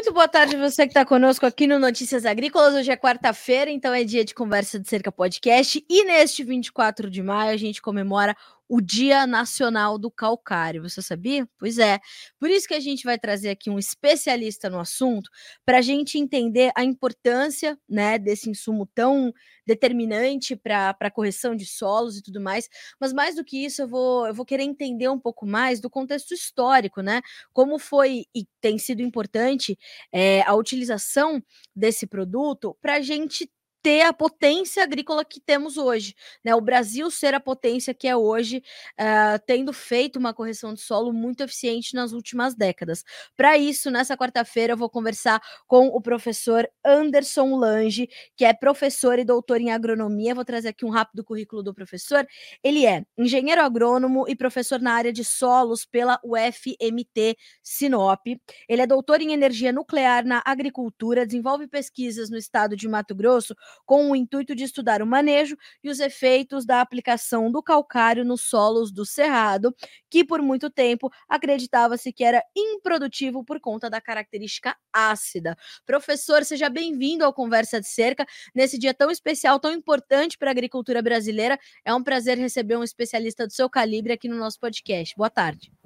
Muito 0.00 0.14
boa 0.14 0.26
tarde 0.26 0.56
você 0.56 0.86
que 0.86 0.92
está 0.92 1.04
conosco 1.04 1.44
aqui 1.44 1.66
no 1.66 1.78
Notícias 1.78 2.24
Agrícolas. 2.24 2.72
Hoje 2.72 2.90
é 2.90 2.96
quarta-feira, 2.96 3.70
então 3.70 3.92
é 3.92 4.02
dia 4.02 4.24
de 4.24 4.34
conversa 4.34 4.80
de 4.80 4.88
cerca 4.88 5.12
podcast. 5.12 5.84
E 5.86 6.04
neste 6.06 6.42
24 6.42 7.10
de 7.10 7.22
maio 7.22 7.52
a 7.52 7.56
gente 7.58 7.82
comemora 7.82 8.34
o 8.70 8.80
Dia 8.80 9.26
Nacional 9.26 9.98
do 9.98 10.08
Calcário. 10.08 10.88
Você 10.88 11.02
sabia? 11.02 11.44
Pois 11.58 11.76
é. 11.76 11.98
Por 12.38 12.48
isso 12.48 12.68
que 12.68 12.74
a 12.74 12.78
gente 12.78 13.02
vai 13.02 13.18
trazer 13.18 13.48
aqui 13.50 13.68
um 13.68 13.80
especialista 13.80 14.70
no 14.70 14.78
assunto 14.78 15.28
para 15.66 15.78
a 15.78 15.82
gente 15.82 16.16
entender 16.16 16.70
a 16.76 16.84
importância 16.84 17.76
né, 17.88 18.16
desse 18.16 18.48
insumo 18.48 18.86
tão 18.94 19.34
determinante 19.66 20.54
para 20.54 20.96
a 21.00 21.10
correção 21.10 21.56
de 21.56 21.66
solos 21.66 22.16
e 22.16 22.22
tudo 22.22 22.40
mais. 22.40 22.68
Mas 23.00 23.12
mais 23.12 23.34
do 23.34 23.44
que 23.44 23.64
isso, 23.64 23.82
eu 23.82 23.88
vou, 23.88 24.28
eu 24.28 24.34
vou 24.34 24.46
querer 24.46 24.62
entender 24.62 25.08
um 25.08 25.18
pouco 25.18 25.44
mais 25.44 25.80
do 25.80 25.90
contexto 25.90 26.32
histórico, 26.32 27.02
né? 27.02 27.22
Como 27.52 27.76
foi 27.76 28.24
e 28.32 28.46
tem 28.60 28.78
sido 28.78 29.02
importante 29.02 29.76
é, 30.12 30.42
a 30.42 30.54
utilização 30.54 31.42
desse 31.74 32.06
produto 32.06 32.76
para 32.80 32.94
a 32.96 33.00
gente 33.00 33.50
ter 33.82 34.02
a 34.02 34.12
potência 34.12 34.82
agrícola 34.82 35.24
que 35.24 35.40
temos 35.40 35.76
hoje, 35.76 36.14
né? 36.44 36.54
O 36.54 36.60
Brasil 36.60 37.10
ser 37.10 37.34
a 37.34 37.40
potência 37.40 37.94
que 37.94 38.06
é 38.06 38.16
hoje, 38.16 38.62
uh, 38.98 39.40
tendo 39.46 39.72
feito 39.72 40.18
uma 40.18 40.34
correção 40.34 40.74
de 40.74 40.80
solo 40.80 41.12
muito 41.12 41.42
eficiente 41.42 41.94
nas 41.94 42.12
últimas 42.12 42.54
décadas. 42.54 43.04
Para 43.36 43.56
isso, 43.56 43.90
nessa 43.90 44.16
quarta-feira, 44.16 44.74
eu 44.74 44.76
vou 44.76 44.90
conversar 44.90 45.40
com 45.66 45.88
o 45.88 46.00
professor 46.00 46.68
Anderson 46.84 47.56
Lange, 47.56 48.08
que 48.36 48.44
é 48.44 48.52
professor 48.52 49.18
e 49.18 49.24
doutor 49.24 49.60
em 49.60 49.70
agronomia. 49.70 50.34
Vou 50.34 50.44
trazer 50.44 50.68
aqui 50.68 50.84
um 50.84 50.90
rápido 50.90 51.24
currículo 51.24 51.62
do 51.62 51.74
professor. 51.74 52.26
Ele 52.62 52.86
é 52.86 53.04
engenheiro 53.18 53.62
agrônomo 53.62 54.26
e 54.28 54.36
professor 54.36 54.80
na 54.80 54.92
área 54.92 55.12
de 55.12 55.24
solos 55.24 55.84
pela 55.84 56.20
UFMT 56.24 57.36
Sinop. 57.62 58.26
Ele 58.68 58.82
é 58.82 58.86
doutor 58.86 59.20
em 59.20 59.32
energia 59.32 59.72
nuclear 59.72 60.24
na 60.24 60.42
agricultura, 60.44 61.26
desenvolve 61.26 61.66
pesquisas 61.66 62.30
no 62.30 62.36
estado 62.36 62.76
de 62.76 62.88
Mato 62.88 63.14
Grosso 63.14 63.54
com 63.84 64.10
o 64.10 64.16
intuito 64.16 64.54
de 64.54 64.64
estudar 64.64 65.02
o 65.02 65.06
manejo 65.06 65.56
e 65.82 65.90
os 65.90 66.00
efeitos 66.00 66.64
da 66.64 66.80
aplicação 66.80 67.50
do 67.50 67.62
calcário 67.62 68.24
nos 68.24 68.42
solos 68.42 68.92
do 68.92 69.04
cerrado, 69.04 69.74
que 70.08 70.24
por 70.24 70.42
muito 70.42 70.70
tempo 70.70 71.10
acreditava-se 71.28 72.12
que 72.12 72.24
era 72.24 72.42
improdutivo 72.56 73.44
por 73.44 73.60
conta 73.60 73.88
da 73.88 74.00
característica 74.00 74.76
ácida. 74.92 75.56
Professor, 75.86 76.44
seja 76.44 76.68
bem-vindo 76.68 77.24
ao 77.24 77.32
Conversa 77.32 77.80
de 77.80 77.88
Cerca 77.88 78.26
nesse 78.54 78.78
dia 78.78 78.94
tão 78.94 79.10
especial, 79.10 79.58
tão 79.58 79.72
importante 79.72 80.36
para 80.38 80.50
a 80.50 80.52
agricultura 80.52 81.02
brasileira. 81.02 81.58
É 81.84 81.94
um 81.94 82.02
prazer 82.02 82.38
receber 82.38 82.76
um 82.76 82.84
especialista 82.84 83.46
do 83.46 83.52
seu 83.52 83.68
calibre 83.68 84.12
aqui 84.12 84.28
no 84.28 84.36
nosso 84.36 84.58
podcast. 84.58 85.14
Boa 85.16 85.30
tarde. 85.30 85.79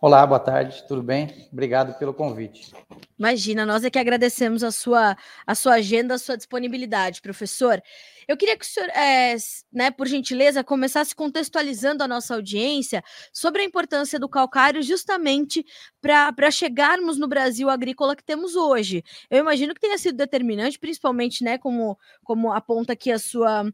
Olá, 0.00 0.24
boa 0.24 0.38
tarde, 0.38 0.84
tudo 0.86 1.02
bem? 1.02 1.48
Obrigado 1.52 1.98
pelo 1.98 2.14
convite. 2.14 2.72
Imagina, 3.18 3.66
nós 3.66 3.82
é 3.82 3.90
que 3.90 3.98
agradecemos 3.98 4.62
a 4.62 4.70
sua, 4.70 5.16
a 5.44 5.54
sua 5.56 5.74
agenda, 5.74 6.14
a 6.14 6.18
sua 6.18 6.36
disponibilidade, 6.36 7.20
professor. 7.20 7.82
Eu 8.28 8.36
queria 8.36 8.58
que 8.58 8.64
o 8.64 8.68
senhor, 8.68 8.90
é, 8.90 9.34
né, 9.72 9.90
por 9.90 10.06
gentileza, 10.06 10.62
começasse 10.62 11.14
contextualizando 11.14 12.04
a 12.04 12.08
nossa 12.08 12.34
audiência 12.34 13.02
sobre 13.32 13.62
a 13.62 13.64
importância 13.64 14.18
do 14.20 14.28
calcário 14.28 14.82
justamente 14.82 15.64
para 15.98 16.50
chegarmos 16.50 17.18
no 17.18 17.26
Brasil 17.26 17.70
agrícola 17.70 18.14
que 18.14 18.22
temos 18.22 18.54
hoje. 18.54 19.02
Eu 19.30 19.38
imagino 19.38 19.72
que 19.72 19.80
tenha 19.80 19.96
sido 19.96 20.16
determinante, 20.16 20.78
principalmente, 20.78 21.42
né, 21.42 21.56
como, 21.56 21.98
como 22.22 22.52
aponta 22.52 22.92
aqui 22.92 23.10
a 23.10 23.18
sua, 23.18 23.64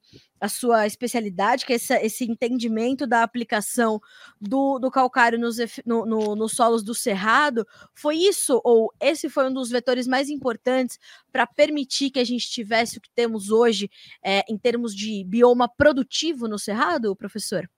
a 0.40 0.48
sua 0.48 0.86
especialidade, 0.86 1.66
que 1.66 1.72
é 1.72 1.76
esse, 1.76 1.94
esse 1.94 2.24
entendimento 2.24 3.08
da 3.08 3.24
aplicação 3.24 4.00
do, 4.40 4.78
do 4.78 4.88
calcário 4.88 5.36
nos, 5.36 5.56
no, 5.84 6.06
no, 6.06 6.36
nos 6.36 6.52
solos 6.52 6.84
do 6.84 6.94
cerrado, 6.94 7.66
foi 7.92 8.18
isso, 8.18 8.60
ou 8.62 8.92
esse 9.00 9.28
foi 9.28 9.48
um 9.48 9.52
dos 9.52 9.68
vetores 9.68 10.06
mais 10.06 10.28
importantes 10.28 10.96
para 11.34 11.48
permitir 11.48 12.12
que 12.12 12.20
a 12.20 12.24
gente 12.24 12.48
tivesse 12.48 12.96
o 12.96 13.00
que 13.00 13.10
temos 13.10 13.50
hoje 13.50 13.90
é, 14.22 14.44
em 14.48 14.56
termos 14.56 14.94
de 14.94 15.24
bioma 15.24 15.68
produtivo 15.68 16.46
no 16.46 16.60
cerrado, 16.60 17.16
professor? 17.16 17.68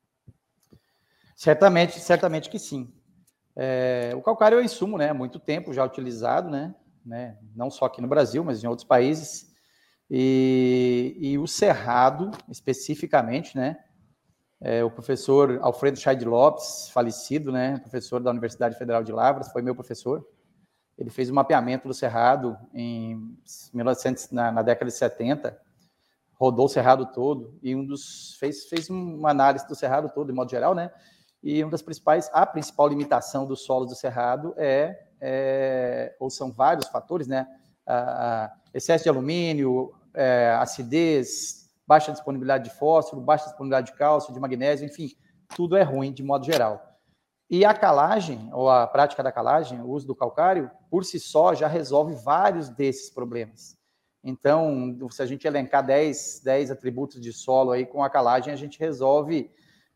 Certamente, 1.35 1.99
certamente 1.99 2.51
que 2.51 2.59
sim. 2.59 2.93
É, 3.57 4.13
o 4.15 4.21
calcário 4.21 4.59
é 4.59 4.61
um 4.61 4.65
insumo, 4.65 4.99
né, 4.99 5.09
há 5.09 5.15
muito 5.15 5.39
tempo 5.39 5.73
já 5.73 5.83
utilizado, 5.83 6.51
né, 6.51 6.75
né, 7.03 7.39
não 7.55 7.71
só 7.71 7.87
aqui 7.87 8.03
no 8.03 8.09
Brasil, 8.09 8.45
mas 8.45 8.63
em 8.63 8.67
outros 8.67 8.87
países. 8.87 9.51
E, 10.11 11.17
e 11.19 11.39
o 11.39 11.47
Cerrado, 11.47 12.31
especificamente, 12.51 13.57
né? 13.57 13.79
É, 14.61 14.85
o 14.85 14.91
professor 14.91 15.59
Alfredo 15.63 15.99
Chay 15.99 16.17
Lopes, 16.21 16.91
falecido, 16.91 17.51
né? 17.51 17.79
Professor 17.79 18.23
da 18.23 18.31
Universidade 18.31 18.79
Federal 18.79 19.03
de 19.03 19.11
Lavras, 19.13 19.51
foi 19.51 19.63
meu 19.63 19.75
professor. 19.75 20.25
Ele 20.99 21.11
fez 21.11 21.29
o 21.29 21.33
um 21.33 21.35
mapeamento 21.35 21.87
do 21.87 21.95
Cerrado 21.95 22.57
em 22.73 23.37
1900, 23.73 24.31
na, 24.31 24.51
na, 24.51 24.63
década 24.63 24.91
de 24.91 24.97
70, 24.97 25.59
rodou 26.35 26.67
o 26.67 26.69
Cerrado 26.69 27.07
todo 27.07 27.59
e 27.63 27.75
um 27.75 27.85
dos 27.85 28.37
fez, 28.41 28.65
fez 28.67 28.89
uma 28.89 29.31
análise 29.31 29.67
do 29.67 29.75
Cerrado 29.75 30.11
todo, 30.15 30.29
de 30.29 30.33
modo 30.33 30.51
geral, 30.51 30.75
né? 30.75 30.91
E 31.43 31.63
uma 31.63 31.71
das 31.71 31.83
principais, 31.83 32.31
a 32.33 32.45
principal 32.47 32.89
limitação 32.89 33.47
dos 33.47 33.65
solos 33.65 33.89
do 33.89 33.95
Cerrado 33.95 34.55
é, 34.57 35.07
é 35.21 36.17
ou 36.19 36.31
são 36.31 36.51
vários 36.51 36.89
fatores, 36.89 37.27
né? 37.27 37.47
excesso 38.75 39.05
de 39.05 39.11
alumínio, 39.11 39.95
é, 40.13 40.57
acidez, 40.59 41.71
baixa 41.87 42.11
disponibilidade 42.11 42.65
de 42.65 42.71
fósforo, 42.71 43.23
baixa 43.23 43.45
disponibilidade 43.45 43.93
de 43.93 43.99
cálcio, 43.99 44.35
de 44.35 44.41
magnésio, 44.41 44.85
enfim, 44.85 45.11
tudo 45.55 45.77
é 45.77 45.83
ruim 45.83 46.13
de 46.13 46.23
modo 46.23 46.45
geral. 46.45 46.96
E 47.49 47.65
a 47.65 47.73
calagem, 47.73 48.51
ou 48.53 48.69
a 48.69 48.87
prática 48.87 49.23
da 49.23 49.31
calagem, 49.31 49.81
o 49.81 49.89
uso 49.89 50.07
do 50.07 50.17
calcário, 50.17 50.71
por 50.91 51.05
si 51.05 51.21
só 51.21 51.55
já 51.55 51.69
resolve 51.69 52.15
vários 52.15 52.69
desses 52.69 53.09
problemas. 53.09 53.77
Então, 54.23 54.99
se 55.11 55.23
a 55.23 55.27
gente 55.27 55.47
elencar 55.47 55.87
10, 55.87 56.41
10 56.43 56.73
atributos 56.73 57.21
de 57.21 57.33
solo 57.33 57.71
aí 57.71 57.87
com 57.87 58.03
a 58.03 58.11
calagem, 58.11 58.53
a 58.53 58.57
gente 58.57 58.81
resolve 58.81 59.49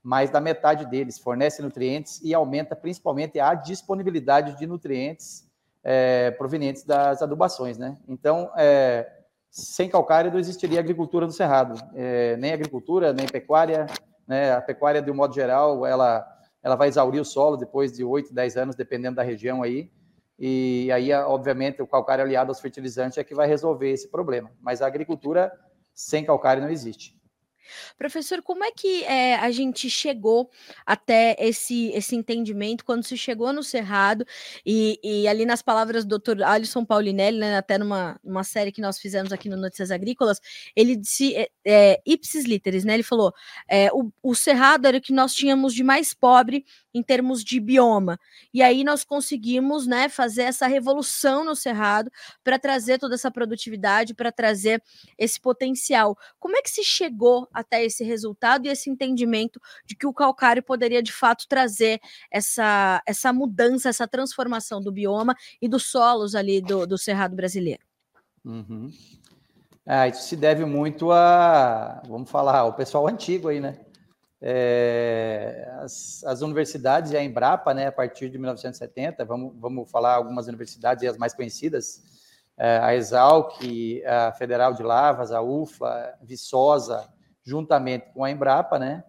mais 0.02 0.30
da 0.30 0.40
metade 0.40 0.86
deles, 0.86 1.18
fornece 1.18 1.60
nutrientes 1.60 2.20
e 2.22 2.32
aumenta 2.32 2.76
principalmente 2.76 3.40
a 3.40 3.54
disponibilidade 3.54 4.56
de 4.56 4.66
nutrientes 4.66 5.50
é, 5.82 6.30
provenientes 6.32 6.84
das 6.84 7.22
adubações, 7.22 7.76
né? 7.76 7.96
Então, 8.06 8.50
é, 8.56 9.10
sem 9.50 9.88
calcário 9.88 10.30
não 10.30 10.38
existiria 10.38 10.78
agricultura 10.78 11.26
do 11.26 11.32
cerrado, 11.32 11.74
é, 11.94 12.36
nem 12.36 12.52
agricultura, 12.52 13.12
nem 13.12 13.26
pecuária, 13.26 13.86
né? 14.26 14.52
A 14.52 14.60
pecuária, 14.60 15.02
de 15.02 15.10
um 15.10 15.14
modo 15.14 15.34
geral, 15.34 15.84
ela, 15.84 16.24
ela 16.62 16.76
vai 16.76 16.88
exaurir 16.88 17.20
o 17.20 17.24
solo 17.24 17.56
depois 17.56 17.92
de 17.92 18.04
8, 18.04 18.32
10 18.32 18.56
anos, 18.56 18.76
dependendo 18.76 19.16
da 19.16 19.22
região 19.22 19.62
aí, 19.62 19.90
e 20.42 20.90
aí, 20.90 21.12
obviamente, 21.12 21.82
o 21.82 21.86
calcário 21.86 22.24
aliado 22.24 22.50
aos 22.50 22.60
fertilizantes 22.60 23.18
é 23.18 23.24
que 23.24 23.34
vai 23.34 23.46
resolver 23.46 23.90
esse 23.90 24.08
problema, 24.08 24.50
mas 24.58 24.80
a 24.80 24.86
agricultura 24.86 25.52
sem 25.92 26.24
calcário 26.24 26.62
não 26.62 26.70
existe. 26.70 27.19
Professor, 27.96 28.42
como 28.42 28.64
é 28.64 28.70
que 28.70 29.04
é, 29.04 29.36
a 29.36 29.50
gente 29.50 29.88
chegou 29.88 30.50
até 30.84 31.36
esse, 31.38 31.88
esse 31.88 32.16
entendimento 32.16 32.84
quando 32.84 33.04
se 33.04 33.16
chegou 33.16 33.52
no 33.52 33.62
Cerrado 33.62 34.24
e, 34.64 34.98
e 35.02 35.28
ali 35.28 35.44
nas 35.44 35.62
palavras 35.62 36.04
do 36.04 36.18
Dr. 36.18 36.42
Alisson 36.42 36.84
Paulinelli, 36.84 37.38
né, 37.38 37.56
até 37.56 37.78
numa, 37.78 38.18
numa 38.22 38.44
série 38.44 38.72
que 38.72 38.80
nós 38.80 38.98
fizemos 38.98 39.32
aqui 39.32 39.48
no 39.48 39.56
Notícias 39.56 39.90
Agrícolas, 39.90 40.40
ele 40.74 40.96
disse 40.96 41.34
é, 41.34 41.50
é, 41.64 42.00
ipsis 42.06 42.44
literis, 42.44 42.84
né? 42.84 42.94
Ele 42.94 43.02
falou: 43.02 43.32
é, 43.68 43.90
o, 43.92 44.10
o 44.22 44.34
Cerrado 44.34 44.86
era 44.86 44.98
o 44.98 45.00
que 45.00 45.12
nós 45.12 45.34
tínhamos 45.34 45.74
de 45.74 45.82
mais 45.82 46.14
pobre 46.14 46.64
em 46.92 47.02
termos 47.02 47.44
de 47.44 47.60
bioma. 47.60 48.18
E 48.52 48.62
aí 48.62 48.84
nós 48.84 49.04
conseguimos, 49.04 49.86
né, 49.86 50.08
fazer 50.08 50.42
essa 50.42 50.66
revolução 50.66 51.44
no 51.44 51.54
Cerrado 51.54 52.10
para 52.42 52.58
trazer 52.58 52.98
toda 52.98 53.14
essa 53.14 53.30
produtividade, 53.30 54.14
para 54.14 54.32
trazer 54.32 54.82
esse 55.18 55.40
potencial. 55.40 56.16
Como 56.38 56.56
é 56.56 56.62
que 56.62 56.70
se 56.70 56.82
chegou 56.82 57.48
até 57.52 57.84
esse 57.84 58.04
resultado 58.04 58.66
e 58.66 58.68
esse 58.68 58.90
entendimento 58.90 59.60
de 59.84 59.94
que 59.94 60.06
o 60.06 60.14
calcário 60.14 60.62
poderia 60.62 61.02
de 61.02 61.12
fato 61.12 61.46
trazer 61.48 62.00
essa, 62.30 63.02
essa 63.06 63.32
mudança, 63.32 63.88
essa 63.88 64.06
transformação 64.08 64.80
do 64.80 64.92
bioma 64.92 65.34
e 65.60 65.68
dos 65.68 65.84
solos 65.84 66.34
ali 66.34 66.60
do, 66.60 66.86
do 66.86 66.98
Cerrado 66.98 67.36
brasileiro? 67.36 67.82
Uhum. 68.44 68.90
Ah, 69.86 70.08
isso 70.08 70.22
se 70.22 70.36
deve 70.36 70.64
muito 70.64 71.10
a, 71.10 72.02
vamos 72.06 72.30
falar, 72.30 72.58
ao 72.58 72.74
pessoal 72.74 73.08
antigo 73.08 73.48
aí, 73.48 73.60
né? 73.60 73.78
É, 74.42 75.70
as, 75.80 76.24
as, 76.24 76.40
universidades 76.40 77.12
e 77.12 77.16
a 77.16 77.22
Embrapa, 77.22 77.74
né, 77.74 77.88
a 77.88 77.92
partir 77.92 78.30
de 78.30 78.38
1970, 78.38 79.24
vamos, 79.24 79.52
vamos 79.60 79.90
falar 79.90 80.14
algumas 80.14 80.48
universidades 80.48 81.04
e 81.04 81.06
as 81.06 81.18
mais 81.18 81.34
conhecidas, 81.34 82.02
é, 82.56 82.78
a 82.78 82.94
Exalc, 82.94 83.60
a 84.06 84.32
Federal 84.32 84.72
de 84.72 84.82
Lavras, 84.82 85.30
a 85.30 85.42
UFLA, 85.42 86.14
Viçosa, 86.22 87.06
juntamente 87.42 88.06
com 88.14 88.24
a 88.24 88.30
Embrapa, 88.30 88.78
né, 88.78 89.04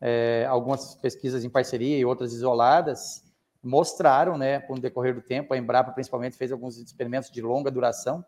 é, 0.00 0.44
algumas 0.48 0.96
pesquisas 0.96 1.44
em 1.44 1.50
parceria 1.50 1.96
e 1.96 2.04
outras 2.04 2.32
isoladas, 2.32 3.22
mostraram, 3.62 4.36
né, 4.36 4.60
com 4.60 4.74
o 4.74 4.80
decorrer 4.80 5.14
do 5.14 5.22
tempo, 5.22 5.54
a 5.54 5.56
Embrapa 5.56 5.92
principalmente 5.92 6.36
fez 6.36 6.50
alguns 6.50 6.78
experimentos 6.78 7.30
de 7.30 7.40
longa 7.40 7.70
duração, 7.70 8.24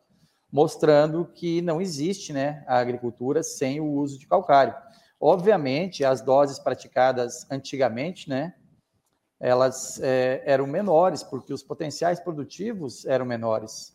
mostrando 0.50 1.26
que 1.26 1.60
não 1.60 1.80
existe, 1.80 2.32
né, 2.32 2.64
a 2.68 2.78
agricultura 2.78 3.42
sem 3.42 3.80
o 3.80 3.86
uso 3.86 4.18
de 4.18 4.26
calcário. 4.26 4.74
Obviamente, 5.20 6.04
as 6.04 6.20
doses 6.20 6.58
praticadas 6.58 7.46
antigamente, 7.50 8.28
né, 8.28 8.54
elas 9.40 10.00
é, 10.02 10.42
eram 10.44 10.66
menores, 10.66 11.22
porque 11.22 11.52
os 11.52 11.62
potenciais 11.62 12.20
produtivos 12.20 13.04
eram 13.06 13.24
menores. 13.24 13.92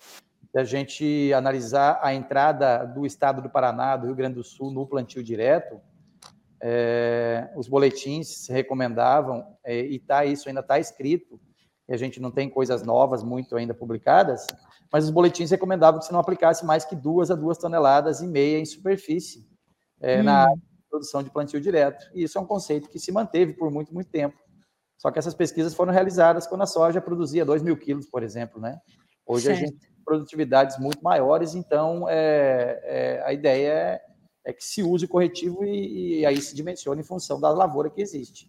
Se 0.51 0.59
a 0.59 0.63
gente 0.63 1.31
analisar 1.33 1.99
a 2.01 2.13
entrada 2.13 2.85
do 2.85 3.05
estado 3.05 3.41
do 3.41 3.49
Paraná, 3.49 3.95
do 3.95 4.07
Rio 4.07 4.15
Grande 4.15 4.35
do 4.35 4.43
Sul, 4.43 4.71
no 4.71 4.85
plantio 4.85 5.23
direto, 5.23 5.79
é, 6.61 7.49
os 7.55 7.67
boletins 7.67 8.47
recomendavam, 8.47 9.57
é, 9.63 9.79
e 9.79 9.97
tá, 9.99 10.25
isso 10.25 10.47
ainda 10.47 10.61
está 10.61 10.77
escrito, 10.77 11.39
e 11.87 11.93
a 11.93 11.97
gente 11.97 12.19
não 12.19 12.29
tem 12.29 12.49
coisas 12.49 12.83
novas 12.83 13.23
muito 13.23 13.55
ainda 13.55 13.73
publicadas, 13.73 14.45
mas 14.91 15.05
os 15.05 15.09
boletins 15.09 15.49
recomendavam 15.49 15.99
que 15.99 16.05
você 16.05 16.13
não 16.13 16.19
aplicasse 16.19 16.65
mais 16.65 16.85
que 16.85 16.95
duas 16.95 17.31
a 17.31 17.35
duas 17.35 17.57
toneladas 17.57 18.21
e 18.21 18.27
meia 18.27 18.59
em 18.59 18.65
superfície 18.65 19.47
é, 20.01 20.19
hum. 20.19 20.23
na 20.23 20.47
produção 20.91 21.23
de 21.23 21.31
plantio 21.31 21.59
direto. 21.59 22.05
E 22.13 22.23
isso 22.23 22.37
é 22.37 22.41
um 22.41 22.45
conceito 22.45 22.89
que 22.89 22.99
se 22.99 23.11
manteve 23.11 23.53
por 23.53 23.71
muito, 23.71 23.93
muito 23.93 24.09
tempo. 24.09 24.37
Só 24.97 25.09
que 25.09 25.17
essas 25.17 25.33
pesquisas 25.33 25.73
foram 25.73 25.91
realizadas 25.91 26.45
quando 26.45 26.61
a 26.61 26.67
soja 26.67 27.01
produzia 27.01 27.43
2 27.43 27.63
mil 27.63 27.75
quilos, 27.75 28.05
por 28.05 28.21
exemplo, 28.21 28.61
né? 28.61 28.79
Hoje 29.25 29.45
certo. 29.45 29.57
a 29.57 29.59
gente 29.65 29.79
tem 29.79 29.89
produtividades 30.05 30.77
muito 30.77 31.01
maiores, 31.01 31.55
então 31.55 32.07
é, 32.07 32.79
é, 32.83 33.23
a 33.25 33.33
ideia 33.33 33.71
é, 33.71 34.01
é, 34.45 34.53
que 34.53 34.63
se 34.63 34.83
use 34.83 35.05
o 35.05 35.07
corretivo 35.07 35.63
e, 35.63 36.19
e 36.19 36.25
aí 36.25 36.39
se 36.39 36.53
dimensione 36.53 37.01
em 37.01 37.05
função 37.05 37.39
da 37.39 37.49
lavoura 37.49 37.89
que 37.89 38.01
existe. 38.01 38.47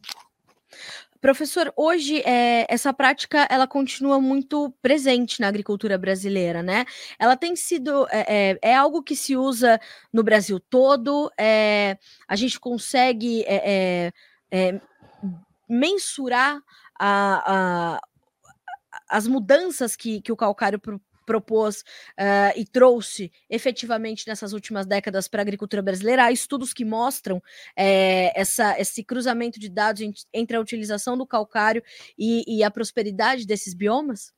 Professor, 1.22 1.72
hoje 1.76 2.20
é, 2.26 2.66
essa 2.68 2.92
prática 2.92 3.46
ela 3.48 3.68
continua 3.68 4.20
muito 4.20 4.74
presente 4.82 5.40
na 5.40 5.46
agricultura 5.46 5.96
brasileira, 5.96 6.64
né? 6.64 6.84
Ela 7.16 7.36
tem 7.36 7.54
sido 7.54 8.08
é, 8.10 8.58
é, 8.60 8.74
algo 8.74 9.04
que 9.04 9.14
se 9.14 9.36
usa 9.36 9.80
no 10.12 10.24
Brasil 10.24 10.58
todo. 10.58 11.30
É, 11.38 11.96
a 12.26 12.34
gente 12.34 12.58
consegue 12.58 13.44
mensurar 15.68 16.60
a, 16.98 17.94
a, 17.96 18.00
as 19.08 19.28
mudanças 19.28 19.94
que, 19.94 20.20
que 20.20 20.32
o 20.32 20.36
calcário 20.36 20.80
propôs 21.24 21.80
uh, 22.18 22.52
e 22.56 22.64
trouxe 22.64 23.32
efetivamente 23.48 24.26
nessas 24.26 24.52
últimas 24.52 24.86
décadas 24.86 25.28
para 25.28 25.40
a 25.40 25.44
agricultura 25.44 25.82
brasileira. 25.82 26.24
Há 26.24 26.32
estudos 26.32 26.72
que 26.72 26.84
mostram 26.84 27.42
é, 27.76 28.38
essa, 28.38 28.78
esse 28.80 29.02
cruzamento 29.04 29.58
de 29.58 29.68
dados 29.68 30.00
entre 30.32 30.56
a 30.56 30.60
utilização 30.60 31.16
do 31.16 31.26
calcário 31.26 31.82
e, 32.18 32.58
e 32.58 32.62
a 32.62 32.70
prosperidade 32.70 33.46
desses 33.46 33.74
biomas? 33.74 34.32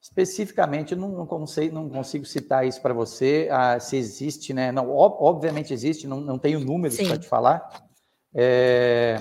Especificamente, 0.00 0.94
não, 0.94 1.08
não, 1.08 1.26
consigo, 1.26 1.74
não 1.74 1.88
consigo 1.88 2.26
citar 2.26 2.66
isso 2.66 2.80
para 2.82 2.92
você, 2.92 3.48
ah, 3.50 3.80
se 3.80 3.96
existe, 3.96 4.52
né? 4.52 4.70
Não, 4.70 4.90
obviamente 4.90 5.72
existe, 5.72 6.06
não, 6.06 6.20
não 6.20 6.38
tenho 6.38 6.60
números 6.60 6.98
para 6.98 7.16
te 7.16 7.26
falar. 7.26 7.88
É, 8.34 9.18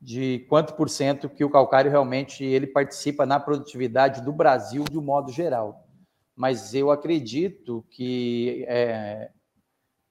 de 0.00 0.46
quanto 0.48 0.74
por 0.74 0.88
cento 0.88 1.28
que 1.28 1.44
o 1.44 1.50
calcário 1.50 1.90
realmente 1.90 2.44
ele 2.44 2.66
participa 2.66 3.24
na 3.24 3.40
produtividade 3.40 4.22
do 4.22 4.32
Brasil 4.32 4.84
de 4.84 4.98
um 4.98 5.02
modo 5.02 5.32
geral. 5.32 5.86
Mas 6.34 6.74
eu 6.74 6.90
acredito 6.90 7.84
que 7.90 8.64
é, 8.68 9.30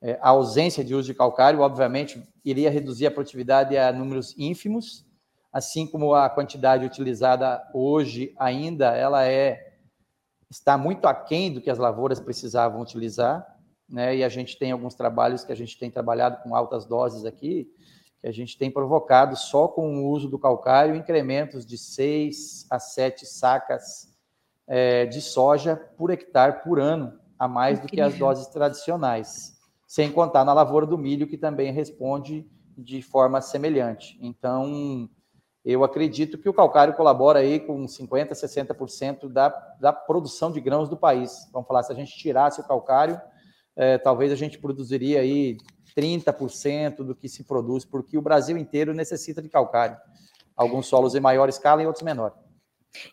é, 0.02 0.20
a 0.22 0.30
ausência 0.30 0.84
de 0.84 0.96
uso 0.96 1.08
de 1.08 1.14
calcário, 1.14 1.60
obviamente, 1.60 2.28
iria 2.44 2.70
reduzir 2.70 3.08
a 3.08 3.12
produtividade 3.12 3.78
a 3.78 3.92
números 3.94 4.36
ínfimos, 4.38 5.06
assim 5.54 5.88
como 5.88 6.14
a 6.14 6.30
quantidade 6.30 6.86
utilizada 6.86 7.64
hoje 7.74 8.34
ainda 8.38 8.96
ela 8.96 9.26
é 9.26 9.74
está 10.50 10.78
muito 10.78 11.06
aquém 11.06 11.52
do 11.52 11.62
que 11.62 11.70
as 11.70 11.78
lavouras 11.78 12.20
precisavam 12.20 12.82
utilizar, 12.82 13.46
né? 13.90 14.16
E 14.16 14.24
a 14.24 14.30
gente 14.30 14.58
tem 14.58 14.72
alguns 14.72 14.96
trabalhos 14.96 15.44
que 15.44 15.52
a 15.52 15.56
gente 15.56 15.78
tem 15.78 15.90
trabalhado 15.90 16.42
com 16.44 16.56
altas 16.56 16.86
doses 16.86 17.26
aqui, 17.26 17.68
a 18.27 18.31
gente 18.31 18.57
tem 18.57 18.72
provocado 18.72 19.36
só 19.36 19.68
com 19.68 19.98
o 19.98 20.10
uso 20.10 20.27
do 20.27 20.39
calcário 20.39 20.95
incrementos 20.95 21.66
de 21.66 21.77
6 21.77 22.66
a 22.69 22.80
7 22.80 23.25
sacas 23.25 24.13
é, 24.68 25.06
de 25.06 25.22
soja 25.22 25.75
por 25.98 26.10
hectare 26.10 26.63
por 26.63 26.80
ano, 26.80 27.19
a 27.38 27.48
mais 27.48 27.77
Incrível. 27.77 27.88
do 27.88 27.92
que 27.92 28.01
as 28.01 28.19
doses 28.19 28.48
tradicionais, 28.48 29.60
sem 29.86 30.12
contar 30.12 30.44
na 30.44 30.54
lavoura 30.54 30.86
do 30.86 30.98
milho, 30.98 31.27
que 31.27 31.38
também 31.38 31.72
responde 31.72 32.50
de 32.77 33.01
forma 33.01 33.42
semelhante. 33.42 34.18
Então, 34.22 35.10
eu 35.63 35.83
acredito 35.83 36.38
que 36.38 36.50
o 36.50 36.54
calcário 36.54 36.95
colabora 36.95 37.39
aí 37.39 37.60
com 37.60 37.86
50%, 37.86 38.31
60% 38.31 39.30
da, 39.31 39.50
da 39.80 39.94
produção 39.94 40.51
de 40.51 40.60
grãos 40.60 40.89
do 40.89 40.98
país. 40.98 41.50
Vamos 41.54 41.68
falar, 41.68 41.83
se 41.83 41.92
a 41.92 41.95
gente 41.95 42.18
tirasse 42.18 42.60
o 42.60 42.68
calcário, 42.68 43.19
é, 43.75 43.98
talvez 43.98 44.31
a 44.31 44.36
gente 44.36 44.57
produziria 44.57 45.19
aí 45.19 45.57
30% 45.95 46.97
do 46.97 47.15
que 47.15 47.30
se 47.30 47.44
produz, 47.44 47.86
porque 47.86 48.18
o 48.18 48.21
Brasil 48.21 48.57
inteiro 48.57 48.94
necessita 48.94 49.42
de 49.42 49.50
calcário. 49.50 49.97
Alguns 50.56 50.88
solos 50.88 51.15
em 51.15 51.19
maior 51.19 51.50
escala 51.50 51.81
e 51.83 51.86
outros 51.86 52.03
menor. 52.03 52.33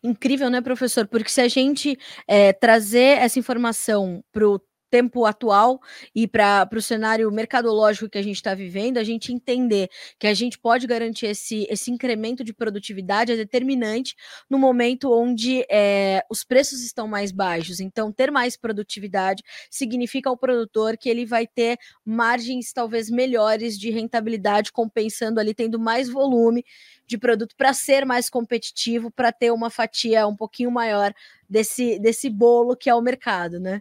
Incrível, 0.03 0.49
né, 0.49 0.61
professor? 0.61 1.07
Porque 1.07 1.29
se 1.29 1.41
a 1.41 1.49
gente 1.49 1.99
é, 2.27 2.53
trazer 2.53 3.19
essa 3.19 3.39
informação 3.39 4.23
para 4.33 4.49
o 4.49 4.61
tempo 4.93 5.25
atual 5.25 5.81
e 6.15 6.29
para 6.29 6.69
o 6.77 6.83
cenário 6.83 7.33
mercadológico 7.33 8.11
que 8.11 8.19
a 8.19 8.23
gente 8.23 8.37
está 8.37 8.55
vivendo, 8.55 8.99
a 8.99 9.03
gente 9.03 9.33
entender 9.33 9.89
que 10.19 10.27
a 10.27 10.35
gente 10.35 10.59
pode 10.59 10.87
garantir 10.87 11.29
esse, 11.29 11.67
esse 11.71 11.91
incremento 11.91 12.45
de 12.45 12.53
produtividade 12.53 13.33
é 13.33 13.37
determinante 13.37 14.15
no 14.51 14.59
momento 14.59 15.11
onde 15.11 15.65
é, 15.71 16.23
os 16.31 16.45
preços 16.45 16.85
estão 16.85 17.09
mais 17.09 17.33
baixos. 17.33 17.81
Então, 17.81 18.13
ter 18.13 18.31
mais 18.31 18.55
produtividade 18.55 19.43
significa 19.71 20.29
ao 20.29 20.37
produtor 20.37 20.99
que 20.99 21.09
ele 21.09 21.25
vai 21.25 21.47
ter 21.47 21.79
margens 22.05 22.71
talvez 22.71 23.09
melhores 23.09 23.79
de 23.79 23.89
rentabilidade, 23.89 24.71
compensando 24.71 25.41
ali, 25.41 25.55
tendo 25.55 25.81
mais 25.81 26.07
volume 26.07 26.67
de 27.07 27.17
produto 27.17 27.55
para 27.57 27.73
ser 27.73 28.05
mais 28.05 28.29
competitivo, 28.29 29.11
para 29.11 29.33
ter 29.33 29.51
uma 29.53 29.71
fatia 29.71 30.27
um 30.27 30.37
pouquinho 30.37 30.71
maior 30.71 31.15
desse, 31.49 31.99
desse 31.99 32.29
bolo 32.29 32.77
que 32.77 32.91
é 32.91 32.95
o 32.95 33.01
mercado, 33.01 33.59
né? 33.59 33.81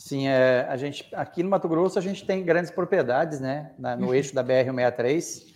Sim, 0.00 0.28
é, 0.28 0.66
a 0.66 0.78
gente 0.78 1.06
aqui 1.14 1.42
no 1.42 1.50
Mato 1.50 1.68
Grosso 1.68 1.98
a 1.98 2.02
gente 2.02 2.24
tem 2.24 2.42
grandes 2.42 2.70
propriedades, 2.70 3.38
né? 3.38 3.74
Na, 3.78 3.94
no 3.94 4.06
uhum. 4.06 4.14
eixo 4.14 4.34
da 4.34 4.42
BR-163 4.42 5.52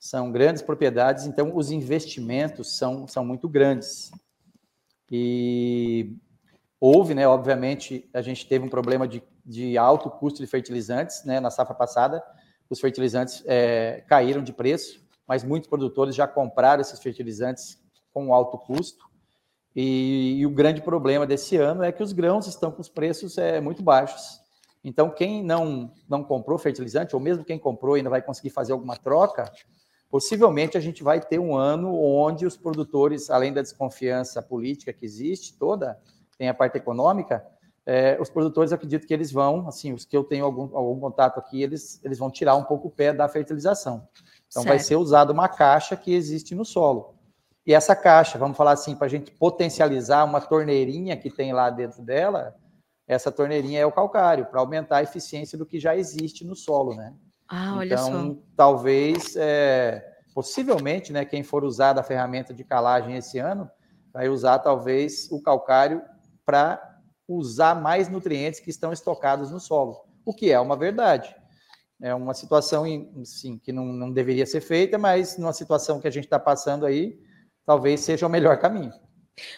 são 0.00 0.32
grandes 0.32 0.62
propriedades, 0.62 1.26
então 1.26 1.54
os 1.54 1.70
investimentos 1.70 2.74
são, 2.74 3.06
são 3.06 3.22
muito 3.22 3.46
grandes. 3.50 4.10
E 5.10 6.16
houve, 6.80 7.12
né? 7.12 7.28
Obviamente, 7.28 8.08
a 8.14 8.22
gente 8.22 8.48
teve 8.48 8.64
um 8.64 8.70
problema 8.70 9.06
de, 9.06 9.22
de 9.44 9.76
alto 9.76 10.10
custo 10.10 10.40
de 10.40 10.46
fertilizantes, 10.46 11.22
né? 11.26 11.38
Na 11.38 11.50
safra 11.50 11.74
passada, 11.74 12.24
os 12.70 12.80
fertilizantes 12.80 13.44
é, 13.44 14.02
caíram 14.08 14.42
de 14.42 14.54
preço, 14.54 15.04
mas 15.28 15.44
muitos 15.44 15.68
produtores 15.68 16.14
já 16.14 16.26
compraram 16.26 16.80
esses 16.80 16.98
fertilizantes 16.98 17.78
com 18.10 18.32
alto 18.32 18.56
custo. 18.56 19.04
E, 19.74 20.38
e, 20.38 20.46
o 20.46 20.50
grande 20.50 20.82
problema 20.82 21.26
desse 21.26 21.56
ano 21.56 21.82
é 21.82 21.90
que 21.90 22.02
os 22.02 22.12
grãos 22.12 22.46
estão 22.46 22.70
com 22.70 22.80
os 22.80 22.88
preços 22.88 23.38
é, 23.38 23.60
muito 23.60 23.82
baixos. 23.82 24.40
Então, 24.84 25.08
quem 25.08 25.42
não, 25.42 25.90
não 26.08 26.22
comprou 26.22 26.58
fertilizante, 26.58 27.14
ou 27.14 27.20
mesmo 27.20 27.44
quem 27.44 27.58
comprou 27.58 27.94
ainda 27.94 28.10
vai 28.10 28.20
conseguir 28.20 28.50
fazer 28.50 28.72
alguma 28.72 28.96
troca, 28.96 29.50
possivelmente 30.10 30.76
a 30.76 30.80
gente 30.80 31.02
vai 31.02 31.20
ter 31.20 31.38
um 31.38 31.56
ano 31.56 31.94
onde 31.94 32.44
os 32.44 32.56
produtores, 32.56 33.30
além 33.30 33.52
da 33.52 33.62
desconfiança 33.62 34.42
política 34.42 34.92
que 34.92 35.06
existe 35.06 35.56
toda, 35.56 35.98
tem 36.36 36.48
a 36.48 36.54
parte 36.54 36.76
econômica, 36.76 37.46
é, 37.84 38.16
os 38.20 38.30
produtores 38.30 38.72
acredito 38.72 39.06
que 39.06 39.14
eles 39.14 39.32
vão, 39.32 39.66
assim, 39.66 39.92
os 39.92 40.04
que 40.04 40.16
eu 40.16 40.22
tenho 40.22 40.44
algum, 40.44 40.76
algum 40.76 41.00
contato 41.00 41.38
aqui, 41.38 41.62
eles, 41.62 42.00
eles 42.04 42.18
vão 42.18 42.30
tirar 42.30 42.54
um 42.54 42.62
pouco 42.62 42.88
o 42.88 42.90
pé 42.90 43.12
da 43.12 43.28
fertilização. 43.28 44.06
Então, 44.48 44.62
certo. 44.62 44.68
vai 44.68 44.78
ser 44.78 44.96
usado 44.96 45.30
uma 45.30 45.48
caixa 45.48 45.96
que 45.96 46.14
existe 46.14 46.54
no 46.54 46.64
solo. 46.64 47.14
E 47.66 47.72
essa 47.72 47.94
caixa, 47.94 48.38
vamos 48.38 48.56
falar 48.56 48.72
assim, 48.72 48.96
para 48.96 49.06
a 49.06 49.10
gente 49.10 49.30
potencializar 49.30 50.24
uma 50.24 50.40
torneirinha 50.40 51.16
que 51.16 51.30
tem 51.30 51.52
lá 51.52 51.70
dentro 51.70 52.02
dela, 52.02 52.56
essa 53.06 53.30
torneirinha 53.30 53.80
é 53.80 53.86
o 53.86 53.92
calcário, 53.92 54.46
para 54.46 54.60
aumentar 54.60 54.96
a 54.98 55.02
eficiência 55.02 55.56
do 55.56 55.66
que 55.66 55.78
já 55.78 55.96
existe 55.96 56.44
no 56.44 56.56
solo, 56.56 56.94
né? 56.94 57.14
Ah, 57.48 57.76
olha 57.76 57.94
então, 57.94 58.34
só. 58.34 58.42
talvez, 58.56 59.36
é, 59.36 60.02
possivelmente, 60.34 61.12
né, 61.12 61.24
quem 61.24 61.42
for 61.42 61.64
usar 61.64 61.92
da 61.92 62.02
ferramenta 62.02 62.52
de 62.54 62.64
calagem 62.64 63.16
esse 63.16 63.38
ano, 63.38 63.70
vai 64.12 64.28
usar 64.28 64.58
talvez 64.58 65.30
o 65.30 65.40
calcário 65.40 66.02
para 66.44 66.80
usar 67.28 67.74
mais 67.74 68.08
nutrientes 68.08 68.60
que 68.60 68.70
estão 68.70 68.92
estocados 68.92 69.50
no 69.50 69.60
solo, 69.60 70.04
o 70.24 70.34
que 70.34 70.50
é 70.50 70.58
uma 70.58 70.76
verdade. 70.76 71.34
É 72.00 72.12
uma 72.12 72.34
situação, 72.34 72.84
sim, 73.24 73.58
que 73.58 73.70
não, 73.70 73.84
não 73.84 74.10
deveria 74.10 74.44
ser 74.44 74.60
feita, 74.60 74.98
mas 74.98 75.38
numa 75.38 75.52
situação 75.52 76.00
que 76.00 76.08
a 76.08 76.10
gente 76.10 76.24
está 76.24 76.38
passando 76.38 76.84
aí, 76.84 77.16
talvez 77.66 78.00
seja 78.00 78.26
o 78.26 78.30
melhor 78.30 78.58
caminho. 78.58 78.92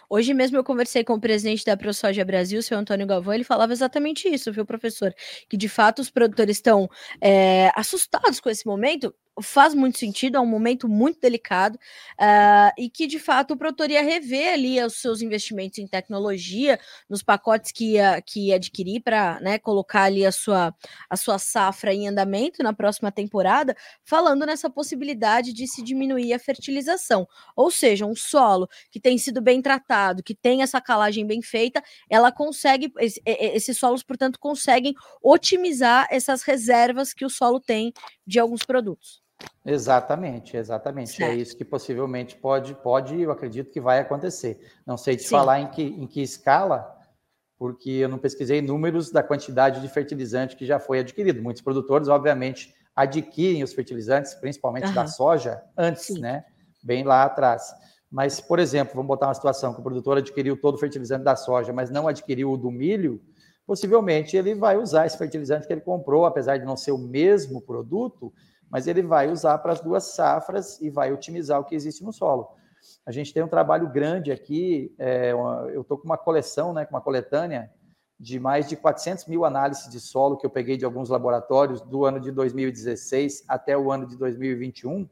Hoje 0.09 0.33
mesmo 0.33 0.57
eu 0.57 0.65
conversei 0.65 1.03
com 1.03 1.15
o 1.15 1.21
presidente 1.21 1.65
da 1.65 1.77
ProSoja 1.77 2.25
Brasil, 2.25 2.63
seu 2.63 2.79
Antônio 2.79 3.07
Galvão, 3.07 3.35
ele 3.35 3.45
falava 3.45 3.73
exatamente 3.73 4.29
isso, 4.29 4.53
viu, 4.53 4.65
professor? 4.65 5.13
Que 5.49 5.57
de 5.57 5.69
fato 5.69 6.01
os 6.01 6.11
produtores 6.11 6.59
estão 6.59 6.89
é, 7.21 7.71
assustados 7.75 8.41
com 8.41 8.49
esse 8.49 8.67
momento, 8.67 9.13
faz 9.43 9.75
muito 9.75 9.99
sentido, 9.99 10.37
é 10.37 10.41
um 10.41 10.47
momento 10.47 10.89
muito 10.89 11.21
delicado 11.21 11.77
uh, 11.77 12.73
e 12.79 12.89
que 12.89 13.07
de 13.07 13.19
fato 13.19 13.55
o 13.55 13.57
produtor 13.57 13.91
ia 13.91 14.03
rever 14.03 14.55
ali 14.55 14.83
os 14.83 14.95
seus 14.95 15.21
investimentos 15.23 15.79
em 15.79 15.87
tecnologia, 15.87 16.79
nos 17.09 17.23
pacotes 17.23 17.73
que 17.73 17.95
ia, 17.95 18.23
que 18.23 18.49
ia 18.49 18.57
adquirir 18.57 19.01
para 19.01 19.41
né, 19.41 19.59
colocar 19.59 20.05
ali 20.05 20.25
a 20.25 20.31
sua, 20.31 20.75
a 21.11 21.17
sua 21.17 21.39
safra 21.39 21.93
em 21.93 22.09
andamento 22.09 22.63
na 22.63 22.73
próxima 22.73 23.11
temporada, 23.11 23.77
falando 24.05 24.47
nessa 24.47 24.71
possibilidade 24.71 25.53
de 25.53 25.67
se 25.67 25.83
diminuir 25.83 26.33
a 26.33 26.39
fertilização. 26.39 27.27
Ou 27.57 27.71
seja, 27.71 28.07
um 28.07 28.15
solo 28.15 28.69
que 28.91 29.01
tem 29.01 29.19
sido 29.19 29.41
bem 29.41 29.61
tratado, 29.61 30.23
que 30.23 30.35
tem 30.35 30.63
essa 30.63 30.81
calagem 30.81 31.27
bem 31.27 31.43
feita, 31.43 31.83
ela 32.09 32.31
consegue, 32.31 32.93
esses 33.25 33.77
solos, 33.79 34.03
portanto, 34.03 34.39
conseguem 34.39 34.95
otimizar 35.23 36.07
essas 36.11 36.43
reservas 36.43 37.13
que 37.13 37.25
o 37.25 37.31
solo 37.31 37.61
tem 37.61 37.93
de 38.27 38.39
alguns 38.39 38.65
produtos. 38.65 39.24
Exatamente, 39.65 40.57
exatamente. 40.57 41.13
É 41.15 41.27
certo. 41.27 41.33
É 41.33 41.35
isso 41.37 41.57
que 41.57 41.65
possivelmente 41.65 42.37
pode, 42.37 42.75
pode, 42.75 43.21
eu 43.21 43.31
acredito 43.31 43.71
que 43.71 43.81
vai 43.81 43.99
acontecer. 43.99 44.61
Não 44.87 44.97
sei 44.97 45.17
te 45.17 45.23
Sim. 45.23 45.31
falar 45.31 45.61
em 45.61 45.69
que, 45.69 45.83
em 45.83 46.07
que 46.07 46.23
escala, 46.23 46.95
porque 47.59 47.91
eu 47.91 48.09
não 48.09 48.19
pesquisei 48.19 48.61
números 48.61 49.11
da 49.11 49.23
quantidade 49.23 49.81
de 49.81 49.89
fertilizante 49.89 50.55
que 50.55 50.67
já 50.67 50.79
foi 50.79 50.99
adquirido. 50.99 51.43
Muitos 51.43 51.63
produtores, 51.63 52.09
obviamente, 52.09 52.75
adquirem 52.95 53.63
os 53.63 53.73
fertilizantes, 53.73 54.35
principalmente 54.35 54.89
uhum. 54.89 54.95
da 54.95 55.07
soja, 55.07 55.63
antes, 55.77 56.07
Sim. 56.07 56.21
né? 56.21 56.45
Bem 56.83 57.03
lá 57.03 57.25
atrás. 57.25 57.75
Mas, 58.11 58.41
por 58.41 58.59
exemplo, 58.59 58.95
vamos 58.95 59.09
botar 59.09 59.27
uma 59.27 59.35
situação 59.35 59.73
que 59.73 59.81
o 59.81 59.83
produtor 59.83 60.19
adquiriu 60.19 60.57
todo 60.57 60.75
o 60.75 60.79
fertilizante 60.79 61.25
da 61.25 61.35
soja, 61.35 61.73
mas 61.73 61.91
não 61.91 62.07
adquiriu 62.07 62.53
o 62.53 62.57
do 62.57 62.71
milho, 62.71 63.21
possivelmente 63.67 64.37
ele 64.37 64.55
vai 64.55 64.77
usar 64.77 65.07
esse 65.07 65.17
fertilizante 65.19 65.67
que 65.67 65.73
ele 65.73 65.81
comprou, 65.81 66.27
apesar 66.27 66.59
de 66.59 66.65
não 66.65 66.77
ser 66.77 66.93
o 66.93 66.99
mesmo 66.99 67.61
produto, 67.61 68.33
mas 68.75 68.89
ele 68.89 69.03
vai 69.03 69.31
usar 69.31 69.57
para 69.59 69.73
as 69.73 69.81
duas 69.81 70.03
safras 70.03 70.81
e 70.81 70.91
vai 70.91 71.13
otimizar 71.13 71.61
o 71.61 71.65
que 71.65 71.77
existe 71.77 72.03
no 72.03 72.13
solo. 72.13 72.49
A 73.07 73.13
gente 73.13 73.33
tem 73.33 73.41
um 73.41 73.47
trabalho 73.47 73.89
grande 73.89 74.33
aqui, 74.33 74.93
é, 74.99 75.31
eu 75.73 75.83
estou 75.83 75.97
com 75.97 76.05
uma 76.05 76.19
coleção, 76.19 76.75
né, 76.75 76.85
com 76.85 76.93
uma 76.93 77.01
coletânea 77.01 77.71
de 78.19 78.41
mais 78.41 78.69
de 78.69 78.75
400 78.75 79.27
mil 79.27 79.45
análises 79.45 79.89
de 79.89 80.01
solo 80.01 80.37
que 80.37 80.45
eu 80.45 80.51
peguei 80.51 80.77
de 80.77 80.85
alguns 80.85 81.09
laboratórios 81.09 81.83
do 81.83 82.05
ano 82.05 82.19
de 82.19 82.33
2016 82.33 83.45
até 83.47 83.79
o 83.79 83.93
ano 83.93 84.09
de 84.09 84.17
2021, 84.17 85.09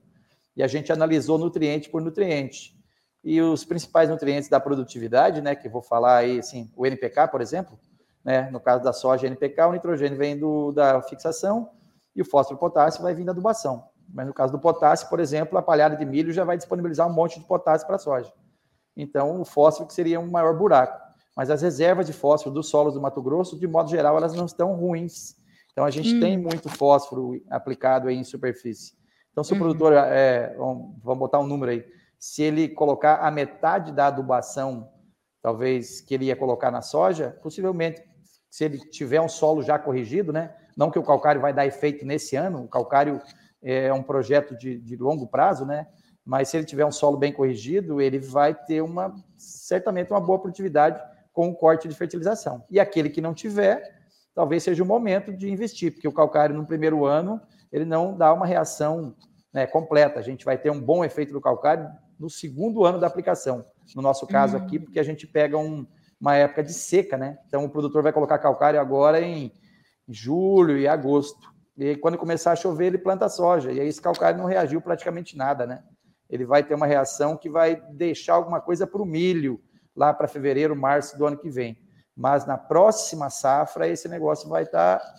e 0.57 0.63
a 0.65 0.67
gente 0.67 0.93
analisou 0.93 1.39
nutriente 1.39 1.89
por 1.89 2.03
nutriente. 2.03 2.77
E 3.23 3.41
os 3.41 3.65
principais 3.65 4.11
nutrientes 4.11 4.49
da 4.49 4.59
produtividade, 4.59 5.41
né, 5.41 5.55
que 5.55 5.69
vou 5.69 5.83
falar 5.83 6.17
aí, 6.17 6.41
assim, 6.41 6.69
o 6.77 6.85
NPK, 6.85 7.29
por 7.31 7.41
exemplo, 7.41 7.79
né, 8.25 8.51
no 8.51 8.59
caso 8.59 8.83
da 8.83 8.93
soja 8.93 9.29
NPK, 9.29 9.67
o 9.69 9.73
nitrogênio 9.73 10.19
vem 10.19 10.37
do, 10.37 10.73
da 10.73 11.01
fixação, 11.03 11.71
e 12.15 12.23
o 12.23 12.25
fósforo 12.25 12.59
e 12.59 12.61
potássio 12.61 13.03
vai 13.03 13.15
vir 13.15 13.25
da 13.25 13.33
adubação. 13.33 13.85
Mas 14.13 14.27
no 14.27 14.35
caso 14.35 14.53
do 14.53 14.59
potássio, 14.59 15.09
por 15.09 15.21
exemplo, 15.21 15.57
a 15.57 15.63
palhada 15.63 15.97
de 15.97 16.05
milho 16.05 16.33
já 16.33 16.45
vai 16.45 16.57
disponibilizar 16.57 17.09
um 17.09 17.13
monte 17.13 17.39
de 17.41 17.47
potássio 17.47 17.87
para 17.87 17.97
a 17.97 17.99
soja. 17.99 18.33
Então, 18.97 19.41
o 19.41 19.45
fósforo 19.45 19.87
que 19.87 19.95
seria 19.95 20.21
um 20.21 20.31
maior 20.31 20.57
buraco. 20.57 21.01
Mas 21.35 21.49
as 21.49 21.63
reservas 21.63 22.07
de 22.07 22.13
fósforo 22.13 22.55
dos 22.55 22.69
solos 22.69 22.95
do 22.95 23.01
Mato 23.01 23.23
Grosso, 23.23 23.59
de 23.59 23.67
modo 23.67 23.91
geral, 23.91 24.17
elas 24.17 24.35
não 24.35 24.45
estão 24.45 24.75
ruins. 24.75 25.35
Então, 25.73 25.85
a 25.85 25.91
gente 25.91 26.15
hum. 26.15 26.21
tem 26.21 26.37
muito 26.37 26.69
fósforo 26.69 27.41
aplicado 27.49 28.11
em 28.11 28.23
superfície. 28.23 28.93
Então, 29.33 29.43
se 29.43 29.53
o 29.53 29.55
uhum. 29.55 29.61
produtor, 29.61 29.95
é, 29.95 30.55
vamos 30.57 31.19
botar 31.19 31.41
um 31.41 31.47
número 31.47 31.73
aí, 31.73 31.85
se 32.19 32.43
ele 32.43 32.69
colocar 32.69 33.17
a 33.17 33.31
metade 33.31 33.91
da 33.91 34.09
adubação, 34.09 34.91
talvez, 35.41 36.03
que 36.03 36.15
ele 36.15 36.27
ia 36.27 36.37
colocar 36.37 36.71
na 36.71 36.83
soja, 36.83 37.37
possivelmente, 37.43 38.03
se 38.51 38.65
ele 38.65 38.79
tiver 38.79 39.21
um 39.21 39.29
solo 39.29 39.63
já 39.63 39.79
corrigido, 39.79 40.33
né? 40.33 40.55
Não 40.77 40.91
que 40.91 40.99
o 40.99 41.03
calcário 41.03 41.41
vai 41.41 41.53
dar 41.53 41.67
efeito 41.67 42.05
nesse 42.05 42.37
ano, 42.37 42.65
o 42.65 42.69
calcário 42.69 43.21
é 43.63 43.93
um 43.93 44.03
projeto 44.03 44.57
de, 44.57 44.79
de 44.79 44.97
longo 44.97 45.27
prazo, 45.27 45.65
né? 45.65 45.87
Mas 46.25 46.49
se 46.49 46.57
ele 46.57 46.67
tiver 46.67 46.85
um 46.85 46.93
solo 46.93 47.17
bem 47.17 47.33
corrigido, 47.33 48.01
ele 48.01 48.19
vai 48.19 48.55
ter 48.55 48.81
uma 48.81 49.15
certamente 49.37 50.11
uma 50.11 50.21
boa 50.21 50.39
produtividade 50.39 51.01
com 51.33 51.49
o 51.49 51.55
corte 51.55 51.89
de 51.89 51.95
fertilização. 51.95 52.65
E 52.71 52.79
aquele 52.79 53.09
que 53.09 53.21
não 53.21 53.35
tiver, 53.35 53.83
talvez 54.35 54.63
seja 54.63 54.83
o 54.83 54.87
momento 54.87 55.33
de 55.33 55.51
investir, 55.51 55.93
porque 55.93 56.07
o 56.07 56.13
calcário 56.13 56.55
no 56.55 56.67
primeiro 56.67 57.05
ano 57.05 57.41
ele 57.73 57.85
não 57.85 58.17
dá 58.17 58.33
uma 58.33 58.47
reação 58.47 59.17
né, 59.53 59.67
completa. 59.67 60.21
A 60.21 60.23
gente 60.23 60.45
vai 60.45 60.59
ter 60.59 60.71
um 60.71 60.81
bom 60.81 61.05
efeito 61.05 61.33
do 61.33 61.41
calcário 61.41 61.89
no 62.19 62.31
segundo 62.31 62.85
ano 62.85 63.01
da 63.01 63.07
aplicação. 63.07 63.65
No 63.97 64.03
nosso 64.03 64.27
caso 64.27 64.57
aqui, 64.57 64.79
porque 64.79 65.01
a 65.01 65.03
gente 65.03 65.27
pega 65.27 65.59
um, 65.59 65.87
uma 66.21 66.37
época 66.37 66.63
de 66.63 66.73
seca, 66.73 67.17
né? 67.17 67.39
Então 67.47 67.65
o 67.65 67.69
produtor 67.69 68.03
vai 68.03 68.13
colocar 68.13 68.39
calcário 68.39 68.81
agora 68.81 69.21
em 69.21 69.53
julho 70.09 70.77
e 70.77 70.87
agosto. 70.87 71.53
E 71.77 71.97
quando 71.97 72.19
começar 72.19 72.53
a 72.53 72.57
chover, 72.57 72.87
ele 72.87 72.99
planta 72.99 73.29
soja. 73.29 73.73
E 73.73 73.81
aí 73.81 73.89
esse 73.89 74.01
calcário 74.01 74.39
não 74.39 74.47
reagiu 74.47 74.81
praticamente 74.81 75.37
nada, 75.37 75.67
né? 75.67 75.83
Ele 76.29 76.45
vai 76.45 76.63
ter 76.63 76.75
uma 76.75 76.87
reação 76.87 77.37
que 77.37 77.51
vai 77.51 77.77
deixar 77.93 78.35
alguma 78.35 78.61
coisa 78.61 78.87
para 78.87 79.03
o 79.03 79.07
milho 79.07 79.61
lá 79.95 80.13
para 80.15 80.29
fevereiro, 80.29 80.75
março 80.75 81.17
do 81.19 81.27
ano 81.27 81.37
que 81.37 81.51
vem. 81.51 81.79
Mas 82.17 82.47
na 82.47 82.57
próxima 82.57 83.31
safra 83.31 83.89
esse 83.89 84.09
negócio 84.09 84.49
vai 84.49 84.63
estar, 84.65 84.99
tá, 84.99 85.15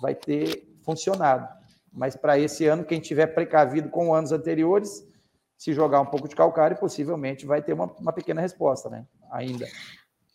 vai 0.00 0.14
ter 0.14 0.66
funcionado. 0.82 1.48
Mas 1.92 2.16
para 2.16 2.38
esse 2.38 2.66
ano, 2.66 2.84
quem 2.84 3.00
tiver 3.00 3.28
precavido 3.28 3.88
com 3.88 4.14
anos 4.14 4.32
anteriores, 4.32 5.06
se 5.56 5.72
jogar 5.72 6.00
um 6.00 6.06
pouco 6.06 6.28
de 6.28 6.34
calcário, 6.34 6.76
possivelmente 6.76 7.46
vai 7.46 7.62
ter 7.62 7.72
uma, 7.72 7.86
uma 7.98 8.12
pequena 8.12 8.40
resposta, 8.40 8.90
né? 8.90 9.06
Ainda. 9.30 9.66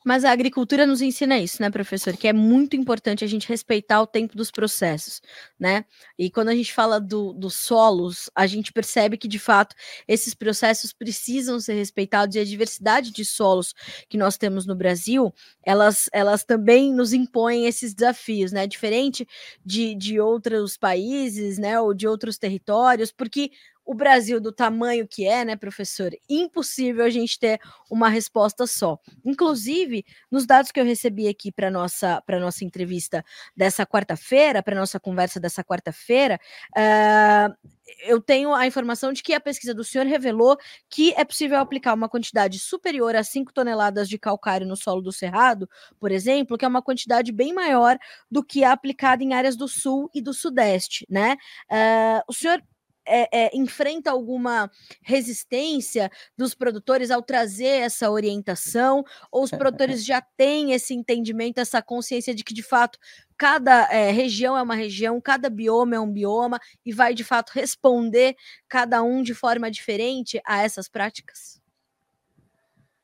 Mas 0.10 0.26
a 0.26 0.32
agricultura 0.32 0.88
nos 0.88 1.04
ensina 1.04 1.38
isso, 1.38 1.62
né, 1.62 1.70
professor? 1.70 2.18
Que 2.18 2.28
é 2.28 2.34
muito 2.34 2.76
importante 2.76 3.24
a 3.24 3.28
gente 3.28 3.48
respeitar 3.48 4.02
o 4.02 4.08
tempo 4.08 4.36
dos 4.36 4.50
processos, 4.50 5.22
né? 5.60 5.86
E 6.18 6.32
quando 6.32 6.50
a 6.50 6.56
gente 6.56 6.74
fala 6.74 7.00
do, 7.00 7.32
dos 7.32 7.54
solos, 7.54 8.28
a 8.34 8.48
gente 8.48 8.74
percebe 8.74 9.18
que, 9.18 9.28
de 9.28 9.38
fato, 9.38 9.76
esses 10.08 10.34
processos 10.34 10.92
precisam 10.92 11.60
ser 11.60 11.76
respeitados 11.76 12.36
e 12.36 12.40
a 12.40 12.44
diversidade 12.44 13.12
de 13.12 13.24
solos 13.24 13.76
que 14.10 14.18
nós 14.18 14.36
temos 14.36 14.66
no 14.66 14.74
Brasil, 14.74 15.32
elas, 15.64 16.10
elas 16.12 16.44
também 16.44 16.92
nos 16.92 17.14
impõem 17.14 17.68
esses 17.68 17.94
desafios, 17.94 18.52
né? 18.52 18.66
Diferente 18.66 19.28
de, 19.64 19.94
de 19.94 20.20
outros 20.20 20.76
países, 20.76 21.60
né, 21.60 21.80
ou 21.80 21.94
de 21.94 22.08
outros 22.08 22.40
territórios, 22.40 23.12
porque 23.12 23.52
o 23.90 23.94
Brasil 23.96 24.40
do 24.40 24.52
tamanho 24.52 25.08
que 25.08 25.26
é, 25.26 25.44
né, 25.44 25.56
professor? 25.56 26.12
Impossível 26.30 27.04
a 27.04 27.10
gente 27.10 27.40
ter 27.40 27.60
uma 27.90 28.08
resposta 28.08 28.68
só. 28.68 29.00
Inclusive, 29.26 30.06
nos 30.30 30.46
dados 30.46 30.72
que 30.72 30.80
eu 30.80 30.86
recebi 30.86 31.28
aqui 31.28 31.52
para 31.52 31.72
nossa 31.72 32.22
para 32.22 32.40
nossa 32.40 32.64
entrevista 32.64 33.26
dessa 33.58 33.88
quarta-feira, 33.88 34.62
para 34.62 34.76
nossa 34.76 35.00
conversa 35.00 35.40
dessa 35.40 35.64
quarta-feira, 35.64 36.40
uh, 36.78 37.70
eu 38.02 38.22
tenho 38.22 38.54
a 38.54 38.68
informação 38.68 39.12
de 39.12 39.24
que 39.24 39.34
a 39.34 39.40
pesquisa 39.40 39.74
do 39.74 39.84
senhor 39.84 40.06
revelou 40.06 40.56
que 40.88 41.12
é 41.16 41.26
possível 41.26 41.58
aplicar 41.58 41.96
uma 41.96 42.08
quantidade 42.08 42.60
superior 42.60 43.16
a 43.16 43.24
5 43.24 43.52
toneladas 43.52 44.08
de 44.08 44.20
calcário 44.20 44.68
no 44.68 44.76
solo 44.76 45.02
do 45.02 45.12
Cerrado, 45.12 45.68
por 46.00 46.12
exemplo, 46.12 46.60
que 46.60 46.66
é 46.66 46.68
uma 46.68 46.84
quantidade 46.84 47.32
bem 47.32 47.54
maior 47.56 47.98
do 48.30 48.44
que 48.44 48.64
a 48.64 48.72
aplicada 48.72 49.24
em 49.24 49.34
áreas 49.34 49.56
do 49.56 49.68
Sul 49.68 50.12
e 50.14 50.22
do 50.22 50.32
Sudeste, 50.32 51.08
né? 51.10 51.38
Uh, 51.72 52.22
o 52.28 52.34
senhor 52.34 52.62
é, 53.10 53.28
é, 53.32 53.52
enfrenta 53.54 54.12
alguma 54.12 54.70
resistência 55.02 56.10
dos 56.38 56.54
produtores 56.54 57.12
ao 57.12 57.22
trazer 57.22 57.82
essa 57.82 58.10
orientação? 58.10 59.04
Ou 59.32 59.44
os 59.44 59.52
produtores 59.52 60.06
já 60.06 60.22
têm 60.22 60.72
esse 60.74 60.94
entendimento, 60.94 61.60
essa 61.60 61.82
consciência 61.82 62.34
de 62.34 62.44
que, 62.44 62.54
de 62.54 62.64
fato, 62.64 63.00
cada 63.38 63.88
é, 63.92 64.12
região 64.12 64.58
é 64.58 64.62
uma 64.62 64.76
região, 64.76 65.20
cada 65.20 65.50
bioma 65.50 65.96
é 65.96 66.00
um 66.00 66.12
bioma 66.12 66.60
e 66.86 66.94
vai, 66.94 67.14
de 67.14 67.24
fato, 67.24 67.52
responder 67.52 68.36
cada 68.68 69.02
um 69.02 69.24
de 69.24 69.34
forma 69.34 69.72
diferente 69.72 70.40
a 70.46 70.62
essas 70.62 70.88
práticas? 70.88 71.60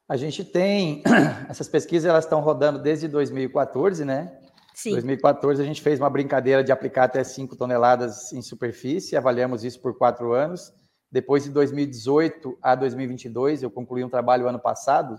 A 0.08 0.16
gente 0.16 0.44
tem 0.44 1.02
essas 1.50 1.68
pesquisas, 1.68 2.08
elas 2.08 2.26
estão 2.26 2.40
rodando 2.40 2.80
desde 2.80 3.08
2014, 3.08 4.06
né? 4.06 4.45
Em 4.86 4.92
2014, 4.92 5.62
a 5.62 5.66
gente 5.66 5.82
fez 5.82 6.00
uma 6.00 6.10
brincadeira 6.10 6.64
de 6.64 6.72
aplicar 6.72 7.06
até 7.06 7.24
5 7.24 7.56
toneladas 7.56 8.34
em 8.34 8.42
superfície, 8.42 9.16
avaliamos 9.16 9.64
isso 9.64 9.80
por 9.80 9.98
quatro 9.98 10.34
anos. 10.34 10.74
Depois 11.10 11.46
de 11.46 11.50
2018 11.50 12.58
a 12.62 12.76
2022, 12.76 13.64
eu 13.64 13.72
concluí 13.72 14.04
um 14.04 14.10
trabalho 14.10 14.50
ano 14.50 14.60
passado, 14.60 15.18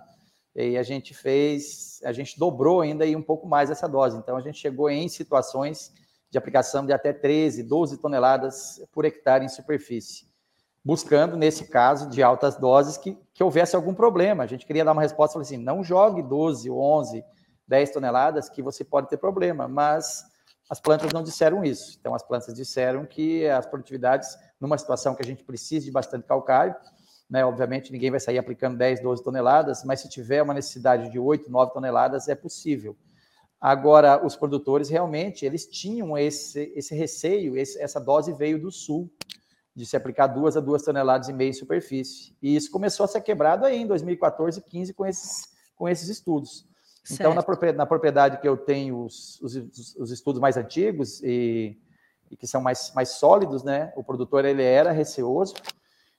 e 0.55 0.77
a 0.77 0.83
gente 0.83 1.15
fez, 1.15 2.01
a 2.05 2.13
gente 2.13 2.39
dobrou 2.39 2.83
ainda 2.83 3.07
e 3.07 3.17
um 3.17 3.23
pouco 3.23 3.47
mais 3.47 3.71
essa 3.71 3.89
dose. 3.89 4.19
Então, 4.19 4.37
a 4.37 4.41
gente 4.41 4.59
chegou 4.59 4.91
em 4.91 5.09
situações 5.09 5.93
de 6.31 6.37
aplicação 6.37 6.85
de 6.85 6.93
até 6.93 7.13
13, 7.13 7.63
12 7.63 7.99
toneladas 7.99 8.83
por 8.93 9.05
hectare 9.05 9.45
em 9.45 9.49
superfície, 9.49 10.27
buscando, 10.85 11.37
nesse 11.37 11.67
caso, 11.67 12.09
de 12.11 12.23
altas 12.23 12.57
doses, 12.57 12.99
que, 12.99 13.19
que 13.33 13.43
houvesse 13.43 13.77
algum 13.77 13.95
problema. 13.95 14.45
A 14.45 14.47
gente 14.47 14.67
queria 14.67 14.85
dar 14.85 14.93
uma 14.93 15.03
resposta, 15.03 15.39
assim, 15.41 15.57
não 15.57 15.83
jogue 15.83 16.23
12 16.23 16.69
ou 16.71 16.81
11 16.81 17.25
10 17.67 17.91
toneladas, 17.91 18.49
que 18.49 18.63
você 18.63 18.85
pode 18.85 19.09
ter 19.09 19.17
problema, 19.17 19.67
mas 19.67 20.25
as 20.69 20.81
plantas 20.81 21.13
não 21.13 21.23
disseram 21.23 21.65
isso. 21.65 21.97
Então, 22.01 22.15
as 22.15 22.23
plantas 22.23 22.55
disseram 22.55 23.05
que 23.07 23.47
as 23.49 23.67
produtividades, 23.67 24.37
numa 24.61 24.77
situação 24.79 25.15
que 25.15 25.23
a 25.23 25.25
gente 25.25 25.45
precisa 25.45 25.85
de 25.85 25.93
bastante 25.93 26.27
calcário, 26.27 26.75
né, 27.29 27.45
obviamente 27.45 27.91
ninguém 27.91 28.11
vai 28.11 28.21
sair 28.21 28.39
aplicando 28.39 28.77
10, 28.77 29.03
12 29.03 29.23
toneladas, 29.23 29.85
mas 29.85 30.01
se 30.01 30.09
tiver 30.09 30.43
uma 30.43 30.55
necessidade 30.55 31.11
de 31.11 31.19
8, 31.19 31.51
9 31.51 31.73
toneladas, 31.73 32.29
é 32.29 32.35
possível. 32.35 32.97
Agora, 33.61 34.25
os 34.25 34.37
produtores 34.37 34.89
realmente, 34.89 35.45
eles 35.45 35.67
tinham 35.67 36.17
esse, 36.17 36.73
esse 36.77 36.95
receio, 36.95 37.57
esse, 37.57 37.81
essa 37.81 37.99
dose 37.99 38.33
veio 38.33 38.61
do 38.61 38.71
sul, 38.71 39.11
de 39.75 39.85
se 39.85 39.97
aplicar 39.97 40.27
duas 40.29 40.57
a 40.57 40.61
duas 40.61 40.83
toneladas 40.83 41.29
e 41.29 41.33
meia 41.33 41.51
em 41.51 41.53
superfície. 41.53 42.35
E 42.41 42.55
isso 42.55 42.71
começou 42.71 43.05
a 43.05 43.09
ser 43.09 43.21
quebrado 43.21 43.67
aí 43.67 43.77
em 43.77 43.87
2014 43.87 44.61
e 44.61 44.63
15 44.63 44.95
com 44.95 45.05
esses, 45.05 45.49
com 45.75 45.89
esses 45.89 46.09
estudos. 46.09 46.67
Certo. 47.07 47.21
Então, 47.21 47.35
na 47.35 47.43
propriedade, 47.43 47.79
na 47.79 47.87
propriedade, 47.87 48.39
que 48.39 48.49
eu 48.49 48.57
tenho 48.57 49.05
os, 49.05 49.41
os, 49.41 49.55
os 49.97 50.11
estudos 50.11 50.41
mais 50.41 50.57
antigos 50.57 51.23
e, 51.23 51.79
e, 52.29 52.37
que 52.37 52.49
são 52.49 52.61
mais, 52.61 52.93
mais 52.97 53.11
sólidos, 53.11 53.63
né? 53.63 53.93
O 53.95 54.03
produtor 54.03 54.45
ele 54.45 54.65
era 54.65 54.91
receoso 54.91 55.55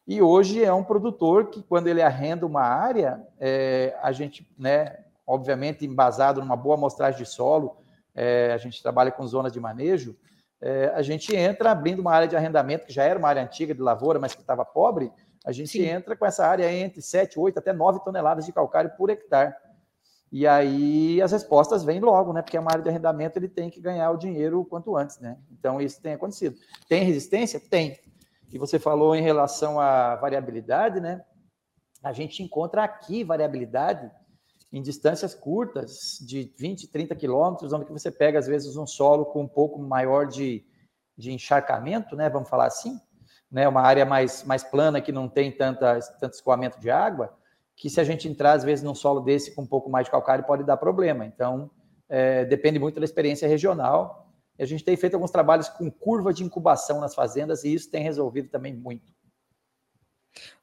e 0.07 0.21
hoje 0.21 0.63
é 0.63 0.71
um 0.71 0.85
produtor 0.85 1.47
que, 1.47 1.61
quando 1.61 1.87
ele 1.87 2.01
arrenda 2.01 2.45
uma 2.45 2.61
área, 2.61 3.21
é, 3.37 3.97
a 4.01 4.13
gente, 4.13 4.49
né? 4.57 4.99
Obviamente, 5.25 5.85
embasado 5.85 6.39
numa 6.39 6.55
boa 6.55 6.75
amostragem 6.75 7.21
de 7.21 7.27
solo, 7.27 7.75
é, 8.15 8.53
a 8.53 8.57
gente 8.57 8.81
trabalha 8.81 9.11
com 9.11 9.27
zonas 9.27 9.51
de 9.51 9.59
manejo, 9.59 10.15
é, 10.61 10.89
a 10.95 11.01
gente 11.01 11.35
entra 11.35 11.69
abrindo 11.69 11.99
uma 11.99 12.13
área 12.13 12.29
de 12.29 12.35
arrendamento, 12.37 12.85
que 12.85 12.93
já 12.93 13.03
era 13.03 13.19
uma 13.19 13.27
área 13.27 13.43
antiga 13.43 13.75
de 13.75 13.81
lavoura, 13.81 14.19
mas 14.19 14.33
que 14.33 14.39
estava 14.39 14.63
pobre, 14.63 15.11
a 15.45 15.51
gente 15.51 15.71
Sim. 15.71 15.83
entra 15.85 16.15
com 16.15 16.25
essa 16.25 16.47
área 16.47 16.71
entre 16.71 17.01
7, 17.01 17.37
8 17.37 17.59
até 17.59 17.73
9 17.73 17.99
toneladas 18.05 18.45
de 18.45 18.53
calcário 18.53 18.91
por 18.97 19.09
hectare. 19.09 19.53
E 20.31 20.45
aí 20.45 21.21
as 21.21 21.31
respostas 21.31 21.83
vêm 21.83 21.99
logo, 21.99 22.33
né? 22.33 22.41
Porque 22.41 22.57
é 22.57 22.59
uma 22.59 22.71
área 22.71 22.83
de 22.83 22.89
arrendamento 22.89 23.37
ele 23.37 23.47
tem 23.47 23.69
que 23.69 23.79
ganhar 23.79 24.11
o 24.11 24.17
dinheiro 24.17 24.59
o 24.59 24.65
quanto 24.65 24.95
antes, 24.97 25.19
né? 25.19 25.37
Então 25.51 25.79
isso 25.79 26.01
tem 26.01 26.13
acontecido. 26.13 26.57
Tem 26.87 27.03
resistência? 27.03 27.59
Tem. 27.59 27.97
E 28.51 28.57
você 28.57 28.79
falou 28.79 29.15
em 29.15 29.21
relação 29.21 29.79
à 29.79 30.15
variabilidade, 30.15 30.99
né? 30.99 31.23
A 32.03 32.13
gente 32.13 32.43
encontra 32.43 32.83
aqui 32.83 33.23
variabilidade 33.23 34.11
em 34.71 34.81
distâncias 34.81 35.33
curtas, 35.33 36.19
de 36.21 36.53
20, 36.57 36.89
30 36.89 37.15
quilômetros, 37.15 37.71
onde 37.71 37.91
você 37.91 38.11
pega, 38.11 38.37
às 38.37 38.47
vezes, 38.47 38.75
um 38.75 38.85
solo 38.85 39.25
com 39.25 39.41
um 39.41 39.47
pouco 39.47 39.79
maior 39.79 40.27
de, 40.27 40.65
de 41.17 41.31
encharcamento, 41.31 42.15
né, 42.15 42.29
vamos 42.29 42.49
falar 42.49 42.67
assim, 42.67 42.99
né, 43.49 43.67
uma 43.67 43.81
área 43.81 44.05
mais, 44.05 44.43
mais 44.43 44.63
plana 44.63 45.01
que 45.01 45.11
não 45.11 45.29
tem 45.29 45.51
tanta, 45.51 45.99
tanto 46.19 46.33
escoamento 46.33 46.79
de 46.79 46.89
água, 46.89 47.33
que 47.77 47.91
se 47.91 48.01
a 48.01 48.03
gente 48.03 48.27
entrar, 48.27 48.53
às 48.53 48.63
vezes, 48.63 48.83
num 48.83 48.95
solo 48.95 49.21
desse 49.21 49.53
com 49.53 49.61
um 49.61 49.67
pouco 49.67 49.87
mais 49.87 50.05
de 50.05 50.11
calcário, 50.11 50.43
pode 50.43 50.63
dar 50.63 50.77
problema. 50.77 51.23
Então, 51.23 51.69
é, 52.09 52.43
depende 52.43 52.79
muito 52.79 52.99
da 52.99 53.05
experiência 53.05 53.47
regional. 53.47 54.33
A 54.59 54.65
gente 54.65 54.83
tem 54.83 54.97
feito 54.97 55.13
alguns 55.13 55.29
trabalhos 55.29 55.69
com 55.69 55.89
curva 55.91 56.33
de 56.33 56.43
incubação 56.43 56.99
nas 56.99 57.13
fazendas 57.13 57.63
e 57.63 57.71
isso 57.71 57.91
tem 57.91 58.01
resolvido 58.01 58.49
também 58.49 58.73
muito. 58.73 59.13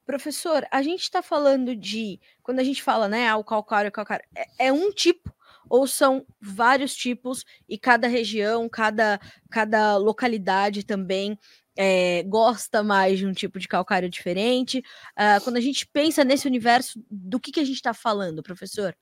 Professor, 0.04 0.66
a 0.72 0.82
gente 0.82 1.02
está 1.02 1.22
falando 1.22 1.76
de. 1.76 2.20
Quando 2.42 2.58
a 2.58 2.64
gente 2.64 2.82
fala, 2.82 3.08
né, 3.08 3.28
ah, 3.28 3.36
o 3.36 3.44
calcário, 3.44 3.90
o 3.90 3.92
calcário, 3.92 4.26
é, 4.36 4.66
é, 4.66 4.72
um 4.72 4.90
tipo 4.90 5.32
ou 5.70 5.86
são 5.86 6.26
vários 6.40 6.94
tipos 6.94 7.44
e 7.68 7.78
cada 7.78 8.06
região, 8.06 8.68
cada, 8.68 9.18
cada 9.50 9.96
localidade 9.96 10.84
também 10.84 11.38
é, 11.76 12.22
gosta 12.24 12.82
mais 12.82 13.18
de 13.18 13.26
um 13.26 13.32
tipo 13.32 13.58
de 13.58 13.68
calcário 13.68 14.08
diferente? 14.08 14.78
Uh, 15.18 15.42
quando 15.42 15.56
a 15.56 15.60
gente 15.60 15.86
pensa 15.86 16.24
nesse 16.24 16.46
universo, 16.46 17.02
do 17.10 17.40
que, 17.40 17.52
que 17.52 17.60
a 17.60 17.64
gente 17.64 17.76
está 17.76 17.92
falando, 17.94 18.42
professor? 18.42 18.96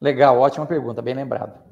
Legal, 0.00 0.38
ótima 0.38 0.66
pergunta, 0.66 1.00
bem 1.00 1.14
lembrado. 1.14 1.62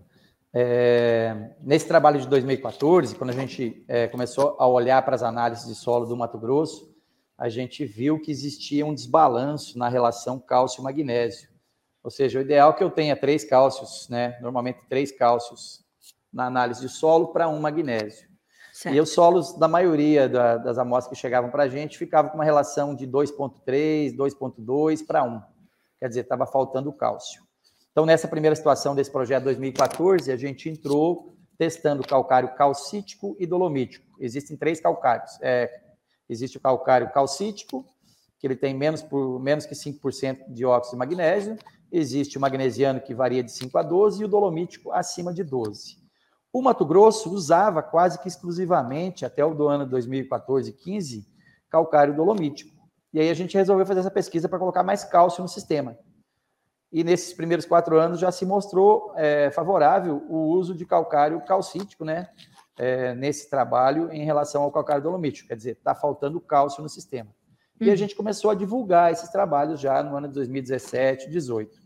É, 0.53 1.53
nesse 1.61 1.87
trabalho 1.87 2.21
de 2.21 2.29
2014, 2.29 3.15
quando 3.15 3.31
a 3.31 3.35
gente 3.35 3.85
é, 3.87 4.09
começou 4.09 4.57
a 4.59 4.67
olhar 4.67 5.01
para 5.05 5.15
as 5.15 5.23
análises 5.23 5.67
de 5.67 5.75
solo 5.75 6.07
do 6.07 6.17
Mato 6.17 6.39
Grosso, 6.39 6.91
a 7.39 7.49
gente 7.49 7.85
viu 7.85 8.21
que 8.21 8.31
existia 8.31 8.85
um 8.85 8.95
desbalanço 8.95 9.79
na 9.79 9.89
relação 9.89 10.39
cálcio-magnésio. 10.39 11.49
Ou 12.03 12.11
seja, 12.11 12.39
o 12.39 12.43
ideal 12.43 12.71
é 12.71 12.73
que 12.75 12.85
eu 12.85 12.91
tenha 12.91 13.17
três 13.17 13.45
cálcios, 13.45 14.09
né? 14.09 14.39
Normalmente 14.41 14.81
três 14.89 15.13
cálcios 15.13 15.85
na 16.33 16.47
análise 16.47 16.81
de 16.81 16.89
solo 16.89 17.29
para 17.29 17.49
um 17.49 17.61
magnésio. 17.61 18.30
Certo. 18.81 18.95
E 18.95 19.01
os 19.01 19.11
solos 19.11 19.53
da 19.59 19.69
maioria 19.69 20.29
da, 20.29 20.57
das 20.57 20.79
amostras 20.79 21.15
que 21.15 21.21
chegavam 21.21 21.51
para 21.51 21.65
a 21.65 21.69
gente 21.69 21.99
ficavam 21.99 22.31
com 22.31 22.39
uma 22.39 22.45
relação 22.45 22.95
de 22.95 23.07
2,3, 23.07 24.17
2,2 24.17 25.05
para 25.07 25.23
1. 25.23 25.43
Quer 25.99 26.09
dizer, 26.09 26.21
estava 26.21 26.47
faltando 26.47 26.91
cálcio. 26.93 27.43
Então, 27.93 28.07
nessa 28.07 28.27
primeira 28.27 28.57
situação 28.57 28.95
desse 28.95 29.11
projeto 29.11 29.45
2014, 29.45 30.33
a 30.33 30.37
gente 30.37 30.71
entrou 30.71 31.35
testando 31.59 32.03
calcário 32.07 32.55
calcítico 32.55 33.37
e 33.39 33.47
dolomítico. 33.47 34.07
Existem 34.19 34.57
três 34.57 34.81
calcários. 34.81 35.37
É, 35.43 35.69
Existe 36.31 36.57
o 36.57 36.61
calcário 36.61 37.11
calcítico, 37.13 37.85
que 38.39 38.47
ele 38.47 38.55
tem 38.55 38.73
menos, 38.73 39.03
por, 39.03 39.41
menos 39.41 39.67
que 39.67 39.75
5% 39.75 40.49
de 40.49 40.65
óxido 40.65 40.93
de 40.93 40.99
magnésio. 40.99 41.59
Existe 41.91 42.39
o 42.39 42.41
magnesiano, 42.41 43.01
que 43.01 43.13
varia 43.13 43.43
de 43.43 43.51
5 43.51 43.77
a 43.77 43.83
12, 43.83 44.23
e 44.23 44.25
o 44.25 44.29
dolomítico 44.29 44.93
acima 44.93 45.35
de 45.35 45.43
12. 45.43 46.00
O 46.53 46.63
Mato 46.63 46.85
Grosso 46.85 47.33
usava 47.33 47.83
quase 47.83 48.19
que 48.19 48.29
exclusivamente, 48.29 49.25
até 49.25 49.45
o 49.45 49.55
do 49.55 49.69
ano 49.69 49.87
2014 49.87 50.71
e 50.71 50.73
15, 50.73 51.27
calcário 51.69 52.15
dolomítico. 52.15 52.71
E 53.13 53.21
aí 53.21 53.31
a 53.31 53.35
gente 53.35 53.57
resolveu 53.57 53.87
fazer 53.87 54.01
essa 54.01 54.11
pesquisa 54.11 54.49
para 54.49 54.59
colocar 54.59 54.83
mais 54.83 55.05
cálcio 55.05 55.43
no 55.43 55.49
sistema. 55.49 55.99
E 56.93 57.05
nesses 57.05 57.33
primeiros 57.33 57.65
quatro 57.65 57.99
anos 57.99 58.19
já 58.19 58.33
se 58.33 58.45
mostrou 58.45 59.13
é, 59.17 59.51
favorável 59.51 60.25
o 60.29 60.49
uso 60.49 60.75
de 60.75 60.85
calcário 60.85 61.41
calcítico, 61.43 62.05
né? 62.05 62.29
é, 62.81 63.15
nesse 63.15 63.51
trabalho 63.51 64.11
em 64.11 64.25
relação 64.25 64.63
ao 64.63 64.73
calcário 64.73 65.03
dolomítico, 65.03 65.49
quer 65.49 65.57
dizer, 65.57 65.73
está 65.73 65.95
faltando 65.95 66.41
cálcio 66.41 66.83
no 66.83 66.89
sistema. 66.89 67.29
E 67.79 67.89
a 67.89 67.91
uhum. 67.91 67.97
gente 67.97 68.17
começou 68.17 68.51
a 68.51 68.55
divulgar 68.55 69.13
esses 69.13 69.29
trabalhos 69.29 69.79
já 69.79 70.03
no 70.03 70.17
ano 70.17 70.29
de 70.29 70.35
2017, 70.35 71.25
2018. 71.25 71.79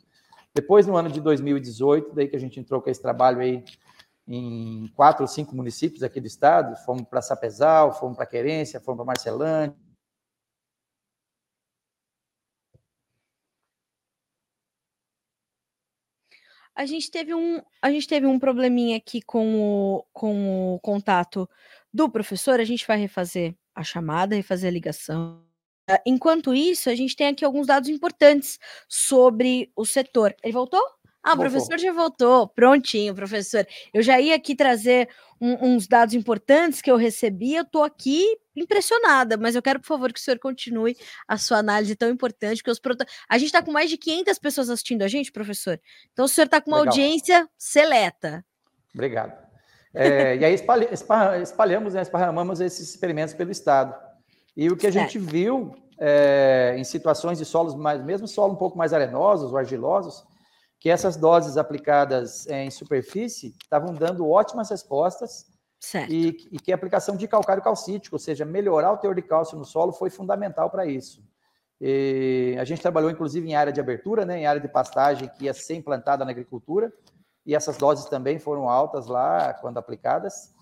Depois, 0.55 0.87
no 0.87 0.97
ano 0.97 1.11
de 1.11 1.21
2018, 1.21 2.15
daí 2.15 2.29
que 2.29 2.37
a 2.37 2.39
gente 2.39 2.61
entrou 2.61 2.81
com 2.81 2.89
esse 2.89 3.03
trabalho 3.03 3.41
aí 3.41 3.65
em 4.27 4.89
quatro 4.95 5.23
ou 5.23 5.29
cinco 5.29 5.55
municípios 5.55 6.03
aqui 6.03 6.21
do 6.21 6.27
estado, 6.27 6.77
fomos 6.85 7.05
para 7.05 7.23
Sapezal, 7.23 7.93
fomos 7.99 8.17
para 8.17 8.27
Querência, 8.27 8.81
fomos 8.81 8.99
para 8.99 9.07
Marcelândia, 9.07 9.77
A 16.75 16.87
gente 16.87 17.09
teve 17.09 17.33
um, 17.33 17.63
a 17.81 17.91
gente 17.91 18.09
teve 18.09 18.27
um 18.27 18.39
probleminha 18.39 18.97
aqui 18.97 19.23
com 19.23 19.61
o, 19.61 20.05
com 20.13 20.75
o 20.75 20.81
contato 20.81 21.49
do 21.93 22.11
professor. 22.11 22.59
A 22.59 22.65
gente 22.65 22.87
vai 22.87 22.99
refazer 22.99 23.55
a 23.75 23.85
chamada, 23.85 24.35
refazer 24.35 24.71
a 24.71 24.73
ligação. 24.73 25.45
Enquanto 26.05 26.53
isso, 26.53 26.91
a 26.91 26.95
gente 26.95 27.15
tem 27.15 27.29
aqui 27.29 27.45
alguns 27.45 27.69
dados 27.69 27.89
importantes 27.89 28.59
sobre 28.89 29.71
o 29.77 29.85
setor. 29.85 30.35
Ele 30.43 30.53
voltou? 30.53 30.83
Ah, 31.25 31.33
o 31.33 31.39
professor 31.39 31.79
já 31.79 31.91
voltou. 31.91 32.47
Prontinho, 32.49 33.15
professor. 33.15 33.67
Eu 33.95 34.03
já 34.03 34.21
ia 34.21 34.35
aqui 34.35 34.55
trazer 34.55 35.09
um, 35.41 35.75
uns 35.75 35.89
dados 35.89 36.15
importantes 36.15 36.83
que 36.83 36.91
eu 36.91 36.97
recebi. 36.97 37.55
Eu 37.55 37.63
estou 37.63 37.83
aqui 37.83 38.37
impressionada, 38.55 39.39
mas 39.39 39.55
eu 39.55 39.63
quero, 39.63 39.81
por 39.81 39.87
favor, 39.87 40.13
que 40.13 40.21
o 40.21 40.23
senhor 40.23 40.39
continue 40.39 40.95
a 41.27 41.39
sua 41.39 41.59
análise 41.59 41.97
tão 41.97 42.11
importante, 42.11 42.59
porque 42.59 42.71
os 42.71 42.79
prota... 42.79 43.07
a 43.29 43.39
gente 43.39 43.47
está 43.47 43.63
com 43.63 43.73
mais 43.73 43.89
de 43.89 43.97
500 43.97 44.39
pessoas 44.39 44.69
assistindo 44.69 45.03
a 45.03 45.09
gente, 45.09 45.33
professor. 45.33 45.81
Então, 46.13 46.27
o 46.27 46.29
senhor 46.29 46.45
está 46.45 46.61
com 46.61 46.71
uma 46.71 46.81
Legal. 46.81 46.93
audiência 46.93 47.49
seleta. 47.57 48.45
Obrigado. 48.93 49.33
É, 49.95 50.37
e 50.37 50.45
aí 50.45 50.53
espalha, 50.55 50.89
espalhamos, 51.43 51.95
né, 51.95 52.03
esparramamos 52.03 52.61
esses 52.61 52.91
experimentos 52.91 53.33
pelo 53.33 53.51
Estado. 53.51 53.95
E 54.57 54.69
o 54.69 54.77
que 54.77 54.87
a 54.87 54.91
gente 54.91 55.19
viu 55.19 55.75
é, 55.99 56.75
em 56.77 56.85
situações 56.85 57.39
de 57.39 57.45
solos 57.45 57.75
mais, 57.75 58.05
mesmo 58.05 58.29
solo 58.29 58.53
um 58.53 58.57
pouco 58.57 58.77
mais 58.77 58.93
arenosos 58.93 59.51
ou 59.51 59.57
argilosos, 59.57 60.25
que 60.85 60.91
essas 60.91 61.17
doses 61.17 61.57
aplicadas 61.57 62.47
em 62.47 62.71
superfície 62.71 63.57
estavam 63.63 63.95
dando 63.95 64.29
ótimas 64.29 64.69
respostas 64.69 65.47
e, 66.11 66.37
e, 66.53 66.59
que 66.59 66.71
a 66.73 66.75
aplicação 66.75 67.17
de 67.17 67.27
calcário 67.27 67.63
calcítico, 67.63 68.17
ou 68.17 68.21
seja, 68.21 68.45
melhorar 68.45 68.93
o 68.93 68.99
teor 68.99 69.15
de 69.15 69.23
cálcio 69.23 69.57
no 69.57 69.65
solo, 69.65 69.95
foi 69.95 70.11
fundamental 70.11 70.69
para 70.69 70.85
isso. 70.85 71.27
E 71.81 72.55
a 72.61 72.65
gente 72.65 72.83
trabalhou, 72.83 73.11
inclusive, 73.11 73.49
em 73.49 73.55
área 73.55 73.73
de 73.73 73.81
abertura, 73.81 74.27
né, 74.27 74.41
em 74.41 74.45
área 74.45 74.61
de 74.61 74.69
pastagem 74.69 75.27
que 75.27 75.45
ia 75.45 75.55
ser 75.55 75.75
implantada 75.75 76.23
na 76.23 76.33
agricultura, 76.33 76.93
e 77.47 77.55
essas 77.55 77.79
doses 77.79 78.05
também 78.05 78.39
foram 78.39 78.69
altas 78.69 79.07
lá 79.07 79.55
quando 79.55 79.79
aplicadas. 79.79 80.53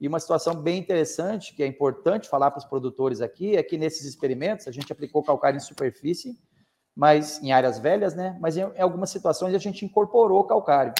E 0.00 0.08
uma 0.08 0.18
situação 0.18 0.56
bem 0.56 0.76
interessante, 0.80 1.54
que 1.54 1.62
é 1.62 1.66
importante 1.68 2.28
falar 2.28 2.50
para 2.50 2.58
os 2.58 2.64
produtores 2.64 3.20
aqui, 3.20 3.56
é 3.56 3.62
que 3.62 3.78
nesses 3.78 4.04
experimentos 4.04 4.66
a 4.66 4.72
gente 4.72 4.92
aplicou 4.92 5.22
calcário 5.22 5.56
em 5.56 5.60
superfície 5.60 6.36
mas 6.98 7.40
em 7.40 7.52
áreas 7.52 7.78
velhas, 7.78 8.12
né? 8.16 8.36
Mas 8.40 8.56
em, 8.56 8.62
em 8.62 8.82
algumas 8.82 9.08
situações 9.10 9.54
a 9.54 9.58
gente 9.58 9.84
incorporou 9.84 10.42
calcário. 10.42 10.92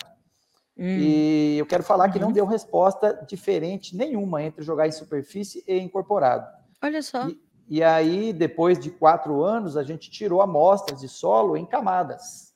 Hum. 0.79 0.97
E 0.97 1.59
eu 1.59 1.67
quero 1.67 1.83
falar 1.83 2.07
uhum. 2.07 2.13
que 2.13 2.19
não 2.21 2.29
uhum. 2.29 2.33
deu 2.33 2.47
resposta 2.47 3.27
diferente 3.29 3.97
nenhuma 3.97 4.41
entre 4.41 4.63
jogar 4.63 4.87
em 4.87 4.93
superfície 4.93 5.65
e 5.67 5.77
incorporado. 5.77 6.47
Olha 6.81 7.03
só. 7.03 7.27
E, 7.27 7.43
e 7.69 7.83
aí, 7.83 8.33
depois 8.33 8.79
de 8.79 8.93
quatro 8.93 9.43
anos, 9.43 9.77
a 9.77 9.83
gente 9.83 10.09
tirou 10.09 10.41
amostras 10.41 11.01
de 11.01 11.09
solo 11.09 11.57
em 11.57 11.67
camadas. 11.67 12.55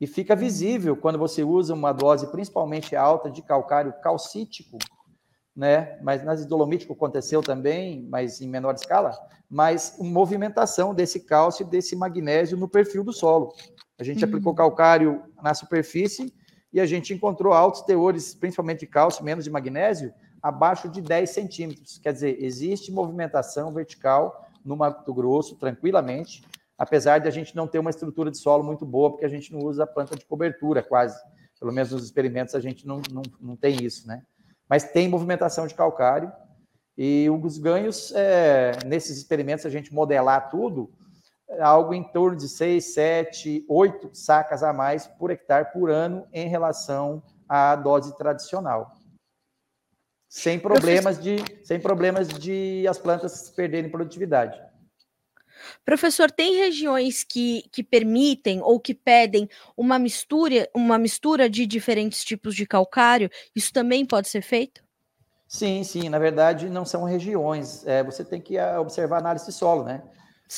E 0.00 0.06
fica 0.06 0.36
visível 0.36 0.96
quando 0.96 1.18
você 1.18 1.42
usa 1.42 1.74
uma 1.74 1.90
dose 1.90 2.28
principalmente 2.28 2.94
alta 2.94 3.28
de 3.28 3.42
calcário 3.42 3.92
calcítico, 4.00 4.78
né? 5.54 5.98
Mas 6.02 6.24
nas 6.24 6.44
dolomítico 6.46 6.92
aconteceu 6.92 7.42
também, 7.42 8.06
mas 8.08 8.40
em 8.40 8.48
menor 8.48 8.74
escala, 8.74 9.12
mas 9.48 9.96
movimentação 10.00 10.94
desse 10.94 11.20
cálcio 11.20 11.64
e 11.64 11.68
desse 11.68 11.94
magnésio 11.94 12.56
no 12.56 12.68
perfil 12.68 13.04
do 13.04 13.12
solo. 13.12 13.54
A 13.98 14.04
gente 14.04 14.24
uhum. 14.24 14.30
aplicou 14.30 14.54
calcário 14.54 15.22
na 15.42 15.54
superfície 15.54 16.34
e 16.72 16.80
a 16.80 16.86
gente 16.86 17.12
encontrou 17.12 17.52
altos 17.52 17.82
teores, 17.82 18.34
principalmente 18.34 18.80
de 18.80 18.86
cálcio, 18.86 19.24
menos 19.24 19.44
de 19.44 19.50
magnésio, 19.50 20.12
abaixo 20.42 20.88
de 20.88 21.00
10 21.00 21.28
centímetros. 21.30 21.98
Quer 21.98 22.12
dizer, 22.12 22.42
existe 22.42 22.90
movimentação 22.90 23.72
vertical 23.72 24.48
no 24.64 24.76
Mato 24.76 25.12
Grosso 25.12 25.56
tranquilamente, 25.56 26.42
apesar 26.78 27.18
de 27.18 27.28
a 27.28 27.30
gente 27.30 27.54
não 27.54 27.66
ter 27.66 27.78
uma 27.78 27.90
estrutura 27.90 28.30
de 28.30 28.38
solo 28.38 28.64
muito 28.64 28.86
boa, 28.86 29.10
porque 29.10 29.24
a 29.24 29.28
gente 29.28 29.52
não 29.52 29.60
usa 29.60 29.86
planta 29.86 30.16
de 30.16 30.24
cobertura 30.24 30.82
quase. 30.82 31.16
Pelo 31.60 31.72
menos 31.72 31.92
nos 31.92 32.04
experimentos 32.04 32.54
a 32.54 32.60
gente 32.60 32.86
não, 32.86 33.00
não, 33.12 33.22
não 33.40 33.54
tem 33.54 33.84
isso, 33.84 34.08
né? 34.08 34.22
Mas 34.68 34.84
tem 34.84 35.08
movimentação 35.08 35.66
de 35.66 35.74
calcário 35.74 36.32
e 36.96 37.28
os 37.30 37.58
ganhos, 37.58 38.12
é, 38.14 38.72
nesses 38.84 39.16
experimentos, 39.16 39.64
a 39.64 39.70
gente 39.70 39.92
modelar 39.92 40.50
tudo, 40.50 40.90
é 41.48 41.62
algo 41.62 41.92
em 41.92 42.02
torno 42.02 42.36
de 42.36 42.48
6, 42.48 42.94
7, 42.94 43.66
8 43.68 44.10
sacas 44.14 44.62
a 44.62 44.72
mais 44.72 45.06
por 45.06 45.30
hectare 45.30 45.72
por 45.72 45.90
ano 45.90 46.26
em 46.32 46.48
relação 46.48 47.22
à 47.48 47.76
dose 47.76 48.16
tradicional. 48.16 48.96
Sem 50.28 50.58
problemas 50.58 51.20
de, 51.20 51.36
sem 51.62 51.78
problemas 51.78 52.28
de 52.28 52.86
as 52.88 52.98
plantas 52.98 53.50
perderem 53.50 53.90
produtividade. 53.90 54.58
Professor, 55.84 56.30
tem 56.30 56.56
regiões 56.56 57.24
que, 57.24 57.64
que 57.72 57.82
permitem 57.82 58.60
ou 58.62 58.78
que 58.80 58.94
pedem 58.94 59.48
uma 59.76 59.98
mistura, 59.98 60.68
uma 60.74 60.98
mistura 60.98 61.48
de 61.48 61.66
diferentes 61.66 62.24
tipos 62.24 62.54
de 62.54 62.66
calcário? 62.66 63.30
Isso 63.54 63.72
também 63.72 64.04
pode 64.04 64.28
ser 64.28 64.42
feito? 64.42 64.82
Sim, 65.46 65.84
sim. 65.84 66.08
Na 66.08 66.18
verdade, 66.18 66.70
não 66.70 66.84
são 66.84 67.04
regiões. 67.04 67.86
É, 67.86 68.02
você 68.02 68.24
tem 68.24 68.40
que 68.40 68.56
ah, 68.56 68.80
observar 68.80 69.16
a 69.16 69.20
análise 69.20 69.46
de 69.46 69.52
solo, 69.52 69.84
né? 69.84 70.02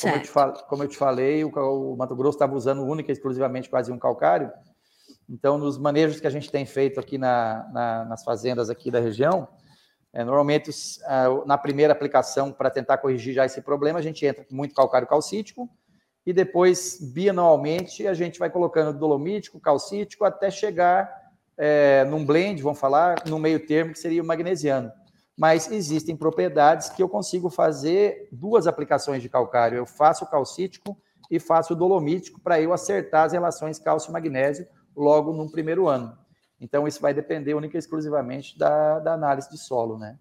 Como 0.00 0.14
eu, 0.14 0.22
te, 0.22 0.32
como 0.68 0.82
eu 0.82 0.88
te 0.88 0.96
falei, 0.96 1.44
o, 1.44 1.50
o 1.50 1.96
Mato 1.96 2.16
Grosso 2.16 2.36
estava 2.36 2.54
usando 2.54 2.82
única 2.82 3.10
e 3.10 3.12
exclusivamente 3.12 3.70
quase 3.70 3.92
um 3.92 3.98
calcário. 3.98 4.52
Então, 5.28 5.56
nos 5.56 5.78
manejos 5.78 6.20
que 6.20 6.26
a 6.26 6.30
gente 6.30 6.50
tem 6.50 6.66
feito 6.66 7.00
aqui 7.00 7.16
na, 7.16 7.68
na, 7.72 8.04
nas 8.04 8.24
fazendas 8.24 8.68
aqui 8.70 8.90
da 8.90 9.00
região, 9.00 9.48
é, 10.14 10.22
normalmente, 10.22 10.70
na 11.44 11.58
primeira 11.58 11.92
aplicação, 11.92 12.52
para 12.52 12.70
tentar 12.70 12.98
corrigir 12.98 13.34
já 13.34 13.44
esse 13.44 13.60
problema, 13.60 13.98
a 13.98 14.02
gente 14.02 14.24
entra 14.24 14.44
com 14.44 14.54
muito 14.54 14.72
calcário 14.72 15.08
calcítico 15.08 15.68
e 16.24 16.32
depois, 16.32 17.00
bianualmente, 17.12 18.06
a 18.06 18.14
gente 18.14 18.38
vai 18.38 18.48
colocando 18.48 18.96
dolomítico, 18.96 19.58
calcítico, 19.58 20.24
até 20.24 20.52
chegar 20.52 21.12
é, 21.58 22.04
num 22.04 22.24
blend, 22.24 22.62
vamos 22.62 22.78
falar, 22.78 23.24
no 23.26 23.40
meio 23.40 23.66
termo, 23.66 23.92
que 23.92 23.98
seria 23.98 24.22
o 24.22 24.24
magnesiano. 24.24 24.92
Mas 25.36 25.68
existem 25.68 26.16
propriedades 26.16 26.90
que 26.90 27.02
eu 27.02 27.08
consigo 27.08 27.50
fazer 27.50 28.28
duas 28.30 28.68
aplicações 28.68 29.20
de 29.20 29.28
calcário. 29.28 29.76
Eu 29.76 29.84
faço 29.84 30.24
o 30.24 30.30
calcítico 30.30 30.96
e 31.28 31.40
faço 31.40 31.72
o 31.72 31.76
dolomítico 31.76 32.40
para 32.40 32.60
eu 32.60 32.72
acertar 32.72 33.24
as 33.24 33.32
relações 33.32 33.80
cálcio-magnésio 33.80 34.64
logo 34.96 35.32
no 35.32 35.50
primeiro 35.50 35.88
ano. 35.88 36.16
Então, 36.64 36.88
isso 36.88 36.98
vai 36.98 37.12
depender 37.12 37.52
única 37.52 37.76
e 37.76 37.78
exclusivamente 37.78 38.58
da, 38.58 38.98
da 38.98 39.12
análise 39.12 39.50
de 39.50 39.58
solo, 39.58 39.98
né? 39.98 40.16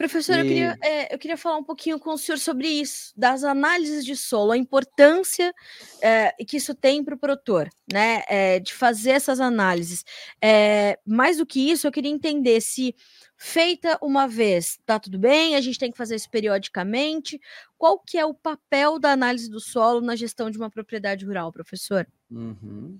Professor, 0.00 0.36
e... 0.36 0.38
eu, 0.38 0.44
queria, 0.46 0.78
é, 0.82 1.14
eu 1.14 1.18
queria 1.18 1.36
falar 1.36 1.58
um 1.58 1.62
pouquinho 1.62 2.00
com 2.00 2.14
o 2.14 2.16
senhor 2.16 2.38
sobre 2.38 2.66
isso, 2.66 3.12
das 3.14 3.44
análises 3.44 4.02
de 4.02 4.16
solo, 4.16 4.52
a 4.52 4.56
importância 4.56 5.52
é, 6.00 6.32
que 6.42 6.56
isso 6.56 6.74
tem 6.74 7.04
para 7.04 7.14
o 7.14 7.18
produtor, 7.18 7.68
né? 7.92 8.22
É, 8.26 8.58
de 8.60 8.72
fazer 8.72 9.10
essas 9.10 9.40
análises. 9.40 10.02
É, 10.42 10.98
mais 11.06 11.36
do 11.36 11.44
que 11.44 11.70
isso, 11.70 11.86
eu 11.86 11.92
queria 11.92 12.10
entender 12.10 12.62
se 12.62 12.96
feita 13.36 13.98
uma 14.00 14.26
vez, 14.26 14.78
tá 14.86 14.98
tudo 14.98 15.18
bem, 15.18 15.54
a 15.54 15.60
gente 15.60 15.78
tem 15.78 15.90
que 15.90 15.98
fazer 15.98 16.14
isso 16.14 16.30
periodicamente. 16.30 17.38
Qual 17.76 17.98
que 17.98 18.16
é 18.16 18.24
o 18.24 18.32
papel 18.32 18.98
da 18.98 19.12
análise 19.12 19.50
do 19.50 19.60
solo 19.60 20.00
na 20.00 20.16
gestão 20.16 20.50
de 20.50 20.56
uma 20.56 20.70
propriedade 20.70 21.26
rural, 21.26 21.52
professor? 21.52 22.06
Uhum. 22.30 22.98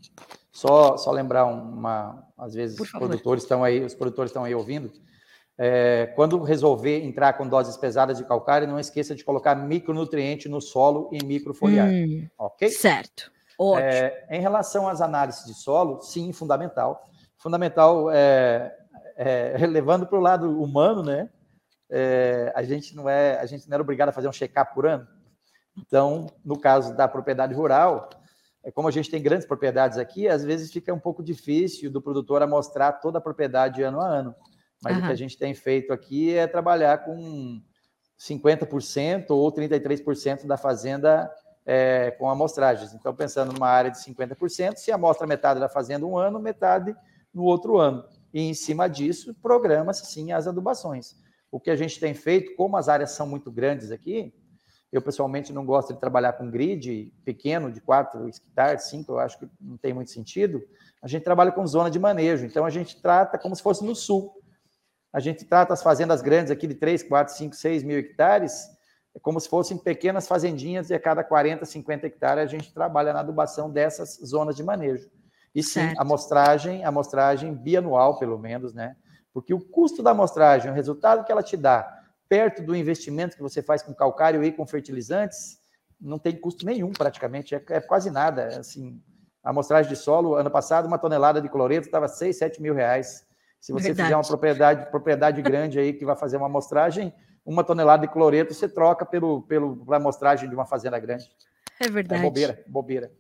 Só, 0.53 0.99
só 0.99 1.11
lembrar 1.11 1.47
uma, 1.47 2.27
às 2.37 2.53
vezes 2.53 2.79
os 2.79 2.91
produtores 2.91 3.43
estão 3.43 3.65
aí, 3.65 3.83
os 3.83 3.95
produtores 3.95 4.29
estão 4.29 4.45
aí 4.45 4.55
ouvindo. 4.55 4.93
É, 5.63 6.07
quando 6.17 6.43
resolver 6.43 7.05
entrar 7.05 7.35
com 7.35 7.47
doses 7.47 7.77
pesadas 7.77 8.17
de 8.17 8.25
calcário, 8.25 8.67
não 8.67 8.81
esqueça 8.81 9.15
de 9.15 9.23
colocar 9.23 9.55
micronutriente 9.55 10.49
no 10.49 10.59
solo 10.59 11.11
e 11.13 11.23
microfoliagem, 11.23 12.23
hum, 12.23 12.29
ok? 12.39 12.71
Certo. 12.71 13.31
É, 13.79 14.27
em 14.31 14.41
relação 14.41 14.89
às 14.89 15.03
análises 15.03 15.45
de 15.45 15.53
solo, 15.53 16.01
sim, 16.01 16.33
fundamental. 16.33 17.07
Fundamental, 17.37 18.11
é, 18.11 18.75
é 19.19 19.67
levando 19.69 20.07
para 20.07 20.19
o 20.19 20.23
lado 20.23 20.63
humano, 20.63 21.03
né? 21.03 21.29
É, 21.91 22.51
a 22.57 22.63
gente 22.63 22.97
não 22.97 23.07
é, 23.07 23.39
a 23.39 23.45
gente 23.45 23.69
não 23.69 23.75
era 23.75 23.83
obrigado 23.83 24.09
a 24.09 24.13
fazer 24.13 24.29
um 24.29 24.33
check-up 24.33 24.73
por 24.73 24.87
ano. 24.87 25.07
Então, 25.77 26.27
no 26.43 26.59
caso 26.59 26.97
da 26.97 27.07
propriedade 27.07 27.53
rural, 27.53 28.09
é 28.65 28.71
como 28.71 28.89
a 28.89 28.91
gente 28.91 29.11
tem 29.11 29.23
grandes 29.23 29.47
propriedades 29.47 29.99
aqui, 29.99 30.27
às 30.27 30.43
vezes 30.43 30.73
fica 30.73 30.95
um 30.95 30.99
pouco 30.99 31.23
difícil 31.23 31.91
do 31.91 32.01
produtor 32.01 32.47
mostrar 32.47 32.93
toda 32.93 33.19
a 33.19 33.21
propriedade 33.21 33.83
ano 33.83 34.01
a 34.01 34.07
ano. 34.07 34.35
Mas 34.83 34.97
uhum. 34.97 35.03
o 35.03 35.07
que 35.07 35.13
a 35.13 35.17
gente 35.17 35.37
tem 35.37 35.55
feito 35.55 35.93
aqui 35.93 36.35
é 36.35 36.47
trabalhar 36.47 37.05
com 37.05 37.61
50% 38.19 39.31
ou 39.31 39.53
33% 39.53 40.47
da 40.47 40.57
fazenda 40.57 41.31
é, 41.67 42.11
com 42.13 42.29
amostragens. 42.29 42.95
Então, 42.95 43.15
pensando 43.15 43.53
numa 43.53 43.69
área 43.69 43.91
de 43.91 43.99
50%, 43.99 44.77
se 44.77 44.91
amostra 44.91 45.27
metade 45.27 45.61
da 45.61 45.69
fazenda 45.69 46.07
um 46.07 46.17
ano, 46.17 46.41
metade 46.41 46.95
no 47.33 47.45
outro 47.45 47.79
ano. 47.79 48.05
E 48.33 48.43
em 48.43 48.55
cima 48.55 48.89
disso, 48.89 49.35
programa-se 49.43 50.07
sim 50.07 50.33
as 50.33 50.47
adubações. 50.47 51.17
O 51.51 51.59
que 51.59 51.71
a 51.71 51.77
gente 51.77 51.99
tem 51.99 52.15
feito, 52.15 52.55
como 52.57 52.77
as 52.77 52.89
áreas 52.89 53.11
são 53.11 53.27
muito 53.27 53.51
grandes 53.51 53.91
aqui, 53.91 54.33
eu, 54.93 55.01
pessoalmente, 55.01 55.53
não 55.53 55.65
gosto 55.65 55.95
de 55.95 56.01
trabalhar 56.01 56.33
com 56.33 56.51
grid 56.51 57.13
pequeno, 57.25 57.71
de 57.71 57.81
4 57.81 58.29
hectares, 58.29 58.85
5, 58.85 59.13
eu 59.13 59.19
acho 59.21 59.39
que 59.39 59.49
não 59.61 59.77
tem 59.77 59.95
muito 59.95 60.11
sentido. 60.11 60.61
A 61.01 61.07
gente 61.07 61.23
trabalha 61.23 61.53
com 61.53 61.65
zona 61.65 61.89
de 61.89 61.99
manejo, 61.99 62.45
então 62.45 62.65
a 62.65 62.71
gente 62.71 63.01
trata 63.01 63.39
como 63.39 63.55
se 63.55 63.63
fosse 63.63 63.85
no 63.85 63.95
sul. 63.95 64.40
A 65.13 65.21
gente 65.21 65.45
trata 65.45 65.73
as 65.73 65.83
fazendas 65.83 66.23
grandes 66.23 66.51
aqui 66.51 66.67
de 66.67 66.75
3, 66.75 67.03
4, 67.03 67.35
5, 67.35 67.57
6 67.57 67.83
mil 67.83 67.99
hectares 67.99 68.69
como 69.23 69.41
se 69.41 69.49
fossem 69.49 69.77
pequenas 69.77 70.29
fazendinhas 70.29 70.91
e 70.91 70.95
a 70.95 71.01
cada 71.01 71.25
40, 71.25 71.65
50 71.65 72.07
hectares 72.07 72.45
a 72.45 72.47
gente 72.47 72.73
trabalha 72.73 73.13
na 73.13 73.21
adubação 73.21 73.69
dessas 73.69 74.21
zonas 74.25 74.55
de 74.55 74.63
manejo. 74.63 75.11
E 75.55 75.63
sim, 75.63 75.81
certo. 75.81 75.99
a 75.99 76.03
amostragem, 76.03 76.85
a 76.85 76.89
amostragem 76.89 77.53
bianual, 77.53 78.19
pelo 78.19 78.39
menos, 78.39 78.73
né? 78.73 78.97
Porque 79.33 79.53
o 79.53 79.61
custo 79.61 80.03
da 80.03 80.13
amostragem, 80.13 80.71
o 80.71 80.75
resultado 80.75 81.25
que 81.25 81.33
ela 81.33 81.43
te 81.43 81.57
dá 81.57 81.99
perto 82.29 82.63
do 82.63 82.77
investimento 82.77 83.37
que 83.37 83.43
você 83.43 83.61
faz 83.61 83.83
com 83.83 83.93
calcário 83.93 84.45
e 84.45 84.53
com 84.53 84.65
fertilizantes, 84.65 85.59
não 86.01 86.19
tem 86.19 86.37
custo 86.37 86.65
nenhum 86.65 86.93
praticamente, 86.93 87.55
é, 87.55 87.63
é 87.71 87.81
quase 87.81 88.11
nada. 88.11 88.47
Assim, 88.61 89.03
a 89.43 89.51
amostragem 89.51 89.91
de 89.91 89.97
solo, 89.97 90.37
ano 90.37 90.51
passado, 90.51 90.87
uma 90.87 90.99
tonelada 90.99 91.41
de 91.41 91.49
cloreto 91.49 91.89
estava 91.89 92.07
6, 92.07 92.39
7 92.39 92.63
mil 92.63 92.75
reais. 92.75 93.27
Se 93.61 93.73
você 93.73 93.89
Verdade. 93.89 94.07
fizer 94.09 94.17
uma 94.17 94.27
propriedade, 94.27 94.91
propriedade 94.91 95.43
grande 95.43 95.79
aí 95.79 95.93
que 95.93 96.05
vai 96.05 96.17
fazer 96.17 96.39
uma 96.39 96.47
amostragem, 96.47 97.13
uma 97.45 97.63
tonelada 97.63 98.07
de 98.07 98.13
cloreto 98.13 98.55
você 98.55 98.69
troca 98.69 99.05
pelo, 99.05 99.43
pelo, 99.43 99.85
pela 99.85 99.97
amostragem 99.99 100.49
de 100.49 100.55
uma 100.55 100.65
fazenda 100.65 100.99
grande. 100.99 101.31
É 101.79 101.89
verdade. 101.89 102.23
É 102.23 102.25
bobeira, 102.25 102.65
bobeira. 102.67 103.13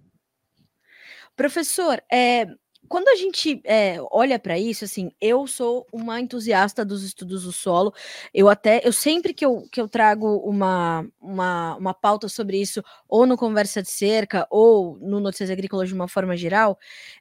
Professor, 1.37 2.03
é, 2.11 2.47
quando 2.89 3.09
a 3.09 3.15
gente 3.15 3.61
é, 3.65 3.99
olha 4.11 4.39
para 4.39 4.59
isso, 4.59 4.85
assim, 4.85 5.13
eu 5.21 5.47
sou 5.47 5.87
uma 5.93 6.21
entusiasta 6.21 6.85
dos 6.85 7.05
estudos 7.05 7.45
do 7.45 7.53
solo. 7.53 7.93
Eu 8.35 8.49
até, 8.49 8.81
eu 8.85 8.93
sempre 8.93 9.33
que 9.33 9.45
eu, 9.45 9.63
que 9.71 9.81
eu 9.81 9.89
trago 9.89 10.39
uma, 10.39 11.07
uma, 11.21 11.77
uma 11.77 11.95
pauta 11.95 12.29
sobre 12.29 12.61
isso, 12.61 12.83
ou 13.09 13.27
no 13.27 13.37
Conversa 13.37 13.83
de 13.83 13.91
Cerca, 13.91 14.47
ou 14.51 14.99
no 14.99 15.21
Notícias 15.21 15.51
Agrícolas 15.51 15.89
de 15.89 15.95
uma 15.95 16.09
forma 16.09 16.37
geral, 16.37 16.79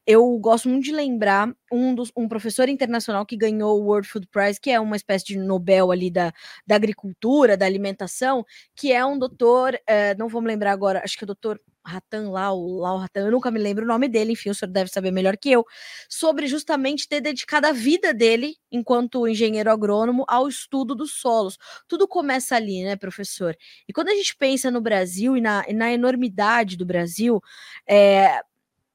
eu 0.07 0.37
gosto 0.39 0.69
muito 0.69 0.85
de 0.85 0.91
lembrar 0.91 1.53
um, 1.71 1.93
dos, 1.93 2.11
um 2.17 2.27
professor 2.27 2.67
internacional 2.67 3.25
que 3.25 3.37
ganhou 3.37 3.79
o 3.79 3.85
World 3.85 4.07
Food 4.07 4.27
Prize, 4.27 4.59
que 4.59 4.71
é 4.71 4.79
uma 4.79 4.95
espécie 4.95 5.25
de 5.25 5.37
Nobel 5.37 5.91
ali 5.91 6.09
da, 6.09 6.33
da 6.65 6.75
agricultura, 6.75 7.55
da 7.55 7.65
alimentação, 7.65 8.45
que 8.75 8.91
é 8.91 9.05
um 9.05 9.19
doutor, 9.19 9.79
é, 9.85 10.15
não 10.15 10.27
vou 10.27 10.41
me 10.41 10.47
lembrar 10.47 10.71
agora, 10.71 11.01
acho 11.03 11.17
que 11.17 11.23
é 11.23 11.25
o 11.25 11.27
doutor 11.27 11.61
Ratan 11.85 12.29
lá, 12.31 12.51
o 12.53 12.77
Lau 12.79 12.97
Ratan, 12.97 13.21
eu 13.27 13.31
nunca 13.31 13.49
me 13.49 13.59
lembro 13.59 13.83
o 13.85 13.87
nome 13.87 14.07
dele, 14.07 14.33
enfim, 14.33 14.49
o 14.49 14.55
senhor 14.55 14.71
deve 14.71 14.89
saber 14.91 15.11
melhor 15.11 15.37
que 15.37 15.49
eu, 15.51 15.65
sobre 16.09 16.45
justamente 16.47 17.07
ter 17.07 17.21
dedicado 17.21 17.67
a 17.67 17.71
vida 17.71 18.13
dele, 18.13 18.55
enquanto 18.71 19.27
engenheiro 19.27 19.71
agrônomo, 19.71 20.23
ao 20.27 20.47
estudo 20.47 20.93
dos 20.95 21.13
solos. 21.13 21.57
Tudo 21.87 22.07
começa 22.07 22.55
ali, 22.55 22.83
né, 22.83 22.95
professor? 22.95 23.55
E 23.87 23.93
quando 23.93 24.09
a 24.09 24.15
gente 24.15 24.35
pensa 24.35 24.69
no 24.69 24.81
Brasil 24.81 25.35
e 25.37 25.41
na, 25.41 25.63
e 25.67 25.73
na 25.73 25.91
enormidade 25.91 26.77
do 26.77 26.85
Brasil, 26.85 27.41
é, 27.87 28.41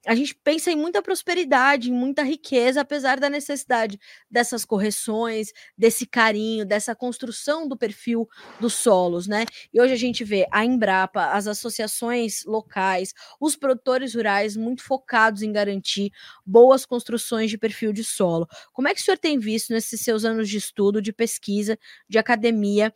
a 0.06 0.14
gente 0.14 0.34
pensa 0.34 0.70
em 0.70 0.76
muita 0.76 1.00
prosperidade, 1.02 1.90
em 1.90 1.94
muita 1.94 2.22
riqueza, 2.22 2.80
apesar 2.82 3.18
da 3.18 3.30
necessidade 3.30 3.98
dessas 4.30 4.64
correções, 4.64 5.52
desse 5.76 6.06
carinho, 6.06 6.64
dessa 6.66 6.94
construção 6.94 7.66
do 7.68 7.76
perfil 7.76 8.28
dos 8.60 8.74
solos, 8.74 9.26
né? 9.26 9.44
E 9.72 9.80
hoje 9.80 9.92
a 9.94 9.96
gente 9.96 10.24
vê 10.24 10.46
a 10.50 10.64
Embrapa, 10.64 11.26
as 11.32 11.46
associações 11.46 12.44
locais, 12.44 13.14
os 13.40 13.56
produtores 13.56 14.14
rurais 14.14 14.56
muito 14.56 14.82
focados 14.82 15.42
em 15.42 15.52
garantir 15.52 16.10
boas 16.44 16.84
construções 16.84 17.50
de 17.50 17.58
perfil 17.58 17.92
de 17.92 18.04
solo. 18.04 18.46
Como 18.72 18.88
é 18.88 18.94
que 18.94 19.00
o 19.00 19.04
senhor 19.04 19.18
tem 19.18 19.38
visto 19.38 19.72
nesses 19.72 20.00
seus 20.00 20.24
anos 20.24 20.48
de 20.48 20.56
estudo, 20.58 21.00
de 21.00 21.12
pesquisa, 21.12 21.78
de 22.08 22.18
academia? 22.18 22.92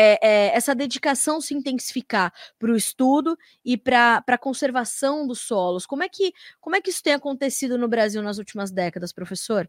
É, 0.00 0.18
é, 0.22 0.56
essa 0.56 0.76
dedicação 0.76 1.40
se 1.40 1.54
intensificar 1.54 2.32
para 2.56 2.70
o 2.70 2.76
estudo 2.76 3.36
e 3.64 3.76
para 3.76 4.22
a 4.24 4.38
conservação 4.38 5.26
dos 5.26 5.40
solos. 5.40 5.84
Como 5.84 6.04
é, 6.04 6.08
que, 6.08 6.32
como 6.60 6.76
é 6.76 6.80
que 6.80 6.88
isso 6.88 7.02
tem 7.02 7.14
acontecido 7.14 7.76
no 7.76 7.88
Brasil 7.88 8.22
nas 8.22 8.38
últimas 8.38 8.70
décadas, 8.70 9.12
professor? 9.12 9.68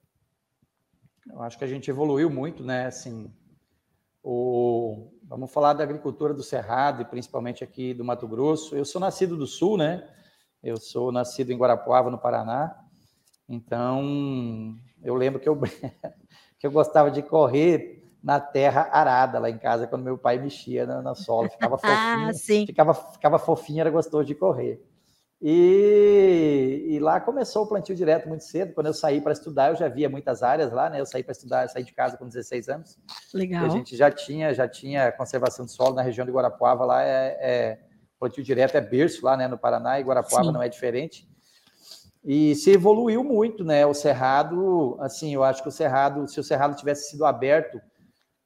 Eu 1.27 1.41
acho 1.41 1.57
que 1.57 1.63
a 1.63 1.67
gente 1.67 1.89
evoluiu 1.89 2.29
muito, 2.29 2.63
né? 2.63 2.85
Assim, 2.85 3.33
o, 4.23 5.11
vamos 5.23 5.51
falar 5.51 5.73
da 5.73 5.83
agricultura 5.83 6.31
do 6.31 6.43
Cerrado, 6.43 7.01
e 7.01 7.05
principalmente 7.05 7.63
aqui 7.63 7.91
do 7.95 8.05
Mato 8.05 8.27
Grosso. 8.27 8.75
Eu 8.75 8.85
sou 8.85 9.01
nascido 9.01 9.35
do 9.35 9.47
Sul, 9.47 9.77
né? 9.77 10.07
Eu 10.61 10.77
sou 10.77 11.11
nascido 11.11 11.51
em 11.51 11.57
Guarapuava, 11.57 12.11
no 12.11 12.19
Paraná. 12.19 12.75
Então, 13.47 14.75
eu 15.01 15.15
lembro 15.15 15.39
que 15.39 15.49
eu, 15.49 15.59
que 16.59 16.67
eu 16.67 16.71
gostava 16.71 17.09
de 17.09 17.23
correr 17.23 17.99
na 18.23 18.39
terra 18.39 18.89
arada 18.91 19.39
lá 19.39 19.49
em 19.49 19.57
casa, 19.57 19.87
quando 19.87 20.03
meu 20.03 20.17
pai 20.17 20.37
mexia 20.37 20.85
na, 20.85 21.01
na 21.01 21.15
sola. 21.15 21.49
Ficava 21.49 21.77
fofinho, 21.79 22.29
ah, 22.29 22.65
ficava, 22.67 22.93
ficava 22.93 23.39
fofinho, 23.39 23.81
era 23.81 23.89
gostoso 23.89 24.25
de 24.25 24.35
correr. 24.35 24.83
E, 25.41 26.85
e, 26.89 26.99
lá 26.99 27.17
começou 27.21 27.63
o 27.63 27.67
plantio 27.67 27.95
direto 27.95 28.27
muito 28.27 28.43
cedo. 28.43 28.73
Quando 28.73 28.87
eu 28.87 28.93
saí 28.93 29.21
para 29.21 29.31
estudar, 29.31 29.69
eu 29.69 29.75
já 29.75 29.87
via 29.87 30.09
muitas 30.09 30.43
áreas 30.43 30.69
lá, 30.69 30.89
né? 30.89 30.99
Eu 30.99 31.05
saí 31.05 31.23
para 31.23 31.31
estudar, 31.31 31.69
saí 31.69 31.83
de 31.83 31.93
casa 31.93 32.17
com 32.17 32.27
16 32.27 32.67
anos. 32.67 32.97
Legal. 33.33 33.65
a 33.65 33.69
gente 33.69 33.95
já 33.95 34.11
tinha, 34.11 34.53
já 34.53 34.67
tinha 34.67 35.09
conservação 35.13 35.65
de 35.65 35.71
solo 35.71 35.95
na 35.95 36.01
região 36.01 36.25
de 36.25 36.31
Guarapuava. 36.31 36.83
Lá 36.83 37.03
é, 37.03 37.37
é 37.39 37.79
plantio 38.19 38.43
direto 38.43 38.75
é 38.75 38.81
berço 38.81 39.23
lá, 39.23 39.37
né? 39.37 39.47
No 39.47 39.57
Paraná 39.57 39.97
e 39.97 40.03
Guarapuava 40.03 40.47
Sim. 40.47 40.51
não 40.51 40.61
é 40.61 40.67
diferente. 40.67 41.25
E 42.21 42.53
se 42.55 42.71
evoluiu 42.71 43.23
muito, 43.23 43.63
né? 43.63 43.85
O 43.85 43.93
cerrado, 43.93 44.97
assim, 44.99 45.33
eu 45.33 45.41
acho 45.41 45.63
que 45.63 45.69
o 45.69 45.71
cerrado, 45.71 46.27
se 46.27 46.37
o 46.37 46.43
cerrado 46.43 46.75
tivesse 46.75 47.11
sido 47.11 47.25
aberto 47.25 47.79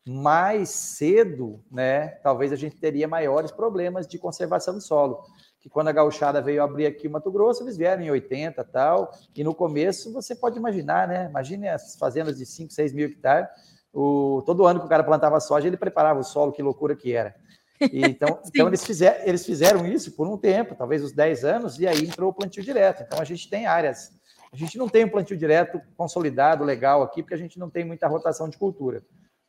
mais 0.06 0.70
cedo, 0.70 1.63
né? 1.72 2.08
Talvez 2.22 2.52
a 2.52 2.56
gente 2.56 2.76
teria 2.76 3.08
maiores 3.08 3.52
problemas 3.52 4.08
de 4.08 4.18
conservação 4.18 4.74
do 4.74 4.82
solo 4.82 5.24
que 5.63 5.70
quando 5.70 5.88
a 5.88 5.94
gauchada 5.94 6.42
veio 6.42 6.62
abrir 6.62 6.86
aqui 6.86 7.08
o 7.08 7.12
Mato 7.12 7.32
Grosso, 7.32 7.63
eles 7.63 7.78
vieram 7.78 8.04
em 8.04 8.12
80 8.12 8.60
e 8.60 8.66
tal, 8.66 9.12
e 9.34 9.46
no 9.46 9.56
começo 9.56 10.12
você 10.12 10.36
pode 10.36 10.58
imaginar, 10.58 11.08
né? 11.08 11.28
Imagine 11.30 11.70
as 11.70 11.96
fazendas 11.96 12.38
de 12.38 12.46
5, 12.46 12.74
6 12.74 12.92
mil 12.92 13.06
hectares, 13.06 13.48
o, 13.94 14.44
todo 14.46 14.66
ano 14.66 14.82
que 14.82 14.86
o 14.86 14.89
cara 14.89 15.06
plantava 15.06 15.39
soja, 15.39 15.66
ele 15.66 15.78
preparava 15.78 16.20
o 16.20 16.24
solo, 16.24 16.52
que 16.52 16.62
loucura 16.62 16.98
que 16.98 17.13
era. 17.13 17.34
E, 17.80 18.02
então, 18.02 18.42
então 18.54 18.68
eles, 18.68 18.84
fizer, 18.84 19.24
eles 19.26 19.46
fizeram 19.46 19.88
isso 19.88 20.12
por 20.12 20.28
um 20.28 20.38
tempo, 20.38 20.76
talvez 20.76 21.02
uns 21.02 21.13
10 21.13 21.46
anos, 21.46 21.80
e 21.80 21.88
aí 21.88 22.04
entrou 22.04 22.32
o 22.32 22.34
plantio 22.34 22.62
direto. 22.62 23.02
Então 23.02 23.22
a 23.22 23.24
gente 23.24 23.50
tem 23.50 23.66
áreas, 23.66 24.12
a 24.52 24.58
gente 24.58 24.78
não 24.78 24.89
tem 24.89 25.06
um 25.06 25.10
plantio 25.10 25.38
direto 25.38 25.80
consolidado, 25.96 26.66
legal 26.66 27.04
aqui, 27.04 27.24
porque 27.24 27.36
a 27.36 27.38
gente 27.38 27.58
não 27.58 27.70
tem 27.70 27.86
muita 27.86 28.06
rotação 28.06 28.50
de 28.50 28.58
cultura. 28.58 29.02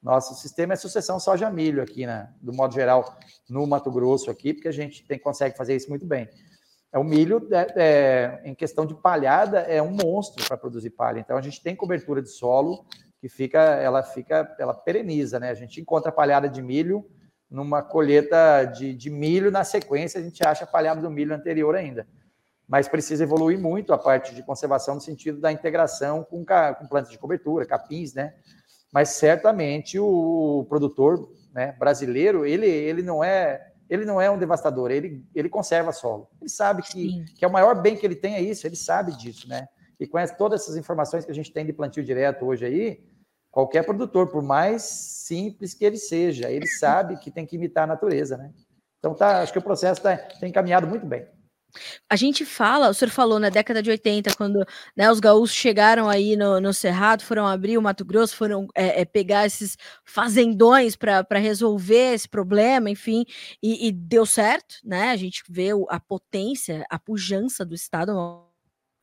Nosso 0.05 0.35
sistema 0.35 0.75
é 0.75 0.77
sucessão 0.77 1.19
soja-milho 1.19 1.83
aqui, 1.83 2.05
né? 2.05 2.31
do 2.43 2.53
modo 2.53 2.75
geral, 2.75 3.19
no 3.49 3.67
Mato 3.67 3.90
Grosso 3.90 4.31
aqui, 4.31 4.53
porque 4.53 4.69
a 4.69 4.73
gente 4.73 5.03
tem, 5.07 5.19
consegue 5.19 5.57
fazer 5.57 5.75
isso 5.75 5.88
muito 5.88 6.05
bem. 6.05 6.29
É, 6.93 6.99
o 6.99 7.03
milho, 7.03 7.49
é, 7.51 7.73
é, 7.75 8.43
em 8.45 8.55
questão 8.55 8.85
de 8.85 8.95
palhada, 8.95 9.61
é 9.61 9.81
um 9.81 9.90
monstro 9.90 10.47
para 10.47 10.59
produzir 10.59 10.90
palha. 10.90 11.21
Então, 11.21 11.38
a 11.38 11.40
gente 11.40 11.62
tem 11.62 11.75
cobertura 11.75 12.21
de 12.21 12.29
solo 12.29 12.85
que 13.19 13.31
fica, 13.31 13.59
ela 13.59 14.03
fica, 14.03 14.55
ela 14.59 14.75
pereniza, 14.75 15.40
né? 15.40 15.49
A 15.49 15.55
gente 15.55 15.81
encontra 15.81 16.12
palhada 16.12 16.51
de 16.51 16.61
milho 16.61 17.09
numa 17.51 17.83
colheita 17.83 18.64
de, 18.67 18.93
de 18.93 19.09
milho, 19.09 19.51
na 19.51 19.64
sequência 19.64 20.21
a 20.21 20.23
gente 20.23 20.47
acha 20.47 20.67
palhada 20.67 21.01
do 21.01 21.11
milho 21.11 21.35
anterior 21.35 21.75
ainda. 21.75 22.07
Mas 22.69 22.88
precisa 22.88 23.25
evoluir 23.25 23.59
muito 23.59 23.95
a 23.95 23.99
parte 23.99 24.35
de 24.35 24.43
conservação 24.43 24.97
no 24.97 25.01
sentido 25.01 25.40
da 25.40 25.51
integração 25.51 26.23
com, 26.25 26.45
com 26.45 26.87
plantas 26.88 27.11
de 27.11 27.19
cobertura, 27.19 27.64
capins, 27.64 28.12
né? 28.12 28.35
Mas 28.94 29.09
certamente 29.09 29.98
o 29.98 30.64
produtor 30.68 31.28
né, 31.52 31.72
brasileiro 31.72 32.46
ele, 32.46 32.68
ele 32.68 33.02
não 33.02 33.24
é 33.24 33.72
ele 33.90 34.04
não 34.07 34.18
é 34.18 34.30
um 34.30 34.38
devastador, 34.38 34.90
ele, 34.90 35.22
ele 35.35 35.48
conserva 35.48 35.92
solo. 35.92 36.26
Ele 36.40 36.48
sabe 36.48 36.80
que, 36.80 37.22
que 37.35 37.44
é 37.44 37.48
o 37.48 37.52
maior 37.52 37.83
bem 37.83 37.94
que 37.94 38.07
ele 38.07 38.14
tem 38.14 38.35
é 38.35 38.40
isso, 38.40 38.66
ele 38.66 38.76
sabe 38.76 39.14
disso, 39.14 39.46
né? 39.46 39.68
E 40.00 40.07
com 40.07 40.18
todas 40.38 40.62
essas 40.62 40.76
informações 40.76 41.24
que 41.24 41.30
a 41.30 41.35
gente 41.35 41.52
tem 41.52 41.66
de 41.66 41.72
plantio 41.72 42.02
direto 42.02 42.46
hoje 42.46 42.64
aí, 42.64 43.04
qualquer 43.50 43.85
produtor, 43.85 44.28
por 44.28 44.42
mais 44.42 44.83
simples 44.83 45.74
que 45.74 45.85
ele 45.85 45.98
seja, 45.98 46.50
ele 46.50 46.66
sabe 46.66 47.18
que 47.18 47.30
tem 47.30 47.44
que 47.44 47.57
imitar 47.57 47.85
a 47.85 47.88
natureza, 47.88 48.38
né? 48.38 48.52
Então 48.98 49.14
tá, 49.14 49.42
acho 49.42 49.52
que 49.52 49.59
o 49.59 49.62
processo 49.62 50.00
tá, 50.00 50.16
tem 50.16 50.48
encaminhado 50.48 50.87
muito 50.87 51.04
bem. 51.04 51.26
A 52.08 52.16
gente 52.16 52.44
fala, 52.44 52.88
o 52.88 52.94
senhor 52.94 53.10
falou 53.10 53.38
na 53.38 53.48
década 53.48 53.82
de 53.82 53.90
80, 53.90 54.34
quando 54.37 54.64
né, 54.96 55.10
os 55.10 55.20
gaúchos 55.20 55.56
chegaram 55.56 56.08
aí 56.08 56.37
no, 56.37 56.60
no 56.60 56.72
Cerrado, 56.72 57.22
foram 57.22 57.46
abrir 57.46 57.78
o 57.78 57.82
Mato 57.82 58.04
Grosso, 58.04 58.37
foram 58.37 58.66
é, 58.74 59.02
é, 59.02 59.04
pegar 59.04 59.46
esses 59.46 59.76
fazendões 60.04 60.96
para 60.96 61.38
resolver 61.38 62.14
esse 62.14 62.28
problema, 62.28 62.90
enfim, 62.90 63.24
e, 63.62 63.88
e, 63.88 63.92
deu 63.92 64.26
certo, 64.26 64.76
né? 64.84 65.10
A 65.10 65.16
gente 65.16 65.42
vê 65.48 65.70
a 65.88 66.00
potência, 66.00 66.84
a 66.90 66.98
pujança 66.98 67.64
do 67.64 67.74
Estado 67.74 68.12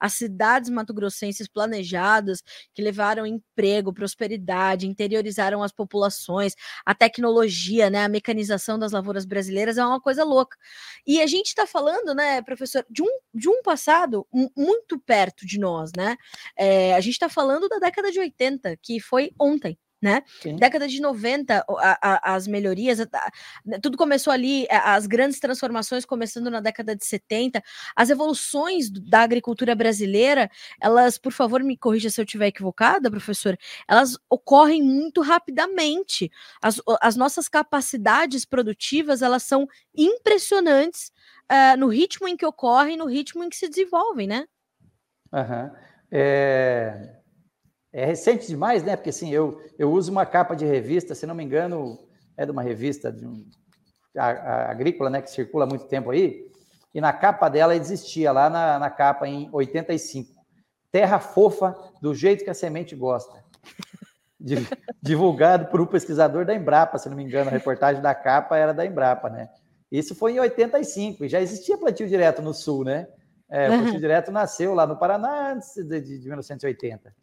as 0.01 0.13
cidades 0.13 0.69
matogrossenses 0.71 1.47
planejadas 1.47 2.41
que 2.73 2.81
levaram 2.81 3.25
emprego, 3.25 3.93
prosperidade, 3.93 4.87
interiorizaram 4.87 5.61
as 5.61 5.71
populações, 5.71 6.55
a 6.83 6.95
tecnologia, 6.95 7.89
né, 7.89 8.03
a 8.03 8.09
mecanização 8.09 8.79
das 8.79 8.91
lavouras 8.91 9.25
brasileiras 9.25 9.77
é 9.77 9.85
uma 9.85 10.01
coisa 10.01 10.23
louca. 10.23 10.57
E 11.05 11.21
a 11.21 11.27
gente 11.27 11.47
está 11.47 11.67
falando, 11.67 12.15
né, 12.15 12.41
professor, 12.41 12.83
de 12.89 13.03
um, 13.03 13.19
de 13.33 13.47
um 13.47 13.61
passado 13.61 14.27
muito 14.57 14.99
perto 14.99 15.45
de 15.45 15.59
nós, 15.59 15.91
né? 15.95 16.17
É, 16.57 16.95
a 16.95 17.01
gente 17.01 17.13
está 17.13 17.29
falando 17.29 17.69
da 17.69 17.77
década 17.77 18.11
de 18.11 18.19
80, 18.19 18.75
que 18.81 18.99
foi 18.99 19.31
ontem 19.39 19.77
né? 20.01 20.23
Sim. 20.41 20.55
Década 20.55 20.87
de 20.87 20.99
90, 20.99 21.63
a, 21.69 21.97
a, 22.01 22.35
as 22.35 22.47
melhorias, 22.47 22.99
a, 22.99 23.07
tudo 23.81 23.97
começou 23.97 24.33
ali, 24.33 24.67
as 24.69 25.05
grandes 25.05 25.39
transformações 25.39 26.05
começando 26.05 26.49
na 26.49 26.59
década 26.59 26.95
de 26.95 27.05
70, 27.05 27.61
as 27.95 28.09
evoluções 28.09 28.89
da 28.89 29.21
agricultura 29.21 29.75
brasileira, 29.75 30.49
elas, 30.81 31.17
por 31.19 31.31
favor, 31.31 31.61
me 31.61 31.77
corrija 31.77 32.09
se 32.09 32.19
eu 32.19 32.25
estiver 32.25 32.47
equivocada, 32.47 33.11
professor, 33.11 33.55
elas 33.87 34.17
ocorrem 34.29 34.81
muito 34.81 35.21
rapidamente. 35.21 36.31
As, 36.61 36.81
as 36.99 37.15
nossas 37.15 37.47
capacidades 37.47 38.43
produtivas, 38.43 39.21
elas 39.21 39.43
são 39.43 39.67
impressionantes 39.95 41.11
uh, 41.51 41.77
no 41.77 41.87
ritmo 41.87 42.27
em 42.27 42.35
que 42.35 42.45
ocorrem, 42.45 42.97
no 42.97 43.05
ritmo 43.05 43.43
em 43.43 43.49
que 43.49 43.55
se 43.55 43.69
desenvolvem, 43.69 44.25
né? 44.25 44.47
Uhum. 45.31 45.71
É 46.11 47.20
é 47.93 48.05
recente 48.05 48.47
demais, 48.47 48.83
né? 48.83 48.95
Porque 48.95 49.09
assim, 49.09 49.31
eu, 49.31 49.61
eu 49.77 49.91
uso 49.91 50.11
uma 50.11 50.25
capa 50.25 50.55
de 50.55 50.65
revista, 50.65 51.13
se 51.13 51.25
não 51.25 51.35
me 51.35 51.43
engano, 51.43 51.99
é 52.37 52.45
de 52.45 52.51
uma 52.51 52.61
revista 52.61 53.11
de 53.11 53.25
um, 53.25 53.45
a, 54.17 54.27
a, 54.27 54.71
agrícola, 54.71 55.09
né? 55.09 55.21
Que 55.21 55.29
circula 55.29 55.65
há 55.65 55.67
muito 55.67 55.85
tempo 55.85 56.11
aí. 56.11 56.49
E 56.93 57.01
na 57.01 57.13
capa 57.13 57.49
dela 57.49 57.75
existia 57.75 58.31
lá 58.31 58.49
na, 58.49 58.79
na 58.79 58.89
capa 58.89 59.27
em 59.27 59.49
85. 59.51 60.41
Terra 60.91 61.19
fofa 61.19 61.75
do 62.01 62.13
jeito 62.13 62.43
que 62.43 62.49
a 62.49 62.53
semente 62.53 62.95
gosta. 62.95 63.43
Divulgado 65.01 65.67
por 65.67 65.79
um 65.79 65.85
pesquisador 65.85 66.45
da 66.45 66.55
Embrapa, 66.55 66.97
se 66.97 67.07
não 67.07 67.15
me 67.15 67.23
engano, 67.23 67.49
a 67.49 67.53
reportagem 67.53 68.01
da 68.01 68.15
capa 68.15 68.57
era 68.57 68.73
da 68.73 68.85
Embrapa, 68.85 69.29
né? 69.29 69.49
Isso 69.91 70.15
foi 70.15 70.33
em 70.33 70.39
85, 70.39 71.25
e 71.25 71.29
já 71.29 71.41
existia 71.41 71.77
plantio 71.77 72.07
direto 72.07 72.41
no 72.41 72.53
sul, 72.53 72.85
né? 72.85 73.07
É, 73.49 73.69
o 73.69 73.81
plantio 73.81 73.99
direto 73.99 74.31
nasceu 74.31 74.73
lá 74.73 74.87
no 74.87 74.97
Paraná 74.97 75.51
antes 75.51 75.75
de, 75.75 75.99
de 75.99 76.27
1980. 76.27 77.13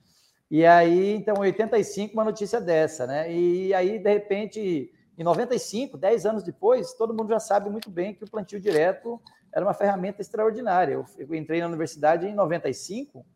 E 0.51 0.65
aí, 0.65 1.15
então, 1.15 1.37
em 1.37 1.49
85, 1.49 2.15
uma 2.15 2.25
notícia 2.25 2.61
dessa, 2.61 3.07
né? 3.07 3.31
E 3.31 3.75
aí, 3.75 3.99
de 3.99 4.11
repente, 4.11 4.91
em 5.17 5.23
95, 5.23 5.99
10 5.99 6.27
anos 6.27 6.43
depois, 6.43 6.95
todo 6.95 7.13
mundo 7.15 7.29
já 7.29 7.39
sabe 7.39 7.69
muito 7.69 7.91
bem 7.91 8.15
que 8.15 8.25
o 8.25 8.31
plantio 8.31 8.59
direto 8.59 9.21
era 9.53 9.65
uma 9.65 9.75
ferramenta 9.75 10.23
extraordinária. 10.23 10.95
Eu, 10.95 11.05
eu 11.19 11.35
entrei 11.35 11.61
na 11.61 11.67
universidade 11.67 12.27
em 12.27 12.35
95, 12.35 13.27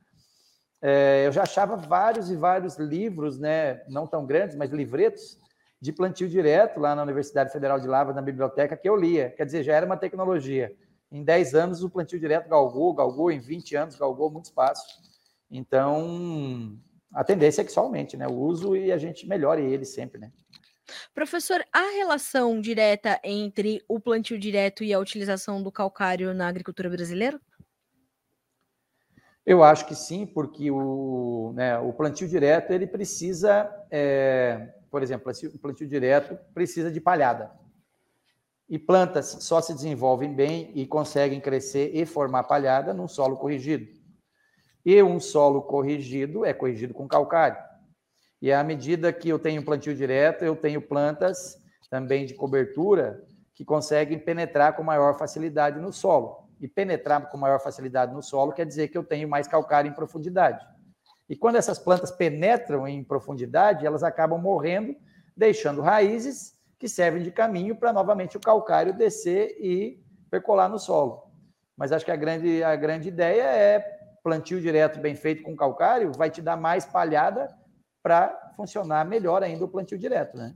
é, 0.81 1.27
eu 1.27 1.33
já 1.33 1.43
achava 1.43 1.77
vários 1.77 2.31
e 2.31 2.37
vários 2.37 2.77
livros, 2.77 3.39
né? 3.39 3.83
Não 3.89 4.07
tão 4.07 4.27
grandes, 4.27 4.57
mas 4.57 4.71
livretos 4.71 5.39
de 5.81 5.93
plantio 5.93 6.29
direto 6.29 6.81
lá 6.81 6.95
na 6.95 7.03
Universidade 7.03 7.53
Federal 7.53 7.79
de 7.79 7.89
Lavras, 7.89 8.17
na 8.17 8.23
biblioteca, 8.23 8.77
que 8.77 8.89
eu 8.89 8.97
lia. 8.97 9.31
Quer 9.31 9.45
dizer, 9.45 9.63
já 9.63 9.75
era 9.75 9.85
uma 9.85 9.97
tecnologia. 9.97 10.75
Em 11.11 11.23
10 11.23 11.55
anos, 11.55 11.85
o 11.85 11.91
plantio 11.91 12.19
direto 12.19 12.49
galgou, 12.49 12.95
galgou, 12.95 13.31
em 13.31 13.39
20 13.39 13.77
anos, 13.77 13.97
galgou 13.97 14.31
muito 14.31 14.47
espaço. 14.47 14.85
Então, 15.51 16.79
a 17.15 17.25
tendência 17.25 17.63
é 17.63 17.65
que 17.65 17.73
só 17.73 17.81
aumente, 17.81 18.17
né? 18.17 18.27
O 18.27 18.33
uso 18.33 18.77
e 18.77 18.91
a 18.91 18.99
gente 18.99 19.27
melhore 19.27 19.63
ele 19.63 19.85
sempre, 19.85 20.21
né? 20.21 20.31
Professor, 21.15 21.65
há 21.73 21.97
relação 21.97 22.61
direta 22.61 23.21
entre 23.23 23.83
o 23.89 24.01
plantio 24.01 24.39
direto 24.39 24.83
e 24.83 24.93
a 24.93 24.99
utilização 24.99 25.63
do 25.63 25.71
calcário 25.71 26.35
na 26.35 26.49
agricultura 26.49 26.91
brasileira? 26.91 27.41
Eu 29.45 29.63
acho 29.65 29.87
que 29.87 29.95
sim, 29.95 30.25
porque 30.25 30.71
o, 30.71 31.53
né, 31.55 31.77
o 31.79 31.93
plantio 31.93 32.29
direto 32.29 32.73
ele 32.73 32.87
precisa, 32.87 33.69
é, 33.91 34.69
por 34.91 35.03
exemplo, 35.03 35.33
o 35.53 35.59
plantio 35.59 35.89
direto 35.89 36.39
precisa 36.55 36.91
de 36.91 37.01
palhada. 37.01 37.51
E 38.69 38.79
plantas 38.79 39.27
só 39.41 39.61
se 39.61 39.75
desenvolvem 39.75 40.33
bem 40.33 40.71
e 40.75 40.87
conseguem 40.87 41.41
crescer 41.41 41.91
e 41.95 42.07
formar 42.07 42.45
palhada 42.45 42.95
num 42.95 43.09
solo 43.09 43.37
corrigido. 43.37 43.87
E 44.85 45.03
um 45.03 45.21
solo 45.21 45.63
corrigido 45.63 46.45
é 46.45 46.53
corrigido 46.53 46.93
com 46.93 47.07
calcário. 47.07 47.57
E 48.41 48.53
à 48.53 48.63
medida 48.65 49.13
que 49.13 49.29
eu 49.29 49.39
tenho 49.39 49.65
plantio 49.65 49.95
direto, 49.95 50.45
eu 50.45 50.57
tenho 50.57 50.83
plantas 50.83 51.57
também 51.89 52.27
de 52.27 52.35
cobertura 52.35 53.23
que 53.55 53.65
conseguem 53.65 54.19
penetrar 54.19 54.75
com 54.75 54.83
maior 54.83 55.17
facilidade 55.17 55.79
no 55.79 55.93
solo. 55.93 56.49
E 56.61 56.67
penetrar 56.67 57.29
com 57.29 57.37
maior 57.37 57.61
facilidade 57.61 58.13
no 58.13 58.23
solo 58.23 58.53
quer 58.53 58.67
dizer 58.67 58.89
que 58.89 58.99
eu 58.99 59.05
tenho 59.05 59.29
mais 59.29 59.47
calcário 59.47 59.89
em 59.89 59.95
profundidade. 59.95 60.65
E 61.29 61.37
quando 61.37 61.57
essas 61.57 61.79
plantas 61.79 62.11
penetram 62.11 62.87
em 62.87 63.03
profundidade, 63.03 63.87
elas 63.87 64.03
acabam 64.03 64.41
morrendo, 64.41 64.95
deixando 65.37 65.81
raízes 65.81 66.55
que 66.79 66.89
servem 66.89 67.23
de 67.23 67.31
caminho 67.31 67.77
para 67.77 67.93
novamente 67.93 68.37
o 68.37 68.41
calcário 68.41 68.93
descer 68.93 69.57
e 69.61 70.03
percolar 70.31 70.69
no 70.69 70.79
solo. 70.79 71.23
Mas 71.77 71.93
acho 71.93 72.05
que 72.05 72.11
a 72.11 72.17
grande, 72.17 72.63
a 72.63 72.75
grande 72.75 73.09
ideia 73.09 73.43
é 73.43 74.02
plantio 74.23 74.61
direto 74.61 75.01
bem 75.01 75.15
feito 75.15 75.43
com 75.43 75.57
calcário, 75.57 76.13
vai 76.13 76.31
te 76.31 76.41
dar 76.41 76.57
mais 76.57 76.85
palhada 76.85 77.49
para 78.03 78.53
funcionar 78.57 79.05
melhor 79.05 79.43
ainda 79.43 79.65
o 79.65 79.69
plantio 79.69 79.99
direto, 79.99 80.37
né? 80.37 80.55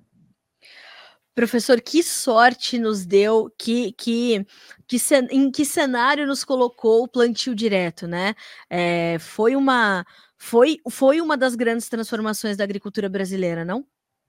Professor, 1.35 1.83
que 1.83 2.03
sorte 2.03 2.79
nos 2.79 3.05
deu, 3.05 3.53
que, 3.59 3.93
que, 3.93 4.47
que 4.89 4.97
em 5.31 5.51
que 5.51 5.67
cenário 5.67 6.27
nos 6.27 6.43
colocou 6.43 7.03
o 7.03 7.09
plantio 7.09 7.55
direto, 7.55 8.07
né? 8.07 8.35
É, 8.71 9.19
foi, 9.19 9.55
uma, 9.55 10.03
foi, 10.39 10.81
foi 10.89 11.21
uma 11.21 11.37
das 11.37 11.55
grandes 11.55 11.91
transformações 11.91 12.57
da 12.57 12.65
agricultura 12.65 13.07
brasileira, 13.07 13.67
não? 13.67 13.85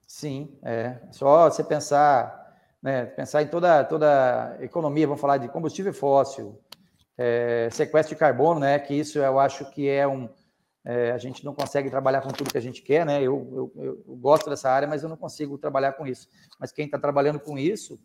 Sim, 0.06 0.54
é. 0.62 0.98
Só 1.10 1.48
você 1.48 1.64
pensar, 1.64 2.58
né, 2.82 3.06
pensar 3.06 3.42
em 3.42 3.48
toda, 3.48 3.84
toda 3.84 4.56
a 4.58 4.62
economia, 4.62 5.06
vamos 5.06 5.20
falar 5.20 5.38
de 5.38 5.48
combustível 5.48 5.94
fóssil, 5.94 6.60
é, 7.18 7.68
sequestro 7.70 8.14
de 8.14 8.18
carbono, 8.18 8.60
né? 8.60 8.78
Que 8.78 8.94
isso 8.94 9.18
eu 9.18 9.38
acho 9.40 9.68
que 9.70 9.88
é 9.88 10.06
um, 10.06 10.28
é, 10.84 11.10
a 11.10 11.18
gente 11.18 11.44
não 11.44 11.52
consegue 11.52 11.90
trabalhar 11.90 12.22
com 12.22 12.30
tudo 12.30 12.50
que 12.50 12.56
a 12.56 12.62
gente 12.62 12.80
quer, 12.80 13.04
né? 13.04 13.20
Eu, 13.20 13.72
eu, 13.76 13.84
eu 14.06 14.16
gosto 14.16 14.48
dessa 14.48 14.70
área, 14.70 14.86
mas 14.86 15.02
eu 15.02 15.08
não 15.08 15.16
consigo 15.16 15.58
trabalhar 15.58 15.92
com 15.92 16.06
isso. 16.06 16.28
Mas 16.58 16.72
quem 16.72 16.86
está 16.86 16.98
trabalhando 16.98 17.40
com 17.40 17.58
isso 17.58 18.00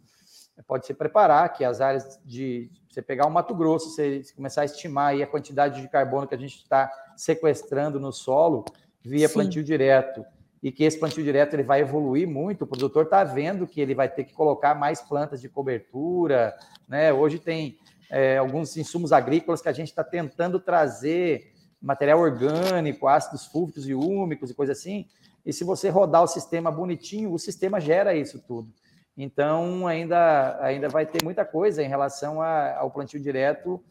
pode 0.68 0.86
se 0.86 0.94
preparar 0.94 1.52
que 1.54 1.64
as 1.64 1.82
áreas 1.82 2.20
de 2.26 2.70
você 2.90 3.02
pegar 3.02 3.26
o 3.26 3.32
Mato 3.32 3.56
Grosso, 3.56 3.90
você 3.90 4.22
começar 4.36 4.62
a 4.62 4.66
estimar 4.66 5.12
aí 5.12 5.24
a 5.24 5.28
quantidade 5.28 5.82
de 5.82 5.88
carbono 5.88 6.28
que 6.28 6.36
a 6.36 6.38
gente 6.38 6.58
está 6.58 6.92
sequestrando 7.16 8.00
no 8.00 8.12
solo 8.12 8.66
via 9.02 9.28
Sim. 9.28 9.34
plantio 9.34 9.64
direto 9.64 10.24
e 10.62 10.72
que 10.72 10.84
esse 10.84 10.98
plantio 10.98 11.24
direto 11.24 11.56
ele 11.56 11.64
vai 11.64 11.82
evoluir 11.82 12.28
muito. 12.28 12.64
O 12.64 12.68
produtor 12.68 13.04
está 13.06 13.24
vendo 13.24 13.68
que 13.68 13.82
ele 13.82 13.94
vai 13.94 14.08
ter 14.08 14.24
que 14.24 14.34
colocar 14.34 14.74
mais 14.76 15.02
plantas 15.02 15.42
de 15.42 15.50
cobertura, 15.50 16.56
né? 16.88 17.12
Hoje 17.12 17.38
tem 17.40 17.78
é, 18.14 18.38
alguns 18.38 18.78
insumos 18.78 19.12
agrícolas 19.12 19.60
que 19.60 19.68
a 19.68 19.74
gente 19.74 19.88
está 19.88 20.04
tentando 20.04 20.60
trazer 20.60 21.52
material 21.82 22.20
orgânico, 22.20 23.08
ácidos 23.08 23.48
fúlvicos 23.48 23.90
e 23.90 23.96
úmicos 23.96 24.52
e 24.52 24.54
coisa 24.54 24.72
assim. 24.72 25.08
E 25.44 25.52
se 25.52 25.64
você 25.64 25.90
rodar 25.90 26.22
o 26.22 26.28
sistema 26.28 26.72
bonitinho, 26.72 27.34
o 27.34 27.40
sistema 27.40 27.82
gera 27.82 28.16
isso 28.16 28.40
tudo. 28.48 28.72
Então, 29.18 29.88
ainda, 29.88 30.64
ainda 30.64 30.88
vai 30.90 31.08
ter 31.08 31.24
muita 31.24 31.44
coisa 31.44 31.82
em 31.82 31.88
relação 31.88 32.40
a, 32.40 32.78
ao 32.78 32.92
plantio 32.92 33.20
direto 33.20 33.84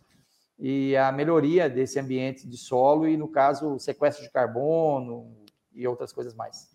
e 0.57 0.97
a 0.97 1.11
melhoria 1.11 1.69
desse 1.69 1.99
ambiente 1.99 2.47
de 2.49 2.57
solo 2.57 3.09
e, 3.09 3.17
no 3.17 3.27
caso, 3.27 3.77
sequestro 3.81 4.23
de 4.23 4.31
carbono 4.31 5.37
e 5.75 5.85
outras 5.85 6.13
coisas 6.13 6.33
mais. 6.33 6.71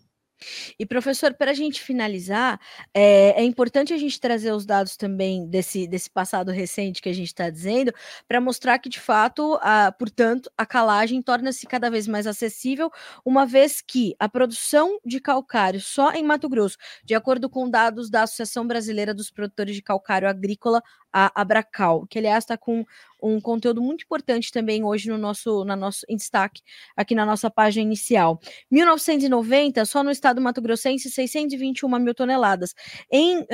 E, 0.78 0.86
professor, 0.86 1.34
para 1.34 1.50
a 1.50 1.54
gente 1.54 1.80
finalizar, 1.82 2.60
é, 2.94 3.40
é, 3.40 3.44
importante 3.44 3.92
a 3.92 3.96
gente 3.96 4.20
trazer 4.20 4.52
os 4.52 4.64
dados 4.64 4.96
também 4.96 5.46
desse, 5.48 5.86
desse 5.86 6.10
passado 6.10 6.50
recente 6.52 7.02
que 7.02 7.08
a 7.08 7.12
gente 7.12 7.28
está 7.28 7.50
dizendo, 7.50 7.92
para 8.26 8.40
mostrar 8.40 8.78
que, 8.78 8.88
de 8.88 9.00
fato, 9.00 9.58
a, 9.60 9.92
portanto, 9.92 10.50
a 10.56 10.64
calagem 10.64 11.20
torna-se 11.22 11.66
cada 11.66 11.90
vez 11.90 12.06
mais 12.06 12.26
acessível, 12.26 12.90
uma 13.24 13.46
vez 13.46 13.80
que 13.80 14.14
a 14.18 14.28
produção 14.28 14.98
de 15.04 15.20
calcário 15.20 15.80
só 15.80 16.12
em 16.12 16.22
Mato 16.22 16.48
Grosso, 16.48 16.76
de 17.04 17.14
acordo 17.14 17.48
com 17.50 17.68
dados 17.68 18.10
da 18.10 18.22
Associação 18.22 18.66
Brasileira 18.66 19.14
dos 19.14 19.30
Produtores 19.30 19.74
de 19.74 19.82
Calcário 19.82 20.28
Agrícola, 20.28 20.82
a 21.12 21.40
Abracal, 21.40 22.06
que 22.06 22.18
aliás 22.18 22.44
está 22.44 22.56
com 22.56 22.84
um 23.22 23.40
conteúdo 23.40 23.82
muito 23.82 24.04
importante 24.04 24.52
também 24.52 24.84
hoje 24.84 25.08
no 25.08 25.18
nosso, 25.18 25.64
na 25.64 25.74
nosso, 25.74 26.04
em 26.08 26.16
destaque 26.16 26.62
aqui 26.96 27.14
na 27.14 27.26
nossa 27.26 27.50
página 27.50 27.82
inicial. 27.82 28.40
1990, 28.70 29.84
só 29.84 30.02
no 30.02 30.10
estado 30.10 30.40
Mato 30.40 30.62
Grossense, 30.62 31.10
621 31.10 31.98
mil 31.98 32.14
toneladas. 32.14 32.74
Em 33.10 33.40
uh, 33.40 33.46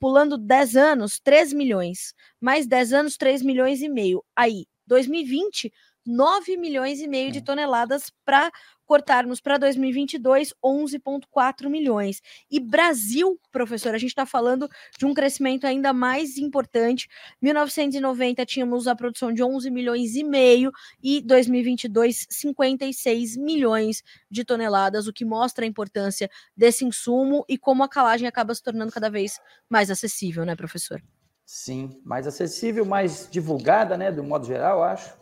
pulando 0.00 0.36
10 0.36 0.76
anos, 0.76 1.20
3 1.20 1.52
milhões. 1.52 2.14
Mais 2.40 2.66
10 2.66 2.92
anos, 2.92 3.16
3 3.16 3.42
milhões 3.42 3.82
e 3.82 3.88
meio. 3.88 4.24
Aí, 4.34 4.66
2020, 4.86 5.72
9 6.04 6.56
milhões 6.56 7.00
e 7.00 7.06
meio 7.06 7.30
de 7.30 7.38
é. 7.38 7.42
toneladas 7.42 8.10
para 8.24 8.50
cortarmos 8.92 9.40
para 9.40 9.56
2022 9.56 10.52
11,4 10.62 11.70
milhões. 11.70 12.20
E 12.50 12.60
Brasil, 12.60 13.40
professor, 13.50 13.94
a 13.94 13.96
gente 13.96 14.10
está 14.10 14.26
falando 14.26 14.68
de 14.98 15.06
um 15.06 15.14
crescimento 15.14 15.66
ainda 15.66 15.94
mais 15.94 16.36
importante. 16.36 17.08
1990 17.40 18.44
tínhamos 18.44 18.86
a 18.86 18.94
produção 18.94 19.32
de 19.32 19.42
11 19.42 19.70
milhões 19.70 20.14
e 20.14 20.22
meio 20.22 20.70
e 21.02 21.22
2022 21.22 22.26
56 22.28 23.38
milhões 23.38 24.02
de 24.30 24.44
toneladas, 24.44 25.06
o 25.06 25.12
que 25.12 25.24
mostra 25.24 25.64
a 25.64 25.68
importância 25.68 26.28
desse 26.54 26.84
insumo 26.84 27.46
e 27.48 27.56
como 27.56 27.82
a 27.82 27.88
calagem 27.88 28.28
acaba 28.28 28.54
se 28.54 28.62
tornando 28.62 28.92
cada 28.92 29.08
vez 29.08 29.40
mais 29.70 29.90
acessível, 29.90 30.44
né, 30.44 30.54
professor? 30.54 31.02
Sim, 31.46 31.98
mais 32.04 32.26
acessível, 32.26 32.84
mais 32.84 33.26
divulgada, 33.30 33.96
né, 33.96 34.12
do 34.12 34.22
modo 34.22 34.46
geral, 34.46 34.82
acho. 34.82 35.21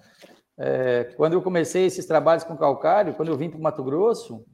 É, 0.62 1.05
quando 1.16 1.33
eu 1.33 1.40
comecei 1.40 1.87
esses 1.87 2.05
trabalhos 2.05 2.44
com 2.44 2.55
calcário, 2.55 3.14
quando 3.14 3.31
eu 3.31 3.37
vim 3.37 3.49
para 3.49 3.59
o 3.59 3.62
Mato 3.62 3.83
Grosso, 3.83 4.44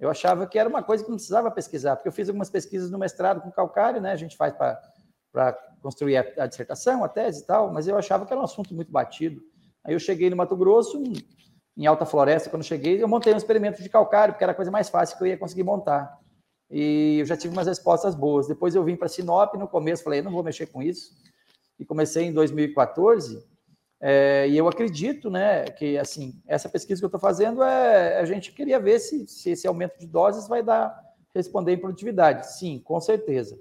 eu 0.00 0.10
achava 0.10 0.44
que 0.44 0.58
era 0.58 0.68
uma 0.68 0.82
coisa 0.82 1.04
que 1.04 1.08
não 1.08 1.16
precisava 1.16 1.52
pesquisar, 1.52 1.94
porque 1.94 2.08
eu 2.08 2.12
fiz 2.12 2.28
algumas 2.28 2.50
pesquisas 2.50 2.90
no 2.90 2.98
mestrado 2.98 3.40
com 3.40 3.52
calcário, 3.52 4.00
né? 4.00 4.10
A 4.10 4.16
gente 4.16 4.36
faz 4.36 4.52
para 4.52 5.56
construir 5.80 6.16
a, 6.16 6.26
a, 6.38 6.46
dissertação, 6.48 7.04
a 7.04 7.08
tese 7.08 7.44
e 7.44 7.46
tal, 7.46 7.72
mas 7.72 7.86
eu 7.86 7.96
achava 7.96 8.26
que 8.26 8.32
era 8.32 8.40
um 8.40 8.44
assunto 8.44 8.74
muito 8.74 8.90
batido. 8.90 9.40
Aí 9.84 9.94
eu 9.94 10.00
cheguei 10.00 10.28
no 10.28 10.34
Mato 10.34 10.56
Grosso, 10.56 11.00
em, 11.00 11.12
em 11.76 11.86
Alta 11.86 12.04
Floresta, 12.04 12.50
quando 12.50 12.64
cheguei, 12.64 13.00
eu 13.00 13.06
montei 13.06 13.32
um 13.32 13.36
experimento 13.36 13.80
de 13.80 13.88
calcário, 13.88 14.34
porque 14.34 14.42
era 14.42 14.52
a 14.52 14.56
coisa 14.56 14.70
mais 14.72 14.88
fácil 14.88 15.16
que 15.16 15.22
eu 15.22 15.28
ia 15.28 15.38
conseguir 15.38 15.62
montar. 15.62 16.18
E 16.68 17.18
eu 17.20 17.24
já 17.24 17.36
tive 17.36 17.54
umas 17.54 17.68
respostas 17.68 18.16
boas. 18.16 18.48
Depois 18.48 18.74
eu 18.74 18.82
vim 18.82 18.96
para 18.96 19.06
Sinop, 19.06 19.54
no 19.54 19.68
começo 19.68 20.02
falei, 20.02 20.22
não 20.22 20.32
vou 20.32 20.42
mexer 20.42 20.66
com 20.66 20.82
isso. 20.82 21.12
E 21.78 21.84
comecei 21.84 22.24
em 22.24 22.32
2014 22.32 23.51
é, 24.04 24.48
e 24.48 24.58
eu 24.58 24.66
acredito, 24.66 25.30
né, 25.30 25.62
que 25.66 25.96
assim 25.96 26.34
essa 26.48 26.68
pesquisa 26.68 27.00
que 27.00 27.04
eu 27.04 27.08
estou 27.08 27.20
fazendo 27.20 27.62
é 27.62 28.18
a 28.18 28.24
gente 28.24 28.50
queria 28.50 28.80
ver 28.80 28.98
se, 28.98 29.28
se 29.28 29.50
esse 29.50 29.64
aumento 29.64 29.96
de 29.96 30.08
doses 30.08 30.48
vai 30.48 30.60
dar 30.60 31.00
responder 31.32 31.72
em 31.72 31.78
produtividade. 31.78 32.52
Sim, 32.52 32.80
com 32.80 33.00
certeza. 33.00 33.56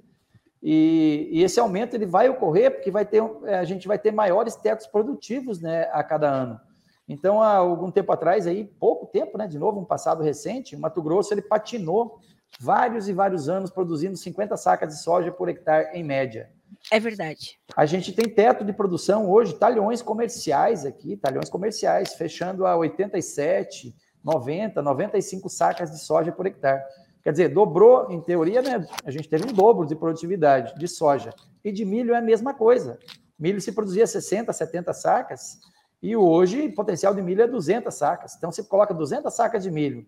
E, 0.64 1.30
e, 1.32 1.44
esse 1.44 1.60
aumento 1.60 1.96
ele 1.96 2.08
vai 2.08 2.28
ocorrer 2.28 2.72
porque 2.72 2.90
vai 2.90 3.06
ter 3.06 3.22
é, 3.46 3.60
a 3.60 3.64
gente 3.64 3.88
vai 3.88 4.00
ter 4.00 4.12
maiores 4.12 4.56
tetos 4.56 4.88
produtivos, 4.88 5.62
né, 5.62 5.88
a 5.92 6.04
cada 6.04 6.28
ano. 6.28 6.60
Então, 7.08 7.42
há 7.42 7.56
algum 7.56 7.92
tempo 7.92 8.12
atrás 8.12 8.48
aí, 8.48 8.64
pouco 8.64 9.06
tempo, 9.06 9.38
né, 9.38 9.46
de 9.46 9.60
novo, 9.60 9.80
um 9.80 9.86
passado 9.86 10.24
recente, 10.24 10.76
o 10.76 10.80
Mato 10.80 11.02
Grosso 11.04 11.34
ele 11.34 11.42
patinou 11.42 12.20
vários 12.60 13.08
e 13.08 13.14
vários 13.14 13.48
anos 13.48 13.70
produzindo 13.70 14.18
50 14.18 14.58
sacas 14.58 14.90
de 14.90 15.02
soja 15.02 15.32
por 15.32 15.50
hectare 15.50 15.90
em 15.94 16.04
média. 16.04 16.50
É 16.92 17.00
verdade. 17.00 17.60
A 17.76 17.86
gente 17.86 18.12
tem 18.14 18.30
teto 18.30 18.64
de 18.64 18.74
produção 18.74 19.30
hoje, 19.30 19.54
talhões 19.56 20.02
comerciais 20.02 20.86
aqui, 20.86 21.18
talhões 21.18 21.50
comerciais, 21.50 22.14
fechando 22.14 22.66
a 22.66 22.76
87, 22.76 23.96
90, 24.24 24.82
95 24.82 25.50
sacas 25.50 25.92
de 25.92 26.00
soja 26.00 26.32
por 26.32 26.46
hectare. 26.46 26.84
Quer 27.24 27.32
dizer, 27.32 27.50
dobrou, 27.50 28.12
em 28.12 28.20
teoria, 28.22 28.62
né? 28.62 28.86
A 29.06 29.12
gente 29.12 29.30
teve 29.30 29.46
um 29.46 29.54
dobro 29.54 29.86
de 29.86 29.96
produtividade 29.96 30.74
de 30.78 30.88
soja. 30.88 31.32
E 31.64 31.72
de 31.72 31.86
milho 31.86 32.14
é 32.14 32.18
a 32.18 32.22
mesma 32.22 32.54
coisa. 32.54 32.98
Milho 33.38 33.62
se 33.62 33.72
produzia 33.72 34.08
60, 34.08 34.52
70 34.52 34.94
sacas, 34.94 35.60
e 36.02 36.16
hoje 36.16 36.68
o 36.68 36.74
potencial 36.74 37.14
de 37.14 37.22
milho 37.22 37.44
é 37.44 37.48
200 37.48 37.94
sacas. 37.94 38.36
Então, 38.36 38.52
você 38.52 38.64
coloca 38.64 38.94
200 38.94 39.32
sacas 39.34 39.64
de 39.64 39.70
milho 39.70 40.06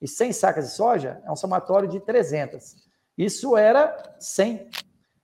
e 0.00 0.08
100 0.08 0.32
sacas 0.32 0.66
de 0.66 0.72
soja, 0.72 1.20
é 1.24 1.30
um 1.30 1.36
somatório 1.36 1.88
de 1.88 2.00
300. 2.00 2.76
Isso 3.16 3.56
era 3.56 4.14
100. 4.18 4.68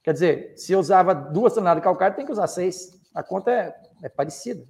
Quer 0.03 0.13
dizer, 0.13 0.55
se 0.57 0.73
eu 0.73 0.79
usava 0.79 1.15
duas 1.15 1.53
toneladas 1.53 1.81
de 1.81 1.85
calcário, 1.85 2.17
tem 2.17 2.27
que 2.27 2.33
usar 2.33 2.47
seis. 2.47 2.99
A 3.15 3.23
conta 3.23 3.51
é, 3.51 3.75
é 4.03 4.09
parecida. 4.09 4.67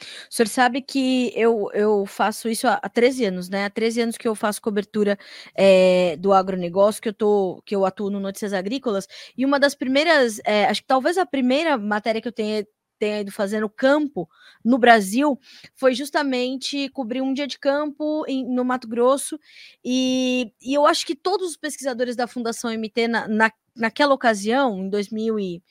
O 0.00 0.34
senhor 0.34 0.48
sabe 0.48 0.80
que 0.80 1.32
eu, 1.34 1.70
eu 1.72 2.06
faço 2.06 2.48
isso 2.48 2.68
há, 2.68 2.74
há 2.74 2.88
13 2.88 3.24
anos, 3.26 3.48
né? 3.48 3.64
Há 3.64 3.70
13 3.70 4.02
anos 4.02 4.16
que 4.16 4.28
eu 4.28 4.34
faço 4.34 4.62
cobertura 4.62 5.18
é, 5.54 6.16
do 6.16 6.32
agronegócio, 6.32 7.02
que 7.02 7.08
eu, 7.08 7.12
tô, 7.12 7.62
que 7.64 7.74
eu 7.74 7.84
atuo 7.84 8.10
no 8.10 8.20
Notícias 8.20 8.52
Agrícolas, 8.52 9.08
e 9.36 9.44
uma 9.44 9.58
das 9.58 9.74
primeiras, 9.74 10.40
é, 10.44 10.66
acho 10.66 10.82
que 10.82 10.86
talvez 10.86 11.18
a 11.18 11.26
primeira 11.26 11.76
matéria 11.76 12.20
que 12.20 12.28
eu 12.28 12.32
tenha 12.32 12.64
tenha 12.98 13.20
ido 13.20 13.30
fazer 13.30 13.60
no 13.60 13.70
campo 13.70 14.28
no 14.64 14.76
Brasil 14.76 15.38
foi 15.74 15.94
justamente 15.94 16.88
cobrir 16.90 17.22
um 17.22 17.32
dia 17.32 17.46
de 17.46 17.58
campo 17.58 18.24
em, 18.26 18.44
no 18.44 18.64
Mato 18.64 18.88
Grosso 18.88 19.38
e, 19.84 20.52
e, 20.60 20.74
eu 20.74 20.84
acho 20.84 21.06
que 21.06 21.14
todos 21.14 21.50
os 21.50 21.56
pesquisadores 21.56 22.16
da 22.16 22.26
Fundação 22.26 22.70
MT 22.70 23.08
na, 23.08 23.28
na, 23.28 23.52
naquela 23.78 24.14
ocasião, 24.14 24.78
em 24.78 24.88
2000 24.90 25.38
e 25.38 25.62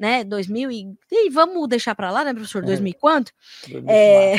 né? 0.00 0.24
2000 0.24 0.70
e, 0.70 0.96
e 1.12 1.28
vamos 1.28 1.68
deixar 1.68 1.94
para 1.94 2.10
lá, 2.10 2.24
né, 2.24 2.32
professor? 2.32 2.64
2000 2.64 2.90
e 2.90 2.94
quanto? 2.94 3.32
2000, 3.68 3.90
é... 3.90 4.36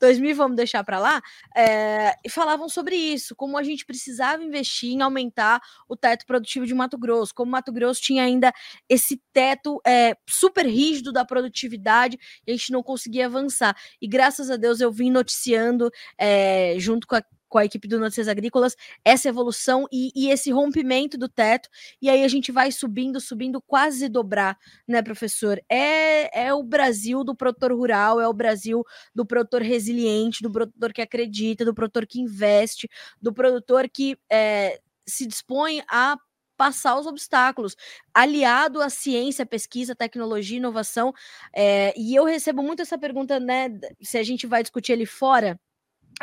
2000 0.00 0.34
vamos 0.34 0.56
deixar 0.56 0.82
para 0.82 0.98
lá. 0.98 1.20
É... 1.54 2.14
E 2.24 2.30
falavam 2.30 2.66
sobre 2.66 2.96
isso, 2.96 3.36
como 3.36 3.58
a 3.58 3.62
gente 3.62 3.84
precisava 3.84 4.42
investir 4.42 4.90
em 4.90 5.02
aumentar 5.02 5.60
o 5.86 5.94
teto 5.94 6.24
produtivo 6.24 6.66
de 6.66 6.74
Mato 6.74 6.96
Grosso, 6.96 7.34
como 7.34 7.52
Mato 7.52 7.70
Grosso 7.70 8.00
tinha 8.00 8.22
ainda 8.22 8.50
esse 8.88 9.20
teto 9.34 9.82
é, 9.86 10.16
super 10.26 10.64
rígido 10.64 11.12
da 11.12 11.26
produtividade 11.26 12.18
e 12.46 12.50
a 12.50 12.54
gente 12.56 12.72
não 12.72 12.82
conseguia 12.82 13.26
avançar. 13.26 13.76
E 14.00 14.08
graças 14.08 14.50
a 14.50 14.56
Deus 14.56 14.80
eu 14.80 14.90
vim 14.90 15.10
noticiando 15.10 15.90
é, 16.16 16.74
junto 16.78 17.06
com 17.06 17.16
a 17.16 17.22
com 17.48 17.58
a 17.58 17.64
equipe 17.64 17.88
do 17.88 17.98
Notícias 17.98 18.28
Agrícolas, 18.28 18.76
essa 19.04 19.28
evolução 19.28 19.86
e, 19.92 20.10
e, 20.14 20.30
esse 20.30 20.50
rompimento 20.50 21.16
do 21.16 21.28
teto, 21.28 21.68
e 22.00 22.10
aí 22.10 22.24
a 22.24 22.28
gente 22.28 22.52
vai 22.52 22.70
subindo, 22.70 23.20
subindo, 23.20 23.60
quase 23.60 24.08
dobrar, 24.08 24.58
né, 24.86 25.02
professor? 25.02 25.60
É, 25.68 26.46
é 26.46 26.54
o 26.54 26.62
Brasil 26.62 27.24
do 27.24 27.34
produtor 27.34 27.72
rural, 27.72 28.20
é 28.20 28.28
o 28.28 28.32
Brasil 28.32 28.84
do 29.14 29.24
produtor 29.24 29.62
resiliente, 29.62 30.42
do 30.42 30.50
produtor 30.50 30.92
que 30.92 31.02
acredita, 31.02 31.64
do 31.64 31.74
produtor 31.74 32.06
que 32.06 32.20
investe, 32.20 32.88
do 33.20 33.32
produtor 33.32 33.88
que 33.88 34.16
é, 34.30 34.80
se 35.06 35.26
dispõe 35.26 35.82
a 35.88 36.16
passar 36.56 36.98
os 36.98 37.06
obstáculos, 37.06 37.76
aliado 38.12 38.82
à 38.82 38.90
ciência, 38.90 39.46
pesquisa, 39.46 39.94
tecnologia, 39.94 40.56
inovação. 40.58 41.14
É, 41.54 41.94
e 41.96 42.14
eu 42.14 42.24
recebo 42.24 42.62
muito 42.62 42.82
essa 42.82 42.98
pergunta, 42.98 43.38
né? 43.38 43.68
Se 44.02 44.18
a 44.18 44.24
gente 44.24 44.46
vai 44.46 44.62
discutir 44.62 44.92
ele 44.92 45.06
fora 45.06 45.58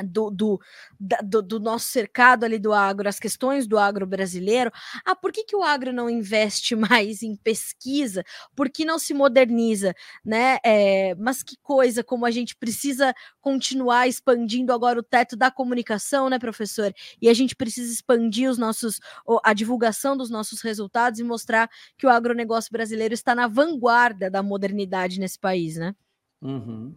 do, 0.04 0.30
do, 0.30 0.60
do, 1.24 1.42
do, 1.42 1.60
nosso 1.60 1.88
cercado 1.88 2.44
ali 2.44 2.60
do 2.60 2.74
agro, 2.74 3.08
as 3.08 3.20
questões 3.20 3.68
do 3.68 3.78
agro 3.78 4.06
brasileiro. 4.06 4.72
Ah, 5.06 5.16
por 5.16 5.32
que, 5.32 5.44
que 5.44 5.56
o 5.56 5.64
agro 5.64 5.94
não 5.94 6.10
investe 6.10 6.76
mais 6.76 7.24
em 7.24 7.36
pesquisa? 7.36 8.24
Por 8.56 8.70
que 8.70 8.86
não 8.86 9.00
se 9.00 9.14
moderniza? 9.14 9.94
Né? 10.24 10.58
É, 10.64 11.16
mas 11.16 11.44
que 11.44 11.56
coisa, 11.62 12.04
como 12.04 12.26
a 12.26 12.32
gente 12.32 12.56
precisa 12.56 13.14
continuar 13.42 14.08
expandindo 14.08 14.74
agora 14.74 15.00
o 15.00 15.04
teto 15.04 15.36
da 15.36 15.50
comunicação, 15.50 16.30
né, 16.30 16.40
professor? 16.40 16.94
E 17.22 17.30
a 17.30 17.34
gente 17.34 17.56
precisa 17.56 17.92
expandir 17.92 18.50
os 18.50 18.58
nossos, 18.58 19.00
a 19.44 19.54
divulgação 19.54 20.18
dos 20.18 20.30
nossos 20.30 20.62
resultados 20.62 21.20
e 21.20 21.24
mostrar 21.24 21.70
que 21.98 22.06
o 22.06 22.10
agronegócio 22.10 22.72
brasileiro 22.72 23.14
está 23.14 23.34
na 23.34 23.48
vanguarda 23.48 24.30
da 24.30 24.44
modernidade 24.44 25.20
nesse 25.20 25.40
país, 25.40 25.76
né? 25.78 25.96
Uhum. 26.42 26.96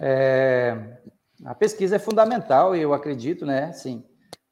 É, 0.00 0.98
a 1.44 1.54
pesquisa 1.54 1.96
é 1.96 1.98
fundamental 1.98 2.74
e 2.74 2.80
eu 2.80 2.94
acredito, 2.94 3.44
né? 3.44 3.70
Sim, 3.72 4.02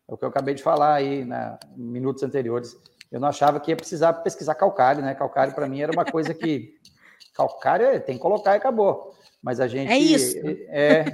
é 0.09 0.13
o 0.13 0.17
que 0.17 0.25
eu 0.25 0.29
acabei 0.29 0.55
de 0.55 0.63
falar 0.63 0.95
aí 0.95 1.25
na 1.25 1.59
minutos 1.75 2.23
anteriores. 2.23 2.77
Eu 3.11 3.19
não 3.19 3.29
achava 3.29 3.59
que 3.59 3.71
ia 3.71 3.77
precisar 3.77 4.13
pesquisar 4.15 4.55
calcário, 4.55 5.03
né? 5.03 5.15
Calcário 5.15 5.55
para 5.55 5.67
mim 5.67 5.81
era 5.81 5.93
uma 5.93 6.05
coisa 6.05 6.35
que 6.35 6.75
calcário 7.35 7.87
é, 7.87 7.99
tem 7.99 8.17
que 8.17 8.23
colocar 8.23 8.53
e 8.53 8.57
acabou. 8.57 9.15
Mas 9.43 9.59
a 9.59 9.67
gente 9.67 9.91
é 9.91 9.99
isso. 9.99 10.37
É, 10.69 11.05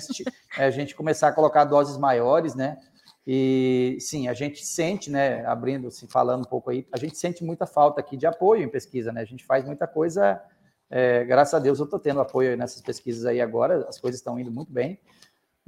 é 0.59 0.65
a 0.65 0.71
gente 0.71 0.95
começar 0.95 1.29
a 1.29 1.33
colocar 1.33 1.65
doses 1.65 1.97
maiores, 1.97 2.55
né? 2.55 2.79
E 3.27 3.99
sim, 4.01 4.27
a 4.27 4.35
gente 4.35 4.65
sente, 4.65 5.11
né? 5.11 5.45
Abrindo, 5.47 5.89
assim, 5.89 6.09
falando 6.09 6.41
um 6.41 6.49
pouco 6.49 6.71
aí, 6.71 6.87
a 6.93 6.99
gente 6.99 7.17
sente 7.17 7.45
muita 7.45 7.67
falta 7.67 8.01
aqui 8.01 8.17
de 8.17 8.27
apoio 8.27 8.65
em 8.65 8.69
pesquisa, 8.69 9.13
né? 9.13 9.21
A 9.21 9.25
gente 9.25 9.45
faz 9.45 9.65
muita 9.65 9.87
coisa. 9.87 10.43
É, 10.91 11.25
graças 11.25 11.55
a 11.55 11.59
Deus 11.59 11.79
eu 11.79 11.85
estou 11.85 11.99
tendo 11.99 12.21
apoio 12.21 12.57
nessas 12.57 12.81
pesquisas 12.81 13.27
aí 13.27 13.41
agora, 13.41 13.87
as 13.89 14.01
coisas 14.01 14.19
estão 14.19 14.41
indo 14.41 14.51
muito 14.51 14.73
bem 14.73 14.99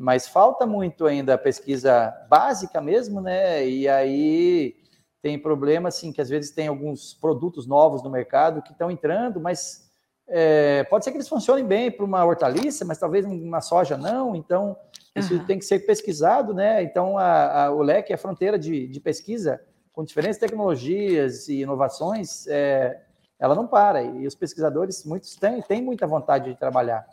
mas 0.01 0.27
falta 0.27 0.65
muito 0.65 1.05
ainda 1.05 1.35
a 1.35 1.39
pesquisa 1.39 2.11
básica 2.27 2.81
mesmo, 2.81 3.21
né? 3.21 3.69
E 3.69 3.87
aí 3.87 4.75
tem 5.21 5.39
problema, 5.39 5.91
assim, 5.91 6.11
que 6.11 6.23
às 6.23 6.31
vezes 6.31 6.53
tem 6.53 6.69
alguns 6.69 7.13
produtos 7.13 7.67
novos 7.67 8.03
no 8.03 8.09
mercado 8.09 8.63
que 8.63 8.73
estão 8.73 8.91
entrando, 8.91 9.39
mas 9.39 9.91
é, 10.27 10.85
pode 10.85 11.05
ser 11.05 11.11
que 11.11 11.19
eles 11.19 11.29
funcionem 11.29 11.67
bem 11.67 11.91
para 11.91 12.07
uma 12.07 12.25
hortaliça, 12.25 12.83
mas 12.83 12.97
talvez 12.97 13.27
uma 13.27 13.61
soja 13.61 13.99
não, 13.99 14.35
então 14.35 14.75
isso 15.15 15.35
uhum. 15.35 15.45
tem 15.45 15.59
que 15.59 15.67
ser 15.67 15.81
pesquisado, 15.81 16.55
né? 16.55 16.83
Então 16.83 17.19
a, 17.19 17.65
a, 17.67 17.71
o 17.71 17.83
leque, 17.83 18.15
a 18.15 18.19
fronteira 18.19 18.59
de, 18.59 18.89
de, 18.89 19.01
pesquisa 19.01 19.61
com 19.93 20.03
diferentes 20.03 20.39
tecnologias 20.39 21.47
e 21.47 21.61
inovações, 21.61 22.47
é, 22.47 23.03
ela 23.39 23.55
não 23.55 23.67
para, 23.67 24.03
e 24.03 24.27
os 24.27 24.35
pesquisadores, 24.35 25.05
muitos 25.05 25.37
têm, 25.37 25.61
têm 25.61 25.83
muita 25.83 26.07
vontade 26.07 26.51
de 26.51 26.59
trabalhar. 26.59 27.07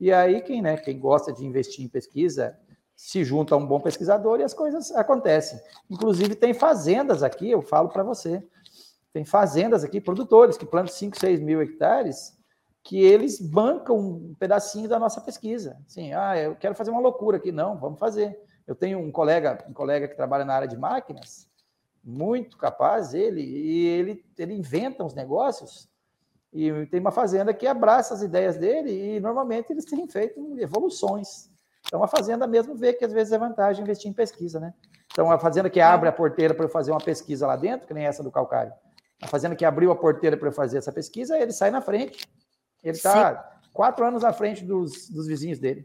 E 0.00 0.12
aí, 0.12 0.40
quem, 0.42 0.60
né, 0.60 0.76
quem 0.76 0.98
gosta 0.98 1.32
de 1.32 1.44
investir 1.44 1.84
em 1.84 1.88
pesquisa 1.88 2.58
se 2.96 3.24
junta 3.24 3.54
a 3.54 3.58
um 3.58 3.66
bom 3.66 3.80
pesquisador 3.80 4.40
e 4.40 4.44
as 4.44 4.54
coisas 4.54 4.90
acontecem. 4.92 5.58
Inclusive, 5.90 6.34
tem 6.34 6.54
fazendas 6.54 7.22
aqui, 7.22 7.50
eu 7.50 7.60
falo 7.60 7.88
para 7.88 8.02
você, 8.02 8.42
tem 9.12 9.24
fazendas 9.24 9.84
aqui, 9.84 10.00
produtores 10.00 10.56
que 10.56 10.66
plantam 10.66 10.92
5, 10.92 11.18
6 11.18 11.40
mil 11.40 11.62
hectares, 11.62 12.36
que 12.82 13.00
eles 13.00 13.40
bancam 13.40 13.96
um 13.96 14.34
pedacinho 14.34 14.88
da 14.88 14.98
nossa 14.98 15.20
pesquisa. 15.20 15.78
Assim, 15.86 16.12
ah, 16.12 16.36
eu 16.36 16.54
quero 16.54 16.74
fazer 16.74 16.90
uma 16.90 17.00
loucura 17.00 17.38
aqui. 17.38 17.50
Não, 17.50 17.78
vamos 17.78 17.98
fazer. 17.98 18.38
Eu 18.66 18.74
tenho 18.74 18.98
um 18.98 19.10
colega, 19.10 19.64
um 19.68 19.72
colega 19.72 20.06
que 20.06 20.16
trabalha 20.16 20.44
na 20.44 20.54
área 20.54 20.68
de 20.68 20.76
máquinas, 20.76 21.48
muito 22.02 22.58
capaz, 22.58 23.14
ele, 23.14 23.40
e 23.40 23.86
ele, 23.86 24.24
ele 24.36 24.52
inventa 24.52 25.02
uns 25.02 25.14
negócios 25.14 25.88
e 26.54 26.86
tem 26.86 27.00
uma 27.00 27.10
fazenda 27.10 27.52
que 27.52 27.66
abraça 27.66 28.14
as 28.14 28.22
ideias 28.22 28.56
dele 28.56 29.16
e 29.16 29.20
normalmente 29.20 29.72
eles 29.72 29.84
têm 29.84 30.06
feito 30.06 30.40
evoluções. 30.60 31.50
Então 31.84 32.02
a 32.02 32.06
fazenda 32.06 32.46
mesmo 32.46 32.76
vê 32.76 32.92
que 32.92 33.04
às 33.04 33.12
vezes 33.12 33.32
é 33.32 33.38
vantagem 33.38 33.82
investir 33.82 34.08
em 34.08 34.14
pesquisa, 34.14 34.60
né? 34.60 34.72
Então 35.12 35.30
a 35.30 35.38
fazenda 35.38 35.68
que 35.68 35.80
abre 35.80 36.08
a 36.08 36.12
porteira 36.12 36.54
para 36.54 36.64
eu 36.64 36.68
fazer 36.68 36.92
uma 36.92 37.00
pesquisa 37.00 37.44
lá 37.44 37.56
dentro, 37.56 37.88
que 37.88 37.92
nem 37.92 38.06
essa 38.06 38.22
do 38.22 38.30
calcário, 38.30 38.72
a 39.20 39.26
fazenda 39.26 39.56
que 39.56 39.64
abriu 39.64 39.90
a 39.90 39.96
porteira 39.96 40.36
para 40.36 40.48
eu 40.48 40.52
fazer 40.52 40.78
essa 40.78 40.92
pesquisa, 40.92 41.36
ele 41.36 41.52
sai 41.52 41.72
na 41.72 41.80
frente. 41.80 42.28
Ele 42.82 42.96
está 42.96 43.58
quatro 43.72 44.04
anos 44.04 44.22
à 44.22 44.32
frente 44.32 44.64
dos, 44.64 45.08
dos 45.10 45.26
vizinhos 45.26 45.58
dele. 45.58 45.84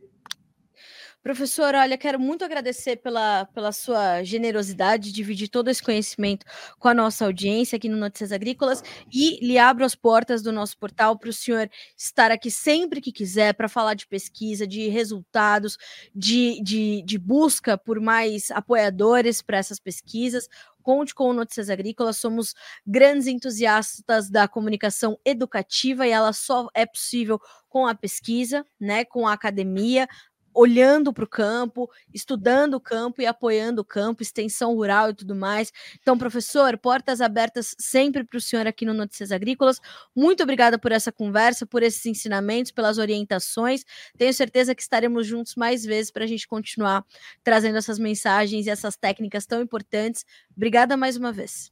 Professor, 1.22 1.76
olha, 1.76 1.98
quero 1.98 2.18
muito 2.18 2.46
agradecer 2.46 2.96
pela, 2.96 3.46
pela 3.54 3.74
sua 3.74 4.24
generosidade 4.24 5.10
de 5.10 5.12
dividir 5.12 5.50
todo 5.50 5.70
esse 5.70 5.84
conhecimento 5.84 6.46
com 6.80 6.88
a 6.88 6.94
nossa 6.94 7.26
audiência 7.26 7.76
aqui 7.76 7.90
no 7.90 7.98
Notícias 7.98 8.32
Agrícolas 8.32 8.82
e 9.12 9.46
lhe 9.46 9.58
abro 9.58 9.84
as 9.84 9.96
portas 9.96 10.42
do 10.42 10.54
nosso 10.54 10.78
portal 10.78 11.20
para 11.20 11.30
o 11.30 11.34
senhor 11.34 11.70
estar 11.98 12.32
aqui 12.32 12.50
sempre 12.50 13.02
que 13.02 13.12
quiser 13.12 13.54
para 13.54 13.68
falar 13.68 13.96
de 13.96 14.08
pesquisa, 14.08 14.66
de 14.66 14.88
resultados, 14.88 15.78
de, 16.16 16.62
de, 16.64 17.04
de 17.04 17.18
busca 17.18 17.78
por 17.78 18.00
mais 18.00 18.50
apoiadores 18.52 19.42
para 19.42 19.58
essas 19.58 19.78
pesquisas. 19.78 20.48
Conte 20.82 21.14
com 21.14 21.30
o 21.30 21.34
Notícias 21.34 21.70
Agrícolas, 21.70 22.18
somos 22.18 22.56
grandes 22.88 23.28
entusiastas 23.28 24.30
da 24.30 24.48
comunicação 24.48 25.20
educativa 25.26 26.08
e 26.08 26.12
ela 26.12 26.32
só 26.32 26.70
é 26.74 26.86
possível 26.86 27.40
com 27.68 27.86
a 27.86 27.94
pesquisa, 27.94 28.66
né, 28.80 29.06
com 29.06 29.28
a 29.28 29.34
academia, 29.34 30.08
olhando 30.54 31.14
para 31.14 31.24
o 31.24 31.28
campo, 31.28 31.90
estudando 32.14 32.76
o 32.76 32.80
campo 32.80 33.22
e 33.22 33.26
apoiando 33.26 33.82
o 33.82 33.86
campo, 33.86 34.22
extensão 34.22 34.74
rural 34.76 35.10
e 35.10 35.14
tudo 35.14 35.36
mais. 35.36 35.72
Então, 36.02 36.18
professor, 36.18 36.78
portas 36.78 37.22
abertas 37.22 37.76
sempre 37.80 38.24
para 38.24 38.38
o 38.38 38.42
senhor 38.42 38.68
aqui 38.68 38.86
no 38.86 38.94
Notícias 38.94 39.32
Agrícolas. 39.32 39.80
Muito 40.16 40.44
obrigada 40.44 40.78
por 40.78 40.92
essa 40.92 41.12
conversa, 41.12 41.66
por 41.66 41.84
esses 41.84 42.06
ensinamentos, 42.06 42.72
pelas 42.72 42.98
orientações. 42.98 43.84
Tenho 44.18 44.34
certeza 44.34 44.76
que 44.76 44.82
estaremos 44.82 45.28
juntos 45.28 45.56
mais 45.56 45.86
vezes 45.86 46.12
para 46.12 46.24
a 46.24 46.28
gente 46.28 46.48
continuar 46.48 47.06
trazendo 47.44 47.78
essas 47.78 48.00
mensagens 48.00 48.66
e 48.66 48.70
essas 48.70 48.96
técnicas 48.96 49.46
tão 49.46 49.62
importantes. 49.62 50.26
Obrigada 50.56 50.98
mais 50.98 51.16
uma 51.16 51.32
vez. 51.32 51.72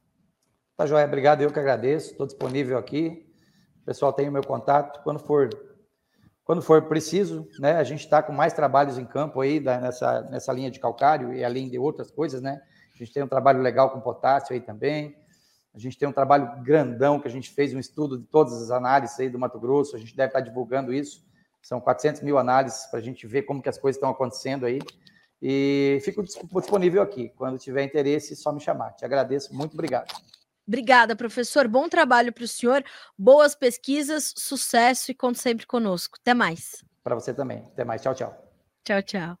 Tá, 0.76 0.86
Joia. 0.86 1.04
Obrigado, 1.04 1.42
eu 1.42 1.50
que 1.50 1.58
agradeço. 1.58 2.12
Estou 2.12 2.26
disponível 2.26 2.78
aqui. 2.78 3.26
O 3.82 3.84
pessoal 3.84 4.12
tem 4.12 4.28
o 4.28 4.32
meu 4.32 4.42
contato. 4.42 5.02
Quando 5.02 5.18
for 5.18 5.50
quando 6.48 6.62
for 6.62 6.80
preciso, 6.88 7.46
né? 7.58 7.72
A 7.72 7.84
gente 7.84 8.00
está 8.00 8.22
com 8.22 8.32
mais 8.32 8.54
trabalhos 8.54 8.96
em 8.96 9.04
campo 9.04 9.42
aí 9.42 9.60
da, 9.60 9.78
nessa, 9.78 10.22
nessa 10.30 10.50
linha 10.50 10.70
de 10.70 10.80
calcário 10.80 11.34
e 11.34 11.44
além 11.44 11.68
de 11.68 11.78
outras 11.78 12.10
coisas, 12.10 12.40
né? 12.40 12.62
A 12.94 12.96
gente 12.96 13.12
tem 13.12 13.22
um 13.22 13.28
trabalho 13.28 13.60
legal 13.60 13.90
com 13.90 14.00
potássio 14.00 14.54
aí 14.54 14.60
também. 14.62 15.14
A 15.74 15.78
gente 15.78 15.98
tem 15.98 16.08
um 16.08 16.12
trabalho 16.12 16.62
grandão 16.62 17.20
que 17.20 17.28
a 17.28 17.30
gente 17.30 17.50
fez 17.50 17.74
um 17.74 17.78
estudo 17.78 18.16
de 18.16 18.24
todas 18.24 18.54
as 18.62 18.70
análises 18.70 19.20
aí 19.20 19.28
do 19.28 19.38
Mato 19.38 19.60
Grosso. 19.60 19.94
A 19.94 19.98
gente 19.98 20.16
deve 20.16 20.28
estar 20.28 20.40
divulgando 20.40 20.90
isso. 20.90 21.22
São 21.60 21.82
400 21.82 22.22
mil 22.22 22.38
análises 22.38 22.86
para 22.86 22.98
a 22.98 23.02
gente 23.02 23.26
ver 23.26 23.42
como 23.42 23.60
que 23.60 23.68
as 23.68 23.76
coisas 23.76 23.98
estão 23.98 24.08
acontecendo 24.08 24.64
aí. 24.64 24.78
E 25.42 25.98
fico 26.02 26.22
disponível 26.22 27.02
aqui. 27.02 27.28
Quando 27.36 27.58
tiver 27.58 27.84
interesse, 27.84 28.34
só 28.34 28.52
me 28.52 28.60
chamar. 28.60 28.92
Te 28.92 29.04
agradeço. 29.04 29.54
Muito 29.54 29.74
obrigado. 29.74 30.14
Obrigada, 30.68 31.16
professor. 31.16 31.66
Bom 31.66 31.88
trabalho 31.88 32.30
para 32.30 32.44
o 32.44 32.48
senhor. 32.48 32.84
Boas 33.16 33.54
pesquisas, 33.54 34.34
sucesso 34.36 35.10
e 35.10 35.14
conte 35.14 35.38
sempre 35.38 35.66
conosco. 35.66 36.18
Até 36.20 36.34
mais. 36.34 36.84
Para 37.02 37.14
você 37.14 37.32
também. 37.32 37.60
Até 37.72 37.84
mais. 37.84 38.02
Tchau, 38.02 38.14
tchau. 38.14 38.52
Tchau, 38.84 39.02
tchau. 39.02 39.38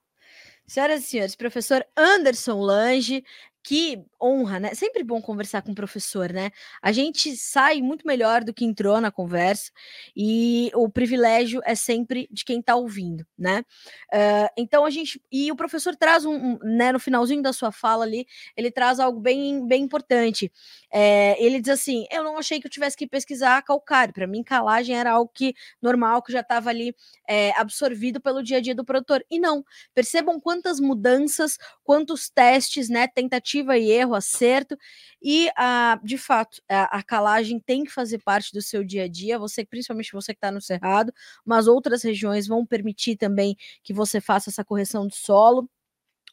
Senhoras 0.66 1.04
e 1.04 1.06
senhores, 1.06 1.34
professor 1.34 1.84
Anderson 1.96 2.60
Lange, 2.60 3.24
que 3.68 4.02
honra, 4.20 4.58
né? 4.58 4.74
Sempre 4.74 5.04
bom 5.04 5.20
conversar 5.20 5.60
com 5.60 5.72
o 5.72 5.74
professor, 5.74 6.32
né? 6.32 6.50
A 6.80 6.90
gente 6.90 7.36
sai 7.36 7.82
muito 7.82 8.06
melhor 8.06 8.42
do 8.42 8.54
que 8.54 8.64
entrou 8.64 8.98
na 8.98 9.10
conversa 9.12 9.70
e 10.16 10.70
o 10.74 10.88
privilégio 10.88 11.60
é 11.66 11.74
sempre 11.74 12.26
de 12.30 12.46
quem 12.46 12.60
está 12.60 12.74
ouvindo, 12.76 13.26
né? 13.38 13.62
Uh, 14.10 14.48
então 14.56 14.86
a 14.86 14.90
gente 14.90 15.22
e 15.30 15.52
o 15.52 15.56
professor 15.56 15.94
traz 15.94 16.24
um, 16.24 16.32
um, 16.34 16.58
né? 16.62 16.92
No 16.92 16.98
finalzinho 16.98 17.42
da 17.42 17.52
sua 17.52 17.70
fala 17.70 18.04
ali, 18.04 18.26
ele 18.56 18.70
traz 18.70 18.98
algo 18.98 19.20
bem, 19.20 19.66
bem 19.66 19.82
importante. 19.82 20.50
É, 20.90 21.36
ele 21.38 21.60
diz 21.60 21.74
assim: 21.74 22.06
eu 22.10 22.24
não 22.24 22.38
achei 22.38 22.60
que 22.60 22.66
eu 22.66 22.70
tivesse 22.70 22.96
que 22.96 23.06
pesquisar 23.06 23.62
calcário. 23.62 24.14
Para 24.14 24.26
mim, 24.26 24.42
calagem 24.42 24.96
era 24.96 25.12
algo 25.12 25.30
que 25.34 25.54
normal, 25.82 26.22
que 26.22 26.32
já 26.32 26.40
estava 26.40 26.70
ali 26.70 26.94
é, 27.28 27.50
absorvido 27.60 28.18
pelo 28.18 28.42
dia 28.42 28.56
a 28.56 28.60
dia 28.60 28.74
do 28.74 28.82
produtor. 28.84 29.22
E 29.30 29.38
não. 29.38 29.62
Percebam 29.94 30.40
quantas 30.40 30.80
mudanças, 30.80 31.58
quantos 31.84 32.30
testes, 32.30 32.88
né? 32.88 33.06
Tentativa 33.06 33.57
tentativa 33.58 33.78
e 33.78 33.90
erro, 33.90 34.14
acerto. 34.14 34.76
E, 35.22 35.50
ah, 35.56 35.98
de 36.02 36.16
fato, 36.16 36.60
a, 36.68 36.98
a, 36.98 37.02
calagem 37.02 37.58
tem 37.60 37.84
que 37.84 37.90
fazer 37.90 38.18
parte 38.18 38.52
do 38.52 38.62
seu 38.62 38.84
dia 38.84 39.04
a 39.04 39.08
dia, 39.08 39.38
você, 39.38 39.64
principalmente 39.64 40.12
você 40.12 40.32
que 40.32 40.38
está 40.38 40.50
no 40.50 40.60
Cerrado, 40.60 41.12
mas 41.44 41.66
outras 41.66 42.02
regiões 42.02 42.46
vão 42.46 42.64
permitir 42.64 43.16
também 43.16 43.56
que 43.82 43.92
você 43.92 44.20
faça 44.20 44.50
essa 44.50 44.64
correção 44.64 45.06
de 45.06 45.16
solo. 45.16 45.68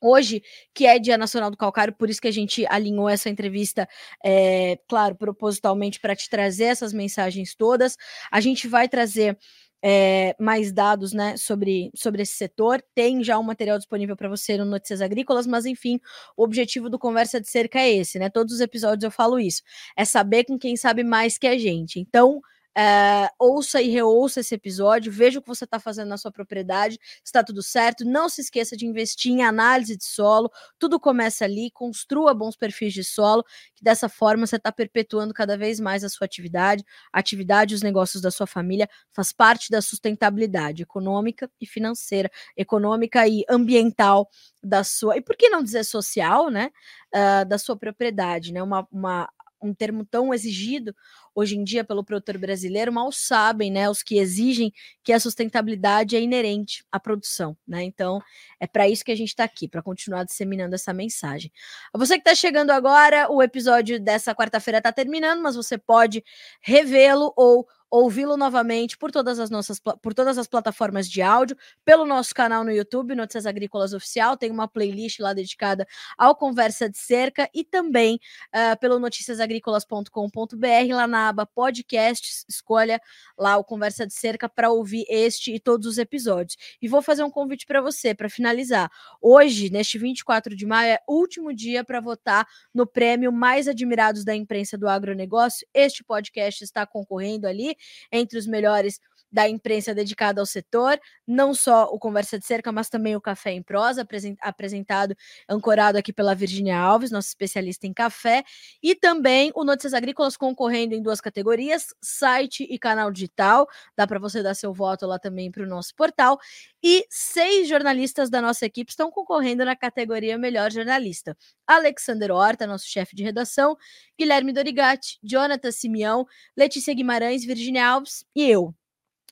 Hoje, 0.02 0.44
que 0.74 0.86
é 0.86 1.00
Dia 1.00 1.18
Nacional 1.18 1.50
do 1.50 1.58
Calcário, 1.58 1.94
por 1.94 2.10
isso 2.10 2.22
que 2.22 2.28
a 2.28 2.32
gente 2.32 2.66
alinhou 2.68 3.08
essa 3.10 3.30
entrevista, 3.30 3.88
é, 4.24 4.78
claro, 4.90 5.16
propositalmente 5.16 6.00
para 6.02 6.16
te 6.16 6.30
trazer 6.30 6.66
essas 6.66 6.94
mensagens 6.94 7.56
todas. 7.56 7.98
A 8.30 8.42
gente 8.42 8.68
vai 8.68 8.90
trazer 8.90 9.38
é, 9.84 10.36
mais 10.40 10.72
dados 10.72 11.14
né, 11.14 11.38
sobre, 11.38 11.92
sobre 11.96 12.22
esse 12.24 12.34
setor. 12.34 12.84
Tem 12.94 13.24
já 13.24 13.38
um 13.38 13.44
material 13.44 13.78
disponível 13.78 14.16
para 14.16 14.30
você 14.30 14.58
no 14.58 14.66
Notícias 14.66 15.02
Agrícolas, 15.02 15.48
mas 15.48 15.66
enfim, 15.66 16.00
o 16.36 16.44
objetivo 16.44 16.90
do 16.90 17.00
Conversa 17.00 17.40
de 17.40 17.50
Cerca 17.50 17.80
é 17.80 17.92
esse, 17.92 18.20
né? 18.20 18.30
Todos 18.30 18.56
os 18.56 18.62
episódios 18.62 19.04
eu 19.04 19.12
falo 19.12 19.40
isso. 19.40 19.62
É 19.98 20.06
saber 20.06 20.46
com 20.46 20.58
quem 20.58 20.76
sabe 20.76 21.04
mais 21.04 21.38
que 21.38 21.48
a 21.48 21.58
gente. 21.58 22.00
Então, 22.00 22.42
é, 22.78 23.30
ouça 23.40 23.82
e 23.82 23.90
reouça 23.90 24.42
esse 24.42 24.54
episódio, 24.54 25.12
veja 25.12 25.40
o 25.40 25.42
que 25.42 25.48
você 25.48 25.64
está 25.64 25.80
fazendo 25.80 26.10
na 26.10 26.18
sua 26.18 26.32
propriedade, 26.32 27.00
está 27.24 27.44
tudo 27.44 27.64
certo. 27.64 28.04
Não 28.04 28.28
se 28.28 28.42
esqueça 28.42 28.76
de 28.76 28.86
investir 28.86 29.32
em 29.32 29.44
análise 29.44 29.96
de 29.96 30.04
solo, 30.06 30.52
tudo 30.78 31.00
começa 31.00 31.46
ali, 31.46 31.72
construa 31.72 32.34
bons 32.34 32.56
perfis 32.56 32.94
de 32.94 33.04
solo, 33.04 33.44
que 33.76 33.84
dessa 33.84 34.10
forma 34.10 34.46
você 34.46 34.58
está 34.58 34.72
perpetuando 34.72 35.34
cada 35.34 35.58
vez 35.58 35.80
mais 35.80 36.04
a 36.04 36.10
sua 36.10 36.26
atividade, 36.26 36.84
a 37.14 37.20
atividade 37.20 37.74
e 37.74 37.76
os 37.76 37.82
negócios 37.82 38.22
da 38.22 38.32
sua 38.32 38.48
família 38.48 38.90
faz 39.14 39.32
parte 39.32 39.70
da 39.70 39.82
sustentabilidade 39.82 40.84
econômica 40.84 41.50
e 41.62 41.66
financeira, 41.66 42.30
econômica 42.58 43.28
e 43.28 43.46
ambiental 43.50 44.30
da 44.62 44.84
sua, 44.84 45.18
e 45.18 45.22
por 45.22 45.38
que 45.38 45.50
não 45.50 45.64
dizer 45.64 45.84
social, 45.84 46.50
né, 46.50 46.72
uh, 47.14 47.46
da 47.48 47.58
sua 47.58 47.78
propriedade, 47.78 48.52
né, 48.52 48.62
uma, 48.62 48.88
uma 48.92 49.30
um 49.66 49.74
termo 49.74 50.06
tão 50.06 50.34
exigido 50.34 50.96
hoje 51.34 51.58
em 51.58 51.64
dia 51.64 51.84
pelo 51.84 52.04
produtor 52.04 52.38
brasileiro, 52.38 52.94
mal 52.94 53.12
sabem, 53.12 53.70
né, 53.72 53.90
os 53.90 54.02
que 54.02 54.18
exigem 54.18 54.72
que 55.04 55.12
a 55.12 55.20
sustentabilidade 55.20 56.16
é 56.16 56.22
inerente 56.22 56.86
à 56.92 57.00
produção, 57.00 57.58
né? 57.68 57.84
Então, 57.84 58.22
é 58.60 58.66
para 58.66 58.88
isso 58.88 59.04
que 59.04 59.12
a 59.12 59.18
gente 59.18 59.30
está 59.30 59.44
aqui, 59.44 59.68
para 59.68 59.82
continuar 59.82 60.24
disseminando 60.24 60.76
essa 60.76 60.94
mensagem. 60.94 61.52
A 61.94 61.98
você 61.98 62.14
que 62.14 62.22
está 62.22 62.34
chegando 62.34 62.72
agora, 62.72 63.30
o 63.30 63.42
episódio 63.44 64.00
dessa 64.00 64.34
quarta-feira 64.34 64.78
está 64.78 64.92
terminando, 64.92 65.42
mas 65.42 65.56
você 65.56 65.78
pode 65.78 66.24
revê-lo 66.62 67.34
ou 67.36 67.68
ouvi-lo 67.98 68.36
novamente 68.36 68.98
por 68.98 69.10
todas 69.10 69.40
as 69.40 69.50
nossas 69.50 69.80
por 69.80 70.14
todas 70.14 70.38
as 70.38 70.48
plataformas 70.48 71.10
de 71.10 71.22
áudio, 71.22 71.56
pelo 71.84 72.06
nosso 72.06 72.36
canal 72.36 72.64
no 72.64 72.72
YouTube, 72.72 73.16
Notícias 73.16 73.46
Agrícolas 73.46 73.94
Oficial, 73.94 74.36
tem 74.36 74.52
uma 74.52 74.68
playlist 74.68 75.20
lá 75.20 75.34
dedicada 75.34 75.88
ao 76.18 76.36
Conversa 76.36 76.90
de 76.90 76.98
Cerca 76.98 77.50
e 77.54 77.64
também 77.64 78.20
uh, 78.48 78.78
pelo 78.80 79.00
noticiasagricolas.com.br, 79.00 80.94
lá 80.94 81.08
na 81.08 81.30
aba 81.30 81.46
podcasts, 81.46 82.46
escolha 82.50 83.00
lá 83.38 83.56
o 83.58 83.64
Conversa 83.64 84.06
de 84.06 84.14
Cerca 84.14 84.50
para 84.50 84.70
ouvir 84.70 85.06
este 85.08 85.54
e 85.54 85.60
todos 85.60 85.88
os 85.88 85.98
episódios. 85.98 86.58
E 86.82 86.88
vou 86.90 87.02
fazer 87.02 87.24
um 87.24 87.32
convite 87.32 87.66
para 87.66 87.82
você, 87.82 88.14
para 88.14 88.30
finalizar. 88.30 88.92
Hoje, 89.22 89.70
neste 89.70 89.98
24 89.98 90.56
de 90.56 90.66
maio, 90.66 90.94
é 90.94 91.00
último 91.08 91.54
dia 91.54 91.84
para 91.84 92.02
votar 92.02 92.46
no 92.74 92.86
prêmio 92.86 93.32
Mais 93.32 93.68
Admirados 93.70 94.26
da 94.26 94.36
Imprensa 94.36 94.78
do 94.78 94.90
Agronegócio. 94.90 95.66
Este 95.74 96.04
podcast 96.04 96.64
está 96.64 96.86
concorrendo 96.86 97.48
ali 97.48 97.76
entre 98.12 98.38
os 98.38 98.48
melhores 98.48 99.00
da 99.36 99.50
imprensa 99.50 99.94
dedicada 99.94 100.40
ao 100.40 100.46
setor, 100.46 100.98
não 101.28 101.54
só 101.54 101.90
o 101.92 102.00
Conversa 102.00 102.40
de 102.40 102.46
Cerca, 102.46 102.72
mas 102.72 102.88
também 102.90 103.18
o 103.18 103.22
Café 103.22 103.52
em 103.52 103.62
Prosa, 103.62 104.08
apresentado, 104.40 105.14
ancorado 105.50 105.98
aqui 105.98 106.14
pela 106.14 106.34
Virginia 106.34 106.80
Alves, 106.80 107.12
nossa 107.12 107.28
especialista 107.28 107.86
em 107.86 107.92
café, 107.94 108.46
e 108.82 108.96
também 108.96 109.52
o 109.54 109.66
Notícias 109.66 109.94
Agrícolas 109.94 110.38
concorrendo 110.38 110.96
em 110.96 111.02
duas 111.02 111.20
categorias, 111.20 111.88
site 112.02 112.64
e 112.64 112.80
canal 112.80 113.12
digital, 113.12 113.68
dá 113.94 114.08
para 114.08 114.20
você 114.20 114.42
dar 114.42 114.54
seu 114.54 114.74
voto 114.74 115.06
lá 115.06 115.20
também 115.20 115.52
para 115.52 115.64
o 115.64 115.68
nosso 115.68 115.94
portal, 115.96 116.40
e 116.82 117.06
seis 117.10 117.68
jornalistas 117.68 118.30
da 118.30 118.42
nossa 118.42 118.66
equipe 118.66 118.90
estão 118.90 119.12
concorrendo 119.12 119.66
na 119.66 119.76
categoria 119.76 120.38
Melhor 120.38 120.72
Jornalista. 120.72 121.36
Alexander 121.68 122.32
Horta, 122.32 122.66
nosso 122.66 122.88
chefe 122.88 123.14
de 123.18 123.24
redação, 123.24 123.76
Guilherme 124.18 124.54
Dorigatti, 124.54 125.20
Jonathan 125.22 125.72
Simeão, 125.72 126.26
Letícia 126.56 126.94
Guimarães, 126.94 127.44
Virginia 127.44 127.86
Alves 127.86 128.24
e 128.34 128.50
eu, 128.50 128.74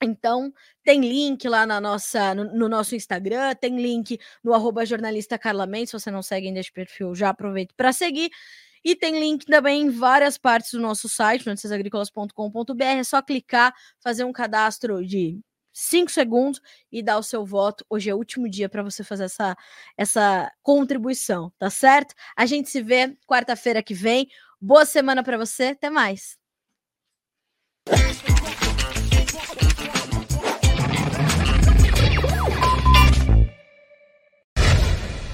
então, 0.04 0.54
tem 0.84 1.02
link 1.02 1.48
lá 1.48 1.66
na 1.66 1.80
nossa, 1.80 2.34
no, 2.36 2.46
no, 2.46 2.70
nosso 2.70 2.96
Instagram, 2.96 3.56
tem 3.56 3.80
link 3.80 4.20
no 4.44 4.54
arroba 4.54 4.86
jornalista 4.86 5.38
Carla 5.38 5.66
Mendes, 5.66 5.92
se 5.92 6.00
você 6.00 6.12
não 6.12 6.22
segue 6.22 6.48
ainda 6.48 6.60
esse 6.60 6.72
perfil, 6.72 7.16
já 7.16 7.30
aproveite 7.30 7.74
para 7.76 7.92
seguir. 7.94 8.30
E 8.84 8.96
tem 8.96 9.18
link 9.18 9.46
também 9.46 9.84
em 9.84 9.90
várias 9.90 10.38
partes 10.38 10.72
do 10.72 10.80
nosso 10.80 11.08
site, 11.08 11.48
noticiasagricolas.com.br. 11.48 12.84
É 12.84 13.04
só 13.04 13.22
clicar, 13.22 13.74
fazer 14.02 14.26
um 14.26 14.34
cadastro 14.34 15.06
de 15.06 15.40
cinco 15.74 16.12
segundos 16.12 16.62
e 16.92 17.02
dar 17.02 17.18
o 17.18 17.24
seu 17.24 17.46
voto. 17.46 17.86
Hoje 17.90 18.10
é 18.10 18.14
o 18.14 18.18
último 18.18 18.50
dia 18.50 18.68
para 18.70 18.84
você 18.84 19.04
fazer 19.04 19.24
essa, 19.24 19.56
essa 19.98 20.52
contribuição, 20.62 21.52
tá 21.58 21.70
certo? 21.70 22.14
A 22.36 22.46
gente 22.46 22.70
se 22.70 22.82
vê 22.82 23.18
quarta-feira 23.26 23.82
que 23.82 23.94
vem. 23.94 24.28
Boa 24.62 24.86
semana 24.86 25.24
para 25.24 25.38
você. 25.38 25.68
Até 25.68 25.90
mais. 25.90 26.38